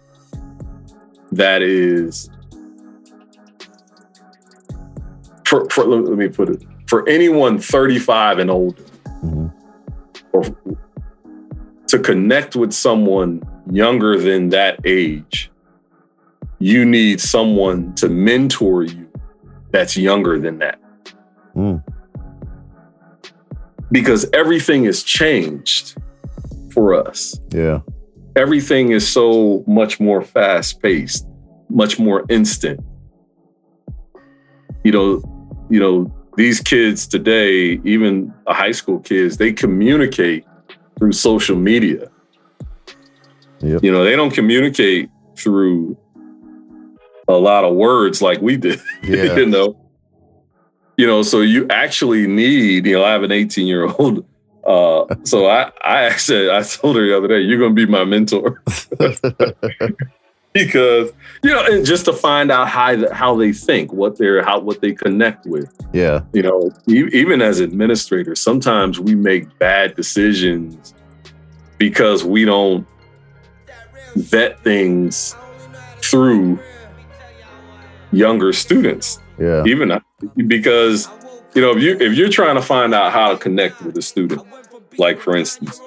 that 1.31 1.61
is 1.61 2.29
for, 5.45 5.69
for 5.69 5.85
let 5.85 6.17
me 6.17 6.27
put 6.27 6.49
it 6.49 6.63
for 6.87 7.07
anyone 7.07 7.59
35 7.59 8.39
and 8.39 8.51
older 8.51 8.83
mm-hmm. 9.23 9.47
or 10.33 10.43
to 11.89 11.99
connect 11.99 12.55
with 12.55 12.71
someone 12.71 13.41
younger 13.71 14.17
than 14.17 14.49
that 14.49 14.79
age, 14.85 15.51
you 16.59 16.85
need 16.85 17.19
someone 17.19 17.93
to 17.95 18.09
mentor 18.09 18.83
you 18.83 19.09
that's 19.71 19.95
younger 19.95 20.39
than 20.39 20.59
that. 20.59 20.79
Mm. 21.55 21.83
Because 23.91 24.27
everything 24.33 24.85
has 24.85 25.03
changed 25.03 25.97
for 26.71 26.93
us. 26.93 27.39
Yeah. 27.51 27.81
Everything 28.35 28.91
is 28.91 29.07
so 29.07 29.63
much 29.67 29.99
more 29.99 30.21
fast 30.21 30.81
paced, 30.81 31.27
much 31.69 31.99
more 31.99 32.25
instant. 32.29 32.79
You 34.83 34.91
know, 34.91 35.67
you 35.69 35.79
know, 35.79 36.15
these 36.37 36.61
kids 36.61 37.07
today, 37.07 37.81
even 37.83 38.33
high 38.47 38.71
school 38.71 38.99
kids, 38.99 39.37
they 39.37 39.51
communicate 39.51 40.45
through 40.99 41.13
social 41.13 41.55
media. 41.55 42.11
Yep. 43.61 43.83
You 43.83 43.91
know, 43.91 44.03
they 44.03 44.15
don't 44.15 44.31
communicate 44.31 45.09
through 45.35 45.97
a 47.27 47.33
lot 47.33 47.63
of 47.63 47.75
words 47.75 48.21
like 48.21 48.41
we 48.41 48.57
did. 48.57 48.79
Yeah. 49.03 49.37
you 49.37 49.45
know. 49.45 49.75
You 50.97 51.07
know, 51.07 51.21
so 51.21 51.39
you 51.39 51.65
actually 51.69 52.27
need, 52.27 52.85
you 52.85 52.93
know, 52.93 53.05
I 53.05 53.11
have 53.11 53.23
an 53.23 53.31
18 53.31 53.65
year 53.65 53.85
old. 53.85 54.25
Uh, 54.65 55.15
so 55.23 55.47
I, 55.47 55.71
I 55.81 56.03
actually, 56.03 56.51
I 56.51 56.61
told 56.61 56.97
her 56.97 57.07
the 57.07 57.17
other 57.17 57.29
day, 57.29 57.39
you're 57.39 57.57
going 57.57 57.73
to 57.73 57.85
be 57.85 57.89
my 57.89 58.03
mentor. 58.03 58.61
because 60.53 61.11
you 61.43 61.51
know, 61.51 61.63
and 61.65 61.85
just 61.85 62.05
to 62.05 62.13
find 62.13 62.51
out 62.51 62.67
how 62.67 63.11
how 63.13 63.35
they 63.35 63.53
think, 63.53 63.93
what 63.93 64.17
they're 64.17 64.43
how 64.43 64.59
what 64.59 64.81
they 64.81 64.93
connect 64.93 65.45
with. 65.45 65.73
Yeah, 65.93 66.23
you 66.33 66.41
know, 66.41 66.71
even 66.87 67.41
as 67.41 67.61
administrators, 67.61 68.41
sometimes 68.41 68.99
we 68.99 69.15
make 69.15 69.57
bad 69.59 69.95
decisions 69.95 70.93
because 71.77 72.23
we 72.23 72.45
don't 72.45 72.85
vet 74.15 74.59
things 74.63 75.35
through 76.01 76.59
younger 78.11 78.53
students. 78.53 79.19
Yeah, 79.37 79.63
even 79.65 79.97
because 80.47 81.07
you 81.53 81.61
know 81.61 81.71
if 81.71 81.81
you 81.81 81.97
if 81.99 82.15
you're 82.15 82.29
trying 82.29 82.55
to 82.55 82.61
find 82.61 82.93
out 82.93 83.11
how 83.11 83.31
to 83.31 83.37
connect 83.37 83.81
with 83.81 83.97
a 83.97 84.01
student, 84.01 84.41
like 84.97 85.19
for 85.19 85.37
instance, 85.37 85.79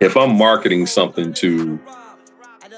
if 0.00 0.16
I'm 0.16 0.36
marketing 0.36 0.86
something 0.86 1.32
to 1.34 1.78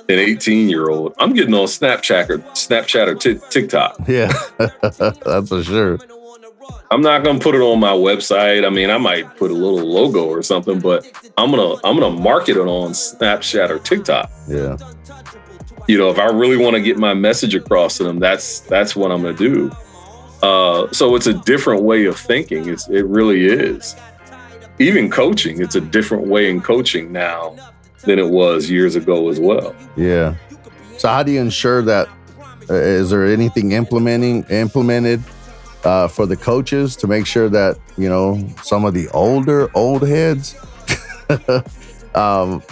an 0.08 0.18
18 0.18 0.68
year 0.68 0.88
old, 0.88 1.14
I'm 1.18 1.34
getting 1.34 1.54
on 1.54 1.66
Snapchat 1.66 2.30
or 2.30 2.38
Snapchat 2.38 3.08
or 3.08 3.14
t- 3.14 3.40
TikTok. 3.50 3.96
Yeah, 4.08 4.32
that's 4.58 5.48
for 5.48 5.62
sure. 5.62 5.98
I'm 6.90 7.02
not 7.02 7.22
gonna 7.22 7.38
put 7.38 7.54
it 7.54 7.60
on 7.60 7.78
my 7.78 7.92
website. 7.92 8.66
I 8.66 8.70
mean, 8.70 8.88
I 8.88 8.96
might 8.96 9.36
put 9.36 9.50
a 9.50 9.54
little 9.54 9.86
logo 9.86 10.26
or 10.26 10.42
something, 10.42 10.80
but 10.80 11.06
I'm 11.36 11.50
gonna 11.50 11.74
I'm 11.84 11.98
gonna 11.98 12.10
market 12.10 12.56
it 12.56 12.66
on 12.66 12.92
Snapchat 12.92 13.68
or 13.68 13.78
TikTok. 13.78 14.30
Yeah. 14.46 14.76
You 15.86 15.98
know, 15.98 16.10
if 16.10 16.18
I 16.18 16.26
really 16.26 16.56
want 16.56 16.76
to 16.76 16.82
get 16.82 16.98
my 16.98 17.14
message 17.14 17.54
across 17.54 17.98
to 17.98 18.04
them, 18.04 18.18
that's 18.18 18.60
that's 18.60 18.96
what 18.96 19.10
I'm 19.10 19.22
gonna 19.22 19.34
do. 19.34 19.70
Uh, 20.42 20.90
so 20.92 21.16
it's 21.16 21.26
a 21.26 21.34
different 21.34 21.82
way 21.82 22.06
of 22.06 22.18
thinking. 22.18 22.68
It's 22.68 22.88
it 22.88 23.04
really 23.04 23.44
is. 23.46 23.94
even 24.78 25.10
coaching, 25.10 25.60
it's 25.60 25.74
a 25.74 25.80
different 25.80 26.26
way 26.26 26.48
in 26.48 26.62
coaching 26.62 27.12
now 27.12 27.56
than 28.02 28.18
it 28.18 28.28
was 28.28 28.70
years 28.70 28.96
ago 28.96 29.28
as 29.28 29.40
well. 29.40 29.74
Yeah. 29.96 30.36
So 30.96 31.08
how 31.08 31.22
do 31.22 31.32
you 31.32 31.40
ensure 31.40 31.82
that? 31.82 32.08
Uh, 32.70 32.74
is 32.74 33.10
there 33.10 33.24
anything 33.26 33.72
implementing 33.72 34.44
implemented 34.44 35.22
uh, 35.84 36.08
for 36.08 36.26
the 36.26 36.36
coaches 36.36 36.96
to 36.96 37.06
make 37.06 37.26
sure 37.26 37.48
that 37.48 37.78
you 37.96 38.08
know 38.08 38.46
some 38.62 38.84
of 38.84 38.94
the 38.94 39.08
older 39.08 39.70
old 39.74 40.06
heads 40.06 40.54
um, 42.14 42.62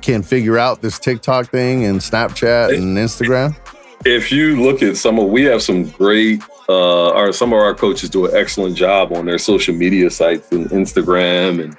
can 0.00 0.22
figure 0.22 0.58
out 0.58 0.82
this 0.82 0.98
TikTok 0.98 1.50
thing 1.50 1.84
and 1.84 2.00
Snapchat 2.00 2.76
and 2.76 2.96
Instagram? 2.96 3.56
If 4.04 4.30
you 4.30 4.62
look 4.62 4.82
at 4.82 4.98
some 4.98 5.18
of, 5.18 5.30
we 5.30 5.44
have 5.44 5.62
some 5.62 5.88
great, 5.88 6.42
uh, 6.68 7.10
our 7.12 7.32
some 7.32 7.52
of 7.52 7.58
our 7.58 7.74
coaches 7.74 8.10
do 8.10 8.26
an 8.26 8.36
excellent 8.36 8.76
job 8.76 9.12
on 9.12 9.24
their 9.24 9.38
social 9.38 9.74
media 9.74 10.10
sites 10.10 10.52
and 10.52 10.66
Instagram 10.70 11.62
and 11.64 11.76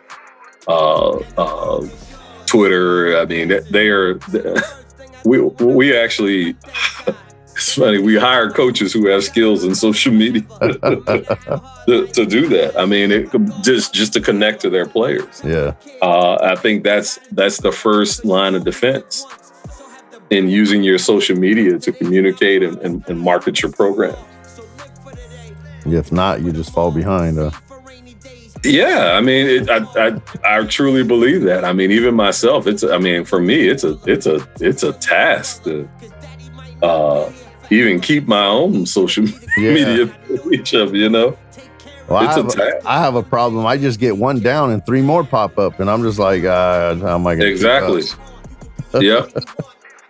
uh, 0.67 1.19
uh, 1.37 1.87
Twitter. 2.55 3.17
I 3.17 3.25
mean, 3.25 3.59
they 3.71 3.89
are. 3.89 4.19
We 5.25 5.39
we 5.41 5.97
actually. 5.97 6.55
It's 7.57 7.73
funny. 7.73 7.99
We 7.99 8.17
hire 8.17 8.51
coaches 8.51 8.91
who 8.91 9.07
have 9.07 9.23
skills 9.23 9.63
in 9.63 9.75
social 9.75 10.11
media 10.11 10.41
to, 10.59 12.05
to, 12.11 12.25
do 12.25 12.49
that. 12.49 12.73
I 12.77 12.85
mean, 12.85 13.11
it, 13.13 13.29
just 13.63 13.93
just 13.93 14.11
to 14.11 14.19
connect 14.19 14.59
to 14.63 14.69
their 14.69 14.85
players. 14.85 15.41
Yeah, 15.41 15.73
uh, 16.01 16.35
I 16.41 16.55
think 16.57 16.83
that's 16.83 17.17
that's 17.31 17.59
the 17.59 17.71
first 17.71 18.25
line 18.25 18.55
of 18.55 18.65
defense 18.65 19.25
in 20.31 20.49
using 20.49 20.83
your 20.83 20.97
social 20.97 21.37
media 21.37 21.79
to 21.79 21.93
communicate 21.93 22.61
and, 22.61 22.77
and, 22.79 23.07
and 23.07 23.17
market 23.21 23.61
your 23.61 23.71
program. 23.71 24.17
If 25.85 26.11
not, 26.11 26.41
you 26.41 26.51
just 26.51 26.73
fall 26.73 26.91
behind. 26.91 27.39
Uh. 27.39 27.51
Yeah, 28.65 29.13
I 29.13 29.21
mean, 29.21 29.47
it, 29.47 29.69
I, 29.69 29.85
I 29.95 30.59
I 30.59 30.63
truly 30.65 31.03
believe 31.03 31.43
that. 31.43 31.63
I 31.63 31.73
mean, 31.73 31.91
even 31.91 32.15
myself, 32.15 32.67
it's 32.67 32.83
I 32.83 32.97
mean, 32.97 33.25
for 33.25 33.39
me, 33.39 33.67
it's 33.67 33.83
a 33.83 33.97
it's 34.05 34.25
a 34.25 34.47
it's 34.59 34.83
a 34.83 34.93
task 34.93 35.63
to 35.63 35.87
uh, 36.81 37.31
even 37.69 37.99
keep 37.99 38.27
my 38.27 38.45
own 38.45 38.85
social 38.85 39.25
yeah. 39.57 39.73
media 39.73 40.17
reach 40.45 40.73
up, 40.73 40.93
you 40.93 41.09
know? 41.09 41.37
Well, 42.07 42.19
I 42.19 42.31
have, 42.31 42.47
a, 42.47 42.81
I 42.85 42.99
have, 42.99 43.15
a 43.15 43.23
problem. 43.23 43.65
I 43.65 43.77
just 43.77 43.99
get 43.99 44.15
one 44.15 44.39
down 44.39 44.71
and 44.71 44.85
three 44.85 45.01
more 45.01 45.23
pop 45.23 45.57
up, 45.57 45.79
and 45.79 45.89
I'm 45.89 46.03
just 46.03 46.19
like, 46.19 46.43
uh, 46.43 46.95
how 46.95 47.15
am 47.15 47.25
I 47.25 47.35
going 47.35 47.51
Exactly. 47.51 48.03
yeah. 49.01 49.25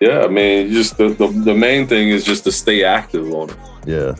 Yeah. 0.01 0.19
I 0.19 0.27
mean, 0.27 0.71
just 0.71 0.97
the, 0.97 1.09
the, 1.09 1.27
the, 1.27 1.53
main 1.53 1.87
thing 1.87 2.09
is 2.09 2.25
just 2.25 2.43
to 2.43 2.51
stay 2.51 2.83
active 2.83 3.31
on 3.33 3.49
it. 3.49 3.57
Yeah. 3.85 4.15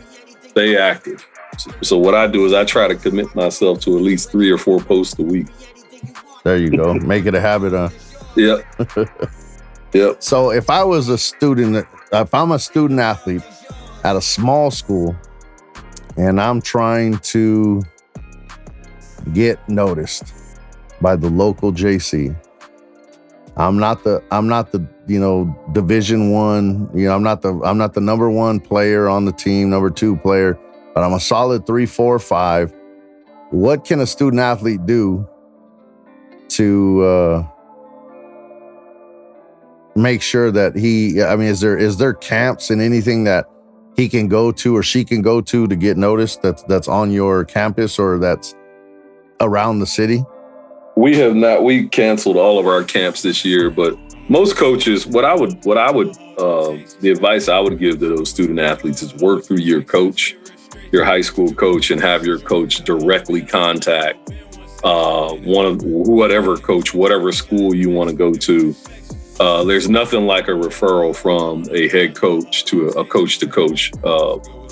Stay 0.48 0.78
active. 0.78 1.26
So, 1.58 1.70
so, 1.82 1.98
what 1.98 2.14
I 2.14 2.26
do 2.26 2.44
is 2.44 2.52
I 2.52 2.64
try 2.64 2.88
to 2.88 2.94
commit 2.94 3.34
myself 3.34 3.80
to 3.80 3.96
at 3.96 4.02
least 4.02 4.30
three 4.30 4.50
or 4.50 4.58
four 4.58 4.80
posts 4.80 5.18
a 5.18 5.22
week. 5.22 5.46
There 6.44 6.56
you 6.56 6.70
go. 6.70 6.94
Make 6.94 7.26
it 7.26 7.34
a 7.34 7.40
habit, 7.40 7.72
huh? 7.72 7.88
Yep. 8.36 8.64
yep. 9.92 10.22
So 10.22 10.52
if 10.52 10.70
I 10.70 10.84
was 10.84 11.08
a 11.08 11.18
student 11.18 11.86
if 12.12 12.34
I'm 12.34 12.52
a 12.52 12.58
student 12.58 13.00
athlete 13.00 13.42
at 14.04 14.14
a 14.14 14.20
small 14.20 14.70
school 14.70 15.16
and 16.16 16.40
I'm 16.40 16.60
trying 16.60 17.18
to 17.18 17.82
get 19.32 19.66
noticed 19.68 20.32
by 21.00 21.16
the 21.16 21.28
local 21.28 21.72
JC, 21.72 22.36
I'm 23.56 23.78
not 23.78 24.04
the 24.04 24.22
I'm 24.30 24.46
not 24.46 24.70
the 24.70 24.86
you 25.08 25.18
know 25.18 25.58
division 25.72 26.30
one 26.30 26.88
you 26.94 27.06
know 27.06 27.14
I'm 27.16 27.22
not 27.22 27.42
the 27.42 27.58
I'm 27.64 27.78
not 27.78 27.94
the 27.94 28.00
number 28.00 28.30
one 28.30 28.60
player 28.60 29.08
on 29.08 29.24
the 29.24 29.32
team 29.32 29.70
number 29.70 29.90
two 29.90 30.16
player 30.16 30.58
but 30.96 31.04
I'm 31.04 31.12
a 31.12 31.20
solid 31.20 31.66
three 31.66 31.84
four 31.84 32.18
five. 32.18 32.72
What 33.50 33.84
can 33.84 34.00
a 34.00 34.06
student 34.06 34.40
athlete 34.40 34.86
do 34.86 35.28
to 36.48 37.02
uh, 37.02 37.46
make 39.94 40.22
sure 40.22 40.50
that 40.50 40.76
he 40.76 41.22
i 41.22 41.34
mean 41.36 41.48
is 41.48 41.60
there 41.60 41.76
is 41.76 41.96
there 41.96 42.12
camps 42.12 42.70
and 42.70 42.82
anything 42.82 43.24
that 43.24 43.46
he 43.96 44.08
can 44.08 44.28
go 44.28 44.52
to 44.52 44.76
or 44.76 44.82
she 44.82 45.04
can 45.04 45.22
go 45.22 45.40
to 45.40 45.66
to 45.66 45.74
get 45.74 45.96
noticed 45.96 46.42
that's 46.42 46.62
that's 46.64 46.86
on 46.86 47.10
your 47.10 47.44
campus 47.44 47.98
or 47.98 48.18
that's 48.18 48.54
around 49.40 49.78
the 49.78 49.86
city 49.86 50.22
we 50.96 51.16
have 51.16 51.34
not 51.34 51.64
we 51.64 51.88
canceled 51.88 52.36
all 52.36 52.58
of 52.58 52.66
our 52.66 52.84
camps 52.84 53.22
this 53.22 53.42
year 53.42 53.70
but 53.70 53.98
most 54.28 54.54
coaches 54.54 55.06
what 55.06 55.24
i 55.24 55.34
would 55.34 55.64
what 55.64 55.78
i 55.78 55.90
would 55.90 56.10
uh, 56.38 56.76
the 57.00 57.10
advice 57.10 57.48
i 57.48 57.58
would 57.58 57.78
give 57.78 57.98
to 57.98 58.14
those 58.14 58.28
student 58.28 58.58
athletes 58.58 59.02
is 59.02 59.14
work 59.14 59.44
through 59.44 59.60
your 59.60 59.82
coach 59.82 60.36
your 60.92 61.04
high 61.04 61.20
school 61.20 61.52
coach 61.54 61.90
and 61.90 62.00
have 62.00 62.24
your 62.24 62.38
coach 62.38 62.84
directly 62.84 63.42
contact 63.42 64.30
uh, 64.84 65.32
one 65.34 65.66
of 65.66 65.82
whatever 65.82 66.56
coach 66.56 66.94
whatever 66.94 67.32
school 67.32 67.74
you 67.74 67.90
want 67.90 68.08
to 68.10 68.16
go 68.16 68.32
to 68.32 68.74
uh, 69.38 69.64
there's 69.64 69.88
nothing 69.88 70.26
like 70.26 70.48
a 70.48 70.52
referral 70.52 71.14
from 71.14 71.66
a 71.70 71.88
head 71.88 72.14
coach 72.14 72.64
to 72.64 72.88
a, 72.88 73.04
coach 73.04 73.38
to 73.38 73.46
coach, 73.46 73.92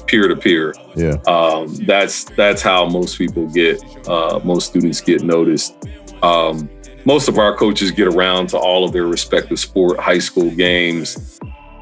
peer 0.06 0.28
to 0.28 0.36
peer. 0.36 0.74
Yeah, 0.94 1.16
um, 1.26 1.74
that's 1.86 2.24
that's 2.24 2.62
how 2.62 2.86
most 2.86 3.18
people 3.18 3.46
get, 3.48 3.82
uh, 4.08 4.40
most 4.44 4.68
students 4.68 5.00
get 5.00 5.22
noticed. 5.22 5.76
Um, 6.22 6.70
most 7.04 7.28
of 7.28 7.38
our 7.38 7.54
coaches 7.54 7.90
get 7.90 8.08
around 8.08 8.48
to 8.48 8.58
all 8.58 8.84
of 8.84 8.92
their 8.92 9.06
respective 9.06 9.58
sport 9.58 9.98
high 10.00 10.18
school 10.18 10.50
games, 10.50 11.38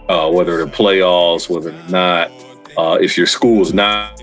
uh, 0.08 0.30
whether 0.30 0.56
they're 0.56 0.66
playoffs, 0.66 1.48
whether 1.48 1.70
they're 1.70 1.88
not. 1.88 2.32
Uh, 2.76 2.98
if 3.00 3.16
your 3.16 3.26
school 3.26 3.62
is 3.62 3.72
not 3.72 4.20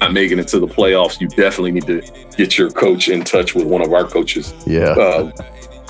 not 0.00 0.12
making 0.12 0.38
it 0.38 0.48
to 0.48 0.60
the 0.60 0.66
playoffs, 0.66 1.20
you 1.20 1.28
definitely 1.28 1.72
need 1.72 1.86
to 1.86 2.02
get 2.36 2.56
your 2.56 2.70
coach 2.70 3.08
in 3.08 3.24
touch 3.24 3.54
with 3.54 3.66
one 3.66 3.82
of 3.82 3.92
our 3.92 4.04
coaches. 4.04 4.54
Yeah. 4.66 4.90
Uh, 4.90 5.32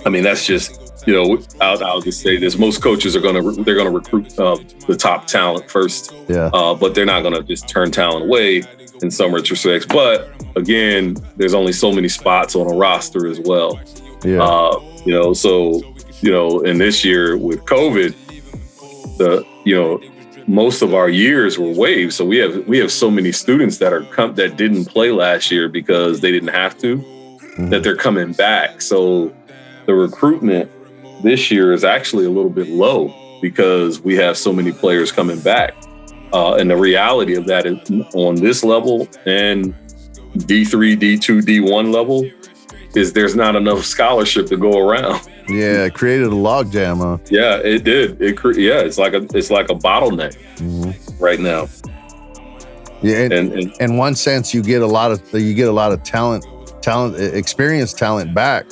I 0.06 0.08
mean, 0.08 0.22
that's 0.22 0.46
just 0.46 0.88
you 1.06 1.14
know, 1.14 1.42
I'll, 1.60 1.82
I'll 1.84 2.00
just 2.00 2.20
say 2.20 2.36
this: 2.36 2.58
most 2.58 2.82
coaches 2.82 3.16
are 3.16 3.20
gonna 3.20 3.42
they're 3.62 3.76
gonna 3.76 3.90
recruit 3.90 4.38
uh, 4.38 4.58
the 4.86 4.96
top 4.96 5.26
talent 5.26 5.70
first, 5.70 6.14
yeah. 6.28 6.50
Uh, 6.52 6.74
but 6.74 6.94
they're 6.94 7.06
not 7.06 7.22
gonna 7.22 7.42
just 7.42 7.68
turn 7.68 7.90
talent 7.90 8.26
away 8.26 8.62
in 9.00 9.10
some 9.10 9.30
retrospects. 9.30 9.88
But 9.88 10.30
again, 10.56 11.16
there's 11.36 11.54
only 11.54 11.72
so 11.72 11.92
many 11.92 12.08
spots 12.08 12.54
on 12.54 12.70
a 12.70 12.76
roster 12.76 13.26
as 13.26 13.40
well. 13.40 13.80
Yeah. 14.24 14.42
Uh, 14.42 14.80
you 15.04 15.14
know, 15.14 15.32
so 15.32 15.80
you 16.20 16.30
know, 16.30 16.62
and 16.64 16.80
this 16.80 17.04
year 17.04 17.36
with 17.36 17.64
COVID, 17.64 18.14
the 19.18 19.46
you 19.64 19.74
know 19.74 20.00
most 20.46 20.80
of 20.80 20.94
our 20.94 21.10
years 21.10 21.58
were 21.58 21.72
waived. 21.72 22.14
So 22.14 22.24
we 22.24 22.38
have 22.38 22.66
we 22.66 22.78
have 22.78 22.90
so 22.90 23.10
many 23.10 23.32
students 23.32 23.78
that 23.78 23.92
are 23.92 24.02
come 24.04 24.34
that 24.36 24.56
didn't 24.56 24.86
play 24.86 25.10
last 25.10 25.50
year 25.50 25.68
because 25.68 26.20
they 26.20 26.32
didn't 26.32 26.54
have 26.54 26.78
to, 26.78 26.96
mm-hmm. 26.96 27.68
that 27.68 27.82
they're 27.82 27.96
coming 27.96 28.32
back. 28.32 28.80
So 28.80 29.34
the 29.86 29.94
recruitment 29.94 30.70
this 31.22 31.50
year 31.50 31.72
is 31.72 31.84
actually 31.84 32.24
a 32.24 32.30
little 32.30 32.50
bit 32.50 32.68
low 32.68 33.14
because 33.42 34.00
we 34.00 34.16
have 34.16 34.36
so 34.36 34.52
many 34.52 34.72
players 34.72 35.12
coming 35.12 35.40
back. 35.40 35.74
Uh, 36.32 36.54
and 36.54 36.70
the 36.70 36.76
reality 36.76 37.34
of 37.36 37.46
that 37.46 37.66
is 37.66 37.78
on 38.14 38.34
this 38.34 38.62
level 38.62 39.08
and 39.24 39.74
D3, 40.36 40.96
D2, 40.96 41.40
D1 41.40 41.92
level 41.92 42.28
is 42.94 43.12
there's 43.12 43.36
not 43.36 43.56
enough 43.56 43.84
scholarship 43.84 44.46
to 44.46 44.56
go 44.56 44.78
around. 44.78 45.28
Yeah, 45.48 45.84
it 45.84 45.94
created 45.94 46.26
a 46.26 46.30
logjam, 46.30 46.98
huh? 46.98 47.18
Yeah, 47.30 47.56
it 47.56 47.84
did. 47.84 48.20
It 48.20 48.36
cre- 48.36 48.58
yeah, 48.58 48.80
it's 48.80 48.98
like 48.98 49.14
a 49.14 49.26
it's 49.34 49.50
like 49.50 49.70
a 49.70 49.74
bottleneck 49.74 50.36
mm-hmm. 50.56 51.22
right 51.22 51.40
now. 51.40 51.68
Yeah, 53.00 53.22
and, 53.22 53.32
and, 53.32 53.52
and 53.52 53.80
in 53.80 53.96
one 53.96 54.14
sense, 54.14 54.52
you 54.52 54.62
get 54.62 54.82
a 54.82 54.86
lot 54.86 55.12
of 55.12 55.22
you 55.32 55.54
get 55.54 55.68
a 55.68 55.72
lot 55.72 55.92
of 55.92 56.02
talent, 56.02 56.46
talent, 56.82 57.16
experienced 57.34 57.98
talent 57.98 58.34
back 58.34 58.66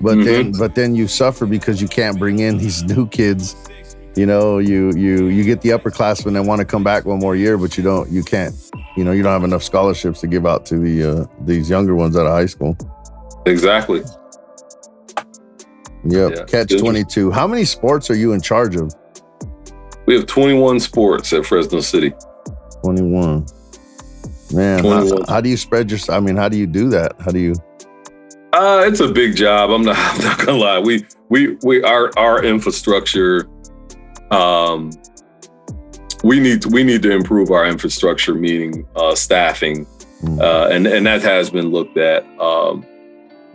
but 0.00 0.16
mm-hmm. 0.16 0.24
then 0.24 0.52
but 0.52 0.74
then 0.74 0.94
you 0.94 1.06
suffer 1.06 1.46
because 1.46 1.80
you 1.80 1.88
can't 1.88 2.18
bring 2.18 2.38
in 2.38 2.58
these 2.58 2.82
new 2.94 3.06
kids 3.08 3.56
you 4.16 4.26
know 4.26 4.58
you 4.58 4.90
you 4.92 5.26
you 5.26 5.44
get 5.44 5.60
the 5.60 5.70
upperclassmen 5.70 6.32
that 6.32 6.42
want 6.42 6.58
to 6.58 6.64
come 6.64 6.82
back 6.82 7.04
one 7.04 7.18
more 7.18 7.36
year 7.36 7.56
but 7.56 7.76
you 7.76 7.84
don't 7.84 8.10
you 8.10 8.22
can't 8.22 8.54
you 8.96 9.04
know 9.04 9.12
you 9.12 9.22
don't 9.22 9.32
have 9.32 9.44
enough 9.44 9.62
scholarships 9.62 10.20
to 10.20 10.26
give 10.26 10.46
out 10.46 10.66
to 10.66 10.78
the 10.78 11.04
uh, 11.04 11.26
these 11.42 11.70
younger 11.70 11.94
ones 11.94 12.16
out 12.16 12.26
of 12.26 12.32
high 12.32 12.46
school 12.46 12.76
exactly 13.46 14.02
yep 16.04 16.32
yeah. 16.34 16.44
catch 16.44 16.76
22 16.76 17.30
how 17.30 17.46
many 17.46 17.64
sports 17.64 18.10
are 18.10 18.16
you 18.16 18.32
in 18.32 18.40
charge 18.40 18.76
of 18.76 18.94
we 20.06 20.14
have 20.14 20.26
21 20.26 20.80
sports 20.80 21.32
at 21.32 21.44
fresno 21.44 21.80
city 21.80 22.12
21 22.82 23.46
man 24.52 24.80
21. 24.80 25.08
How, 25.08 25.34
how 25.34 25.40
do 25.40 25.48
you 25.48 25.56
spread 25.56 25.90
your 25.90 26.00
i 26.08 26.20
mean 26.20 26.36
how 26.36 26.48
do 26.48 26.56
you 26.56 26.66
do 26.66 26.88
that 26.90 27.14
how 27.20 27.30
do 27.30 27.38
you 27.38 27.54
uh, 28.52 28.82
it's 28.84 29.00
a 29.00 29.08
big 29.08 29.36
job. 29.36 29.70
I'm 29.70 29.82
not, 29.82 29.96
I'm 29.98 30.20
not 30.22 30.38
gonna 30.38 30.58
lie. 30.58 30.78
We 30.78 31.06
we 31.28 31.56
we 31.62 31.82
our 31.82 32.10
our 32.18 32.44
infrastructure. 32.44 33.48
Um, 34.30 34.90
we 36.22 36.38
need 36.38 36.62
to, 36.62 36.68
we 36.68 36.84
need 36.84 37.02
to 37.02 37.10
improve 37.10 37.50
our 37.50 37.66
infrastructure, 37.66 38.34
meaning 38.34 38.86
uh, 38.96 39.14
staffing, 39.14 39.86
mm. 40.22 40.40
uh, 40.40 40.68
and 40.70 40.86
and 40.86 41.06
that 41.06 41.22
has 41.22 41.50
been 41.50 41.70
looked 41.70 41.96
at. 41.96 42.24
Um, 42.40 42.84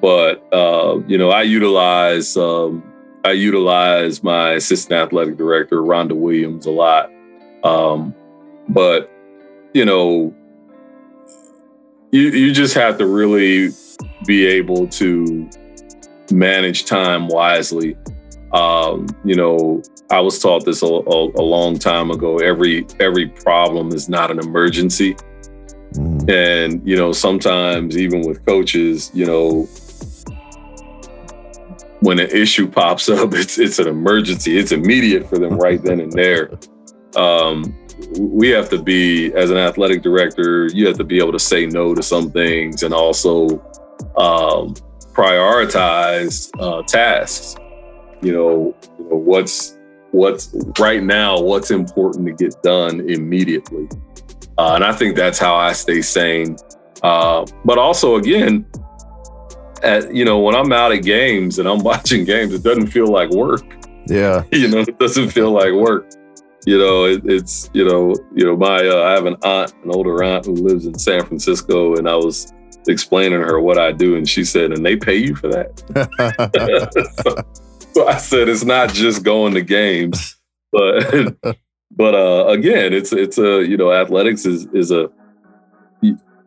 but 0.01 0.45
uh, 0.53 0.99
you 1.07 1.17
know, 1.17 1.29
I 1.29 1.43
utilize 1.43 2.35
um, 2.37 2.83
I 3.23 3.31
utilize 3.31 4.23
my 4.23 4.51
assistant 4.51 4.99
athletic 4.99 5.37
director, 5.37 5.81
Rhonda 5.81 6.13
Williams, 6.13 6.65
a 6.65 6.71
lot. 6.71 7.11
Um, 7.63 8.13
but 8.69 9.11
you 9.73 9.85
know, 9.85 10.33
you 12.11 12.21
you 12.29 12.53
just 12.53 12.75
have 12.75 12.97
to 12.99 13.07
really 13.07 13.69
be 14.25 14.45
able 14.45 14.87
to 14.87 15.49
manage 16.31 16.85
time 16.85 17.27
wisely. 17.27 17.97
Um, 18.53 19.07
you 19.23 19.35
know, 19.35 19.81
I 20.11 20.19
was 20.19 20.39
taught 20.39 20.65
this 20.65 20.81
a, 20.81 20.85
a, 20.85 21.29
a, 21.31 21.43
long 21.43 21.77
time 21.77 22.11
ago. 22.11 22.37
Every 22.37 22.85
every 22.99 23.27
problem 23.27 23.89
is 23.89 24.07
not 24.07 24.31
an 24.31 24.39
emergency, 24.39 25.15
mm. 25.93 26.29
and 26.29 26.87
you 26.87 26.95
know 26.95 27.11
sometimes 27.11 27.97
even 27.97 28.21
with 28.21 28.45
coaches, 28.45 29.11
you 29.13 29.25
know, 29.25 29.67
when 32.05 32.19
an 32.19 32.29
issue 32.29 32.67
pops 32.67 33.09
up, 33.09 33.33
it's 33.33 33.57
it's 33.57 33.79
an 33.79 33.87
emergency. 33.87 34.57
It's 34.59 34.71
immediate 34.71 35.27
for 35.27 35.39
them 35.39 35.57
right 35.57 35.81
then 35.81 35.99
and 35.99 36.11
there. 36.11 36.51
Um, 37.15 37.75
we 38.19 38.49
have 38.49 38.69
to 38.69 38.81
be 38.81 39.33
as 39.33 39.49
an 39.49 39.57
athletic 39.57 40.03
director. 40.03 40.67
You 40.67 40.85
have 40.85 40.97
to 40.97 41.03
be 41.03 41.17
able 41.17 41.31
to 41.31 41.39
say 41.39 41.65
no 41.65 41.95
to 41.95 42.03
some 42.03 42.29
things 42.29 42.83
and 42.83 42.93
also 42.93 43.59
um, 44.17 44.75
prioritize 45.13 46.51
uh, 46.59 46.83
tasks. 46.83 47.55
You 48.21 48.33
know, 48.33 48.75
you 48.99 49.09
know 49.09 49.17
what's 49.17 49.77
what's 50.11 50.53
right 50.77 51.01
now, 51.01 51.39
what's 51.41 51.71
important 51.71 52.27
to 52.27 52.33
get 52.33 52.61
done 52.61 53.09
immediately. 53.09 53.89
Uh, 54.59 54.73
and 54.75 54.83
I 54.85 54.93
think 54.93 55.15
that's 55.15 55.39
how 55.39 55.55
I 55.55 55.73
stay 55.73 56.01
sane. 56.03 56.55
Uh, 57.01 57.45
but 57.65 57.77
also, 57.77 58.15
again, 58.15 58.65
at, 59.83 60.13
you 60.13 60.25
know, 60.25 60.39
when 60.39 60.55
I'm 60.55 60.71
out 60.71 60.91
at 60.91 61.03
games 61.03 61.59
and 61.59 61.67
I'm 61.67 61.79
watching 61.83 62.25
games, 62.25 62.53
it 62.53 62.63
doesn't 62.63 62.87
feel 62.87 63.07
like 63.07 63.29
work. 63.29 63.63
Yeah. 64.07 64.43
you 64.51 64.67
know, 64.67 64.79
it 64.79 64.99
doesn't 64.99 65.29
feel 65.29 65.51
like 65.51 65.73
work. 65.73 66.09
You 66.65 66.79
know, 66.79 67.05
it, 67.05 67.21
it's, 67.25 67.69
you 67.73 67.85
know, 67.85 68.15
you 68.33 68.43
know, 68.43 68.57
my, 68.57 68.87
uh, 68.87 69.03
I 69.03 69.11
have 69.11 69.25
an 69.25 69.35
aunt, 69.43 69.73
an 69.83 69.91
older 69.91 70.23
aunt 70.23 70.45
who 70.45 70.53
lives 70.53 70.87
in 70.87 70.97
San 70.97 71.23
Francisco, 71.25 71.95
and 71.95 72.09
I 72.09 72.15
was 72.15 72.51
explaining 72.87 73.39
to 73.39 73.45
her 73.45 73.59
what 73.59 73.77
I 73.77 73.91
do, 73.91 74.15
and 74.15 74.27
she 74.27 74.43
said, 74.43 74.71
and 74.71 74.85
they 74.85 74.95
pay 74.95 75.15
you 75.15 75.35
for 75.35 75.47
that. 75.49 75.83
so, 77.23 77.91
so 77.93 78.07
I 78.07 78.17
said 78.17 78.49
it's 78.49 78.63
not 78.63 78.93
just 78.93 79.23
going 79.23 79.53
to 79.53 79.61
games, 79.61 80.37
but 80.71 81.37
but 81.91 82.15
uh, 82.15 82.47
again, 82.47 82.93
it's 82.93 83.13
it's 83.13 83.37
a 83.37 83.63
you 83.65 83.77
know 83.77 83.91
athletics 83.91 84.45
is 84.45 84.65
is 84.73 84.91
a 84.91 85.09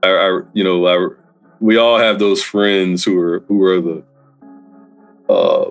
our, 0.02 0.48
you 0.52 0.64
know 0.64 0.86
our, 0.86 1.17
we 1.60 1.76
all 1.76 1.98
have 1.98 2.18
those 2.18 2.42
friends 2.42 3.04
who 3.04 3.18
are 3.18 3.40
who 3.40 3.62
are 3.62 3.80
the 3.80 4.04
uh 5.28 5.70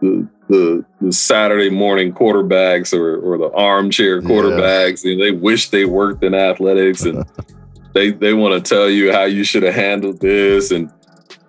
the 0.00 0.28
the, 0.48 0.84
the 1.00 1.12
Saturday 1.12 1.70
morning 1.70 2.12
quarterbacks 2.12 2.92
or 2.92 3.16
or 3.20 3.38
the 3.38 3.50
armchair 3.54 4.20
quarterbacks 4.20 5.04
yeah. 5.04 5.12
and 5.12 5.20
they 5.20 5.30
wish 5.30 5.70
they 5.70 5.84
worked 5.84 6.24
in 6.24 6.34
athletics 6.34 7.02
and 7.02 7.24
they 7.94 8.10
they 8.10 8.34
want 8.34 8.52
to 8.52 8.68
tell 8.74 8.88
you 8.88 9.12
how 9.12 9.24
you 9.24 9.44
should 9.44 9.62
have 9.62 9.74
handled 9.74 10.20
this 10.20 10.70
and 10.70 10.90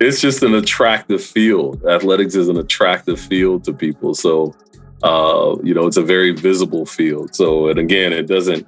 it's 0.02 0.20
just 0.20 0.42
an 0.42 0.54
attractive 0.54 1.22
field. 1.22 1.84
Athletics 1.84 2.34
is 2.34 2.48
an 2.48 2.56
attractive 2.56 3.20
field 3.20 3.64
to 3.64 3.72
people. 3.72 4.14
So, 4.14 4.54
uh, 5.02 5.56
you 5.62 5.74
know, 5.74 5.86
it's 5.86 5.96
a 5.96 6.02
very 6.02 6.32
visible 6.32 6.86
field. 6.86 7.34
So, 7.34 7.68
and 7.68 7.78
again, 7.78 8.12
it 8.12 8.26
doesn't 8.26 8.66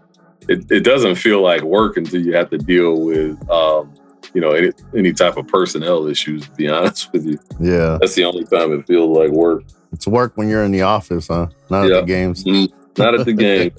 it, 0.49 0.71
it 0.71 0.81
doesn't 0.81 1.17
feel 1.17 1.43
like 1.43 1.63
work 1.63 1.97
until 1.97 2.25
you 2.25 2.35
have 2.35 2.51
to 2.51 2.59
deal 2.59 3.01
with 3.01 3.51
um, 3.51 3.93
you 4.35 4.41
know 4.41 4.51
any, 4.51 4.73
any 4.97 5.13
type 5.13 5.37
of 5.37 5.47
personnel 5.47 6.07
issues. 6.07 6.47
To 6.47 6.51
be 6.53 6.69
honest 6.69 7.13
with 7.13 7.27
you, 7.27 7.39
yeah, 7.61 7.99
that's 8.01 8.15
the 8.15 8.25
only 8.25 8.45
time 8.45 8.73
it 8.73 8.87
feels 8.87 9.17
like 9.17 9.31
work. 9.31 9.63
It's 9.93 10.07
work 10.07 10.37
when 10.37 10.49
you're 10.49 10.65
in 10.65 10.73
the 10.73 10.83
office, 10.83 11.29
huh? 11.29 11.49
Not 11.71 11.89
yeah. 11.89 11.97
at 11.97 12.01
the 12.01 12.07
games. 12.07 12.45
Mm-hmm. 12.45 13.03
Not 13.03 13.15
at 13.15 13.25
the 13.25 13.33
game. 13.35 13.71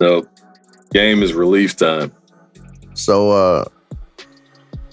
no, 0.00 0.24
game 0.92 1.22
is 1.22 1.34
relief 1.34 1.76
time. 1.76 2.12
So, 2.94 3.30
uh, 3.30 3.64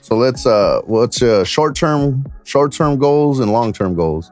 so 0.02 0.18
let's 0.18 0.46
uh 0.46 0.82
what's 0.86 1.22
uh 1.22 1.44
short 1.44 1.76
term 1.76 2.26
short 2.44 2.72
term 2.72 2.98
goals 2.98 3.40
and 3.40 3.52
long 3.52 3.74
term 3.74 3.96
goals? 3.96 4.32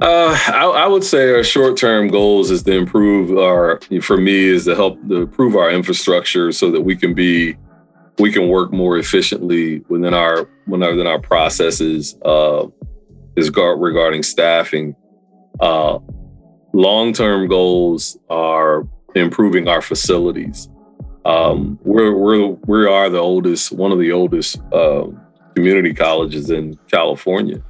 Uh, 0.00 0.36
I, 0.48 0.64
I, 0.64 0.86
would 0.86 1.04
say 1.04 1.30
our 1.30 1.44
short-term 1.44 2.08
goals 2.08 2.50
is 2.50 2.64
to 2.64 2.72
improve 2.72 3.38
our. 3.38 3.80
For 4.02 4.16
me, 4.16 4.48
is 4.48 4.64
to 4.64 4.74
help 4.74 5.00
to 5.08 5.22
improve 5.22 5.54
our 5.54 5.70
infrastructure 5.70 6.50
so 6.50 6.70
that 6.72 6.80
we 6.80 6.96
can 6.96 7.14
be, 7.14 7.56
we 8.18 8.32
can 8.32 8.48
work 8.48 8.72
more 8.72 8.98
efficiently 8.98 9.80
within 9.88 10.14
our 10.14 10.48
within 10.66 11.06
our 11.06 11.20
processes. 11.20 12.16
Uh, 12.24 12.66
is 13.36 13.50
regarding 13.50 14.22
staffing. 14.22 14.94
Uh, 15.60 15.98
long-term 16.72 17.48
goals 17.48 18.18
are 18.30 18.86
improving 19.14 19.68
our 19.68 19.82
facilities. 19.82 20.68
Um, 21.24 21.78
we're 21.82 22.14
we're 22.14 22.48
we 22.66 22.86
are 22.86 23.08
the 23.08 23.18
oldest, 23.18 23.72
one 23.72 23.92
of 23.92 23.98
the 23.98 24.12
oldest 24.12 24.60
uh, 24.72 25.06
community 25.54 25.94
colleges 25.94 26.50
in 26.50 26.78
California, 26.90 27.62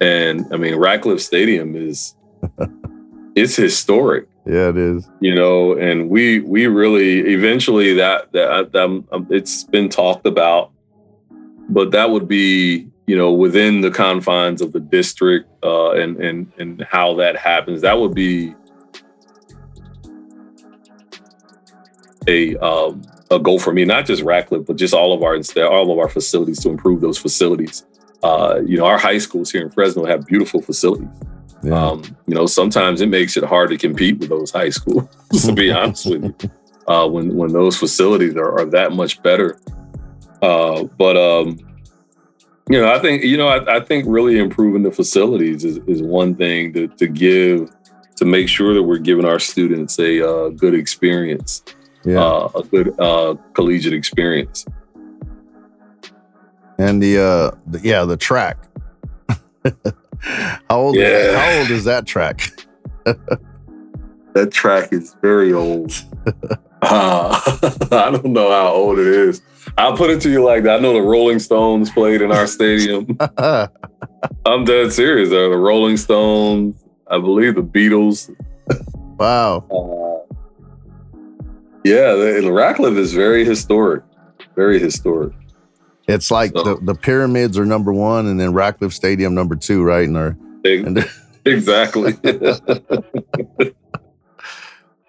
and 0.00 0.46
I 0.52 0.56
mean 0.56 0.76
Ratcliffe 0.76 1.20
Stadium 1.20 1.76
is 1.76 2.16
it's 3.36 3.56
historic. 3.56 4.26
Yeah, 4.44 4.70
it 4.70 4.76
is. 4.76 5.08
You 5.20 5.34
know, 5.34 5.74
and 5.74 6.10
we 6.10 6.40
we 6.40 6.66
really 6.66 7.20
eventually 7.20 7.94
that 7.94 8.32
that, 8.32 8.72
that 8.72 8.80
um, 8.80 9.06
it's 9.30 9.64
been 9.64 9.88
talked 9.88 10.26
about, 10.26 10.72
but 11.68 11.92
that 11.92 12.10
would 12.10 12.26
be 12.26 12.88
you 13.06 13.16
know 13.16 13.32
within 13.32 13.82
the 13.82 13.90
confines 13.90 14.60
of 14.60 14.72
the 14.72 14.80
district 14.80 15.48
uh, 15.62 15.92
and 15.92 16.16
and 16.20 16.52
and 16.58 16.86
how 16.90 17.14
that 17.14 17.36
happens. 17.36 17.82
That 17.82 17.98
would 17.98 18.14
be 18.14 18.54
a 22.26 22.56
um, 22.56 23.02
a 23.30 23.38
goal 23.38 23.60
for 23.60 23.72
me, 23.72 23.84
not 23.84 24.06
just 24.06 24.22
Ratcliffe, 24.22 24.66
but 24.66 24.76
just 24.76 24.92
all 24.92 25.12
of 25.12 25.22
our 25.22 25.36
all 25.68 25.92
of 25.92 25.98
our 25.98 26.08
facilities 26.08 26.58
to 26.60 26.70
improve 26.70 27.00
those 27.00 27.18
facilities. 27.18 27.84
Uh, 28.24 28.60
you 28.64 28.76
know, 28.76 28.84
our 28.84 28.98
high 28.98 29.18
schools 29.18 29.50
here 29.50 29.62
in 29.62 29.70
Fresno 29.70 30.04
have 30.04 30.26
beautiful 30.26 30.62
facilities. 30.62 31.08
Yeah. 31.62 31.74
Um, 31.74 32.02
you 32.26 32.34
know, 32.34 32.46
sometimes 32.46 33.00
it 33.00 33.08
makes 33.08 33.36
it 33.36 33.44
hard 33.44 33.70
to 33.70 33.78
compete 33.78 34.18
with 34.18 34.28
those 34.28 34.50
high 34.50 34.70
schools. 34.70 35.08
to 35.44 35.52
be 35.52 35.70
honest 35.72 36.06
with 36.06 36.24
you, 36.24 36.50
uh, 36.88 37.08
when 37.08 37.36
when 37.36 37.52
those 37.52 37.76
facilities 37.76 38.36
are, 38.36 38.58
are 38.58 38.66
that 38.66 38.92
much 38.92 39.22
better. 39.22 39.60
Uh, 40.40 40.84
but 40.98 41.16
um, 41.16 41.58
you 42.68 42.80
know, 42.80 42.92
I 42.92 42.98
think 42.98 43.22
you 43.22 43.36
know, 43.36 43.48
I, 43.48 43.76
I, 43.76 43.80
think 43.80 44.06
really 44.08 44.38
improving 44.38 44.82
the 44.82 44.90
facilities 44.90 45.64
is, 45.64 45.78
is 45.86 46.02
one 46.02 46.34
thing 46.34 46.72
to, 46.72 46.88
to 46.88 47.06
give 47.06 47.70
to 48.16 48.24
make 48.24 48.48
sure 48.48 48.74
that 48.74 48.82
we're 48.82 48.98
giving 48.98 49.24
our 49.24 49.38
students 49.38 49.98
a 50.00 50.28
uh, 50.28 50.48
good 50.48 50.74
experience 50.74 51.62
yeah. 52.04 52.22
uh, 52.22 52.48
a 52.54 52.62
good 52.62 52.98
uh, 53.00 53.34
collegiate 53.54 53.92
experience. 53.92 54.66
And 56.78 57.02
the, 57.02 57.18
uh, 57.18 57.56
the 57.66 57.80
yeah, 57.80 58.04
the 58.04 58.16
track. 58.16 58.58
how 60.22 60.78
old? 60.78 60.96
Yeah. 60.96 61.06
Is, 61.06 61.34
how 61.36 61.58
old 61.58 61.70
is 61.70 61.84
that 61.84 62.06
track? 62.06 62.50
that 63.04 64.50
track 64.50 64.92
is 64.92 65.16
very 65.22 65.52
old. 65.52 65.92
Uh, 66.84 67.40
I 67.92 68.10
don't 68.10 68.32
know 68.32 68.50
how 68.50 68.72
old 68.72 68.98
it 68.98 69.06
is. 69.06 69.40
I'll 69.78 69.96
put 69.96 70.10
it 70.10 70.20
to 70.22 70.30
you 70.30 70.42
like 70.42 70.64
that. 70.64 70.80
I 70.80 70.82
know 70.82 70.94
the 70.94 71.00
Rolling 71.00 71.38
Stones 71.38 71.90
played 71.90 72.20
in 72.20 72.32
our 72.32 72.48
stadium. 72.48 73.16
I'm 74.44 74.64
dead 74.64 74.92
serious. 74.92 75.30
The 75.30 75.56
Rolling 75.56 75.96
Stones, 75.96 76.84
I 77.08 77.18
believe 77.18 77.54
the 77.54 77.62
Beatles. 77.62 78.34
Wow. 79.16 79.64
Uh, 79.70 80.34
yeah, 81.84 82.14
the, 82.14 82.40
the 82.42 82.52
Ratcliffe 82.52 82.96
is 82.96 83.12
very 83.12 83.44
historic, 83.44 84.02
very 84.56 84.80
historic. 84.80 85.32
It's 86.08 86.30
like 86.30 86.52
so. 86.52 86.62
the, 86.62 86.76
the 86.80 86.94
pyramids 86.94 87.58
are 87.58 87.64
number 87.64 87.92
one, 87.92 88.26
and 88.26 88.40
then 88.40 88.52
Ratcliffe 88.52 88.92
Stadium 88.92 89.34
number 89.34 89.56
two, 89.56 89.82
right? 89.82 90.06
And, 90.08 90.16
our, 90.16 90.36
exactly. 91.44 92.14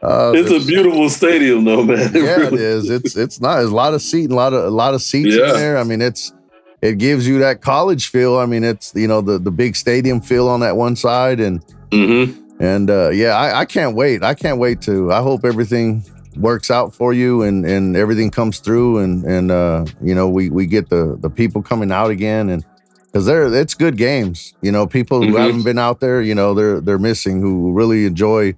Uh, 0.04 0.34
it's 0.36 0.52
a 0.52 0.68
beautiful 0.68 1.10
stadium, 1.10 1.64
though, 1.64 1.82
man. 1.82 2.14
It 2.14 2.24
yeah, 2.24 2.36
really 2.36 2.56
it 2.56 2.60
is. 2.60 2.90
It's 2.90 3.16
it's 3.16 3.40
not. 3.40 3.60
There's 3.60 3.70
a 3.70 3.76
lot 3.76 3.94
of 3.94 4.02
seat, 4.02 4.32
a 4.32 4.36
lot 4.36 4.52
of 4.52 4.66
a 4.66 4.70
lot 4.70 4.94
of 4.94 5.02
seats 5.02 5.34
yeah. 5.34 5.52
in 5.52 5.54
there. 5.54 5.78
I 5.78 5.86
mean, 5.86 6.02
it's 6.02 6.34
it 6.82 6.98
gives 6.98 7.26
you 7.26 7.40
that 7.40 7.62
college 7.62 8.10
feel. 8.10 8.38
I 8.38 8.46
mean, 8.46 8.66
it's 8.66 8.92
you 8.96 9.08
know 9.08 9.22
the 9.22 9.40
the 9.40 9.50
big 9.50 9.78
stadium 9.78 10.20
feel 10.20 10.50
on 10.50 10.60
that 10.60 10.76
one 10.76 10.98
side, 10.98 11.40
and 11.40 11.66
mm-hmm. 11.92 12.38
and 12.62 12.90
uh, 12.90 13.12
yeah, 13.12 13.38
I, 13.38 13.62
I 13.62 13.66
can't 13.66 13.96
wait. 13.96 14.24
I 14.24 14.34
can't 14.34 14.60
wait 14.60 14.82
to. 14.82 15.10
I 15.14 15.22
hope 15.22 15.46
everything 15.46 16.04
works 16.36 16.72
out 16.72 16.94
for 16.94 17.14
you 17.14 17.42
and 17.44 17.66
and 17.66 17.96
everything 17.96 18.32
comes 18.32 18.60
through 18.60 18.98
and 19.00 19.24
and 19.26 19.52
uh 19.52 19.86
you 20.02 20.16
know 20.16 20.28
we 20.28 20.50
we 20.50 20.66
get 20.66 20.90
the 20.90 21.18
the 21.22 21.30
people 21.30 21.62
coming 21.62 21.92
out 21.92 22.10
again 22.10 22.50
and 22.50 22.66
because 23.06 23.26
they're 23.26 23.54
it's 23.54 23.74
good 23.74 23.98
games 23.98 24.54
you 24.62 24.72
know 24.72 24.88
people 24.88 25.22
who 25.22 25.28
mm-hmm. 25.28 25.38
haven't 25.38 25.64
been 25.64 25.78
out 25.78 26.00
there 26.00 26.22
you 26.22 26.34
know 26.34 26.54
they're 26.54 26.82
they're 26.82 26.98
missing 27.00 27.42
who 27.42 27.72
really 27.74 28.06
enjoy 28.06 28.54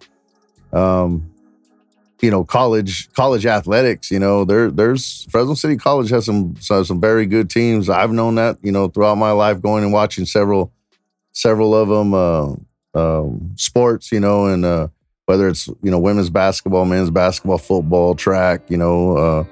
um 0.71 1.30
you 2.21 2.32
know 2.32 2.43
college 2.43 3.11
college 3.13 3.45
athletics 3.45 4.09
you 4.09 4.19
know 4.19 4.45
there 4.45 4.71
there's 4.71 5.28
Fresno 5.30 5.53
City 5.53 5.76
College 5.76 6.09
has 6.09 6.26
some 6.26 6.55
some 6.57 7.01
very 7.01 7.26
good 7.26 7.49
teams 7.49 7.89
I've 7.89 8.11
known 8.11 8.36
that 8.36 8.57
you 8.61 8.71
know 8.71 8.88
throughout 8.88 9.15
my 9.15 9.32
life 9.32 9.61
going 9.61 9.84
and 9.84 9.91
watching 9.91 10.26
several 10.26 10.71
several 11.34 11.76
of 11.76 11.89
them 11.89 12.13
uh 12.13 12.55
um 12.95 13.51
sports 13.57 14.11
you 14.11 14.19
know 14.19 14.45
and 14.45 14.63
uh 14.63 14.88
whether 15.26 15.47
it's 15.47 15.67
you 15.82 15.91
know 15.91 15.99
women's 15.99 16.30
basketball, 16.30 16.86
men's 16.86 17.09
basketball, 17.09 17.57
football, 17.57 18.15
track, 18.15 18.61
you 18.69 18.78
know, 18.78 19.17
uh, 19.17 19.43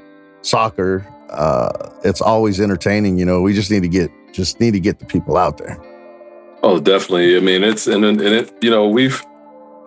soccer. 0.41 1.07
Uh, 1.29 1.89
it's 2.03 2.21
always 2.21 2.61
entertaining. 2.61 3.17
You 3.17 3.25
know, 3.25 3.41
we 3.41 3.53
just 3.53 3.71
need 3.71 3.81
to 3.81 3.89
get 3.89 4.11
just 4.31 4.59
need 4.59 4.71
to 4.71 4.79
get 4.79 4.99
the 4.99 5.05
people 5.05 5.37
out 5.37 5.57
there. 5.57 5.77
Oh, 6.61 6.79
definitely. 6.79 7.35
I 7.35 7.39
mean, 7.39 7.63
it's 7.63 7.87
and 7.87 8.05
and 8.05 8.21
it 8.21 8.53
you 8.63 8.69
know 8.69 8.87
we've 8.87 9.23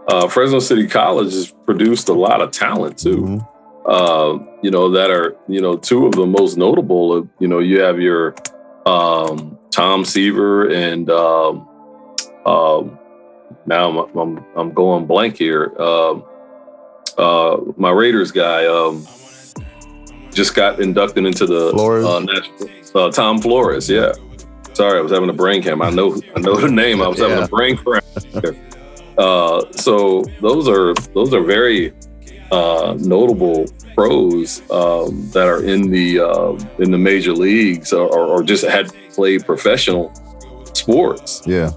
uh, 0.09 0.29
Fresno 0.29 0.59
City 0.59 0.87
College 0.87 1.33
has 1.33 1.53
produced 1.65 2.09
a 2.09 2.15
lot 2.15 2.41
of 2.41 2.51
talent 2.51 2.99
too. 2.99 3.17
Mm-hmm. 3.17 3.47
Uh, 3.89 4.45
you 4.63 4.71
know 4.71 4.91
that 4.91 5.11
are 5.11 5.37
you 5.49 5.61
know 5.61 5.77
two 5.77 6.07
of 6.07 6.13
the 6.13 6.27
most 6.27 6.57
notable. 6.57 7.29
You 7.39 7.49
know, 7.49 7.61
you 7.61 7.81
have 7.81 8.01
your 8.01 8.35
um, 8.87 9.59
Tom 9.71 10.05
Seaver 10.05 10.69
and 10.69 11.09
um, 11.11 11.69
um, 12.45 12.99
now 13.67 13.89
I'm, 13.89 14.19
I'm, 14.19 14.45
I'm 14.57 14.73
going 14.73 15.07
blank 15.07 15.37
here. 15.37 15.73
Uh, 15.79 16.21
uh, 17.19 17.61
my 17.77 17.91
Raiders 17.91 18.31
guy 18.31 18.67
um, 18.67 19.07
just 20.33 20.55
got 20.55 20.81
inducted 20.81 21.25
into 21.25 21.47
the 21.47 21.69
uh, 21.75 22.21
national, 22.21 22.69
uh, 22.95 23.11
Tom 23.11 23.41
Flores. 23.41 23.89
Yeah, 23.89 24.13
sorry, 24.75 24.99
I 24.99 25.03
was 25.03 25.13
having 25.13 25.31
a 25.31 25.35
brain 25.35 25.63
cam. 25.63 25.83
I 25.83 25.91
know 25.91 26.21
I 26.37 26.41
know 26.41 26.57
the 26.57 26.71
name. 26.71 27.03
I 27.03 27.09
was 27.09 27.19
having 27.19 27.39
yeah. 27.39 27.45
a 27.45 27.49
brain 27.49 27.77
cramp. 27.77 28.05
Uh, 29.19 29.65
so 29.73 30.23
those 30.43 30.69
are 30.69 30.93
those 31.15 31.33
are 31.33 31.43
very 31.43 31.95
uh, 32.53 32.97
notable 33.01 33.67
pros 33.95 34.61
um, 34.71 35.29
that 35.31 35.47
are 35.49 35.65
in 35.65 35.91
the 35.91 36.21
uh, 36.21 36.53
in 36.79 36.91
the 36.91 36.99
major 36.99 37.33
leagues 37.33 37.93
or, 37.93 38.09
or, 38.15 38.43
just 38.43 38.65
had 38.65 38.93
played 39.15 39.45
professional 39.45 40.13
sports. 40.75 41.43
Yeah, 41.47 41.71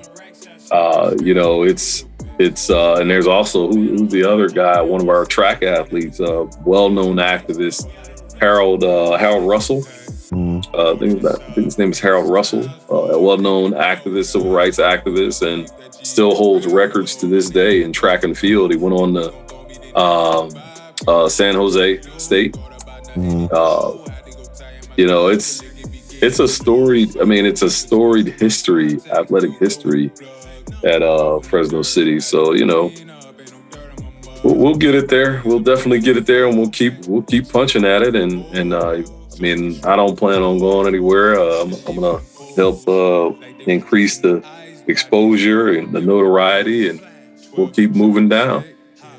uh, 0.71 1.15
you 1.21 1.33
know 1.33 1.63
it's 1.63 2.05
it's 2.39 2.69
uh, 2.69 2.95
and 2.95 3.11
there's 3.11 3.27
also 3.27 3.67
who, 3.67 3.97
who's 3.97 4.11
the 4.11 4.23
other 4.23 4.47
guy, 4.47 4.81
one 4.81 5.01
of 5.01 5.09
our 5.09 5.25
track 5.25 5.61
athletes, 5.61 6.19
uh, 6.21 6.45
well-known 6.65 7.17
activist 7.17 7.89
Harold 8.39 8.83
uh, 8.83 9.17
Harold 9.17 9.47
Russell. 9.47 9.81
Mm. 10.31 10.63
Uh, 10.73 10.93
I, 10.93 10.97
think 10.97 11.21
that, 11.21 11.41
I 11.41 11.51
think 11.53 11.65
his 11.65 11.77
name 11.77 11.91
is 11.91 11.99
Harold 11.99 12.29
Russell, 12.29 12.63
uh, 12.89 13.13
a 13.13 13.19
well-known 13.19 13.71
activist, 13.71 14.31
civil 14.31 14.51
rights 14.51 14.77
activist, 14.77 15.45
and 15.45 15.69
still 16.05 16.35
holds 16.35 16.67
records 16.67 17.15
to 17.17 17.27
this 17.27 17.49
day 17.49 17.83
in 17.83 17.91
track 17.91 18.23
and 18.23 18.37
field. 18.37 18.71
He 18.71 18.77
went 18.77 18.95
on 18.95 19.13
to 19.15 19.97
um, 19.99 20.51
uh, 21.07 21.27
San 21.27 21.55
Jose 21.55 22.01
State. 22.17 22.53
Mm. 23.15 23.49
Uh, 23.51 24.11
you 24.95 25.07
know, 25.07 25.27
it's 25.27 25.61
it's 26.21 26.39
a 26.39 26.47
storied. 26.47 27.19
I 27.19 27.23
mean, 27.23 27.45
it's 27.45 27.63
a 27.63 27.69
storied 27.69 28.27
history, 28.27 28.99
athletic 29.11 29.51
history 29.59 30.11
at 30.83 31.01
uh, 31.01 31.39
Fresno 31.39 31.81
City. 31.81 32.19
So 32.19 32.53
you 32.53 32.65
know, 32.65 32.91
we'll, 34.43 34.55
we'll, 34.55 34.75
get 34.75 34.95
it 34.95 35.09
there. 35.09 35.41
We'll 35.45 35.59
definitely 35.59 35.99
get 35.99 36.17
it 36.17 36.25
there, 36.25 36.47
and 36.47 36.57
we'll 36.57 36.69
keep 36.69 37.05
we'll 37.07 37.23
keep 37.23 37.49
punching 37.49 37.85
at 37.85 38.01
it. 38.01 38.15
And 38.15 38.45
and 38.55 38.73
uh, 38.73 39.01
I 39.39 39.39
mean, 39.39 39.83
I 39.85 39.95
don't 39.95 40.17
plan 40.17 40.41
on 40.41 40.59
going 40.59 40.87
anywhere. 40.87 41.39
Uh, 41.39 41.61
I'm, 41.61 41.73
I'm, 41.87 41.95
gonna 41.95 42.21
help 42.55 42.87
uh, 42.87 43.31
increase 43.65 44.17
the 44.19 44.43
exposure 44.87 45.69
and 45.69 45.93
the 45.93 46.01
notoriety, 46.01 46.89
and 46.89 47.01
we'll 47.57 47.69
keep 47.69 47.91
moving 47.91 48.29
down. 48.29 48.63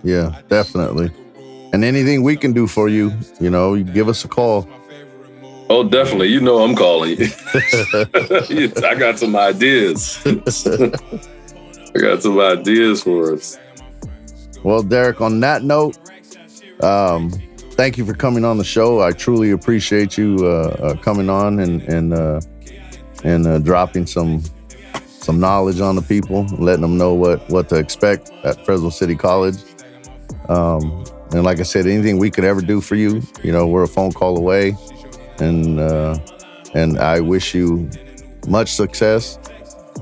Yeah, 0.02 0.40
definitely. 0.48 1.10
And 1.72 1.84
anything 1.84 2.22
we 2.22 2.36
can 2.36 2.52
do 2.52 2.66
for 2.66 2.88
you, 2.88 3.12
you 3.40 3.50
know, 3.50 3.74
you 3.74 3.84
give 3.84 4.08
us 4.08 4.24
a 4.24 4.28
call. 4.28 4.68
Oh, 5.68 5.88
definitely. 5.88 6.28
You 6.28 6.40
know 6.40 6.64
I'm 6.64 6.74
calling 6.74 7.10
you. 7.10 7.28
I 7.54 8.96
got 8.98 9.20
some 9.20 9.36
ideas. 9.36 10.20
I 11.94 11.98
got 11.98 12.22
some 12.22 12.38
ideas 12.38 13.02
for 13.02 13.34
us. 13.34 13.58
Well, 14.62 14.82
Derek, 14.82 15.20
on 15.20 15.40
that 15.40 15.64
note, 15.64 15.98
um, 16.82 17.30
thank 17.72 17.98
you 17.98 18.04
for 18.04 18.14
coming 18.14 18.44
on 18.44 18.58
the 18.58 18.64
show. 18.64 19.00
I 19.00 19.12
truly 19.12 19.50
appreciate 19.50 20.16
you 20.16 20.36
uh, 20.42 20.76
uh, 20.80 20.96
coming 20.96 21.28
on 21.28 21.58
and 21.60 21.82
and 21.82 22.14
uh, 22.14 22.40
and 23.24 23.46
uh, 23.46 23.58
dropping 23.58 24.06
some 24.06 24.42
some 25.06 25.40
knowledge 25.40 25.80
on 25.80 25.96
the 25.96 26.02
people, 26.02 26.44
letting 26.58 26.82
them 26.82 26.96
know 26.96 27.14
what 27.14 27.48
what 27.50 27.68
to 27.70 27.76
expect 27.76 28.30
at 28.44 28.64
Fresno 28.64 28.90
City 28.90 29.16
College. 29.16 29.56
Um, 30.48 31.04
and 31.32 31.44
like 31.44 31.60
I 31.60 31.64
said, 31.64 31.86
anything 31.86 32.18
we 32.18 32.30
could 32.30 32.44
ever 32.44 32.60
do 32.60 32.80
for 32.80 32.96
you, 32.96 33.22
you 33.42 33.52
know, 33.52 33.66
we're 33.66 33.84
a 33.84 33.88
phone 33.88 34.12
call 34.12 34.36
away. 34.36 34.76
And 35.38 35.80
uh, 35.80 36.18
and 36.74 36.98
I 36.98 37.20
wish 37.20 37.54
you 37.54 37.88
much 38.46 38.72
success 38.72 39.38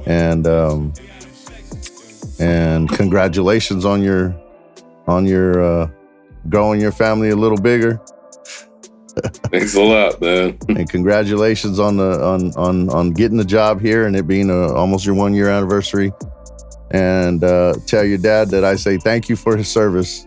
and 0.06 0.46
um, 0.46 0.92
and 2.40 2.88
congratulations 2.88 3.84
on 3.84 4.02
your 4.02 4.34
on 5.06 5.26
your 5.26 5.62
uh, 5.62 5.90
growing 6.48 6.80
your 6.80 6.92
family 6.92 7.30
a 7.30 7.36
little 7.36 7.58
bigger. 7.58 8.00
Thanks 9.50 9.74
a 9.74 9.82
lot, 9.82 10.20
man. 10.20 10.58
and 10.68 10.88
congratulations 10.88 11.78
on 11.80 11.96
the 11.96 12.22
on 12.24 12.52
on 12.56 12.88
on 12.90 13.10
getting 13.12 13.36
the 13.36 13.44
job 13.44 13.80
here 13.80 14.06
and 14.06 14.14
it 14.14 14.26
being 14.26 14.50
a, 14.50 14.72
almost 14.74 15.04
your 15.04 15.14
one 15.14 15.34
year 15.34 15.48
anniversary. 15.48 16.12
And 16.90 17.44
uh, 17.44 17.74
tell 17.86 18.04
your 18.04 18.18
dad 18.18 18.48
that 18.50 18.64
I 18.64 18.76
say 18.76 18.96
thank 18.96 19.28
you 19.28 19.36
for 19.36 19.56
his 19.56 19.68
service 19.68 20.24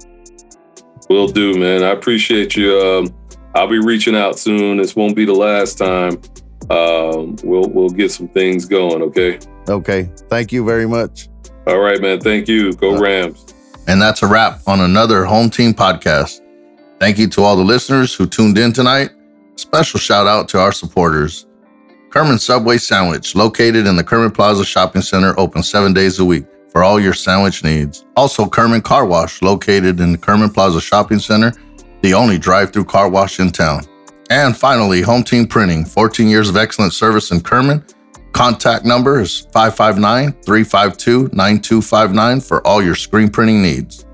Will 1.11 1.27
do, 1.27 1.59
man. 1.59 1.83
I 1.83 1.89
appreciate 1.89 2.55
you. 2.55 2.79
Um, 2.79 3.13
I'll 3.53 3.67
be 3.67 3.79
reaching 3.79 4.15
out 4.15 4.39
soon. 4.39 4.77
This 4.77 4.95
won't 4.95 5.13
be 5.13 5.25
the 5.25 5.33
last 5.33 5.77
time. 5.77 6.21
Um, 6.69 7.35
we'll 7.43 7.67
we'll 7.67 7.89
get 7.89 8.11
some 8.11 8.29
things 8.29 8.63
going. 8.63 9.01
Okay. 9.01 9.37
Okay. 9.67 10.09
Thank 10.29 10.53
you 10.53 10.63
very 10.63 10.87
much. 10.87 11.27
All 11.67 11.79
right, 11.79 12.01
man. 12.01 12.19
Thank 12.19 12.47
you. 12.47 12.73
Go 12.73 12.97
uh, 12.97 12.99
Rams. 12.99 13.53
And 13.87 14.01
that's 14.01 14.23
a 14.23 14.27
wrap 14.27 14.61
on 14.67 14.81
another 14.81 15.25
Home 15.25 15.49
Team 15.49 15.73
podcast. 15.73 16.41
Thank 16.99 17.17
you 17.17 17.27
to 17.29 17.41
all 17.43 17.55
the 17.55 17.63
listeners 17.63 18.13
who 18.13 18.27
tuned 18.27 18.57
in 18.57 18.73
tonight. 18.73 19.11
Special 19.55 19.99
shout 19.99 20.27
out 20.27 20.47
to 20.49 20.59
our 20.59 20.71
supporters. 20.71 21.47
Kerman 22.09 22.39
Subway 22.39 22.77
Sandwich, 22.77 23.35
located 23.35 23.87
in 23.87 23.95
the 23.95 24.03
Kerman 24.03 24.31
Plaza 24.31 24.65
Shopping 24.65 25.01
Center, 25.01 25.33
open 25.39 25.63
seven 25.63 25.93
days 25.93 26.19
a 26.19 26.25
week 26.25 26.45
for 26.69 26.83
all 26.83 26.99
your 26.99 27.13
sandwich 27.13 27.63
needs. 27.63 28.05
Also, 28.15 28.47
Kerman 28.47 28.81
Car 28.81 29.05
Wash, 29.05 29.41
located 29.41 29.99
in 29.99 30.11
the 30.11 30.17
Kerman 30.17 30.49
Plaza 30.49 30.81
Shopping 30.81 31.19
Center, 31.19 31.53
the 32.01 32.13
only 32.13 32.37
drive 32.37 32.73
through 32.73 32.85
car 32.85 33.09
wash 33.09 33.39
in 33.39 33.51
town. 33.51 33.83
And 34.29 34.57
finally, 34.57 35.01
Home 35.01 35.23
Team 35.23 35.47
Printing, 35.47 35.85
14 35.85 36.27
years 36.27 36.49
of 36.49 36.57
excellent 36.57 36.93
service 36.93 37.31
in 37.31 37.41
Kerman. 37.41 37.83
Contact 38.31 38.85
number 38.85 39.19
is 39.19 39.41
559 39.51 40.33
352 40.43 41.29
9259 41.33 42.41
for 42.41 42.65
all 42.65 42.81
your 42.81 42.95
screen 42.95 43.29
printing 43.29 43.61
needs. 43.61 44.05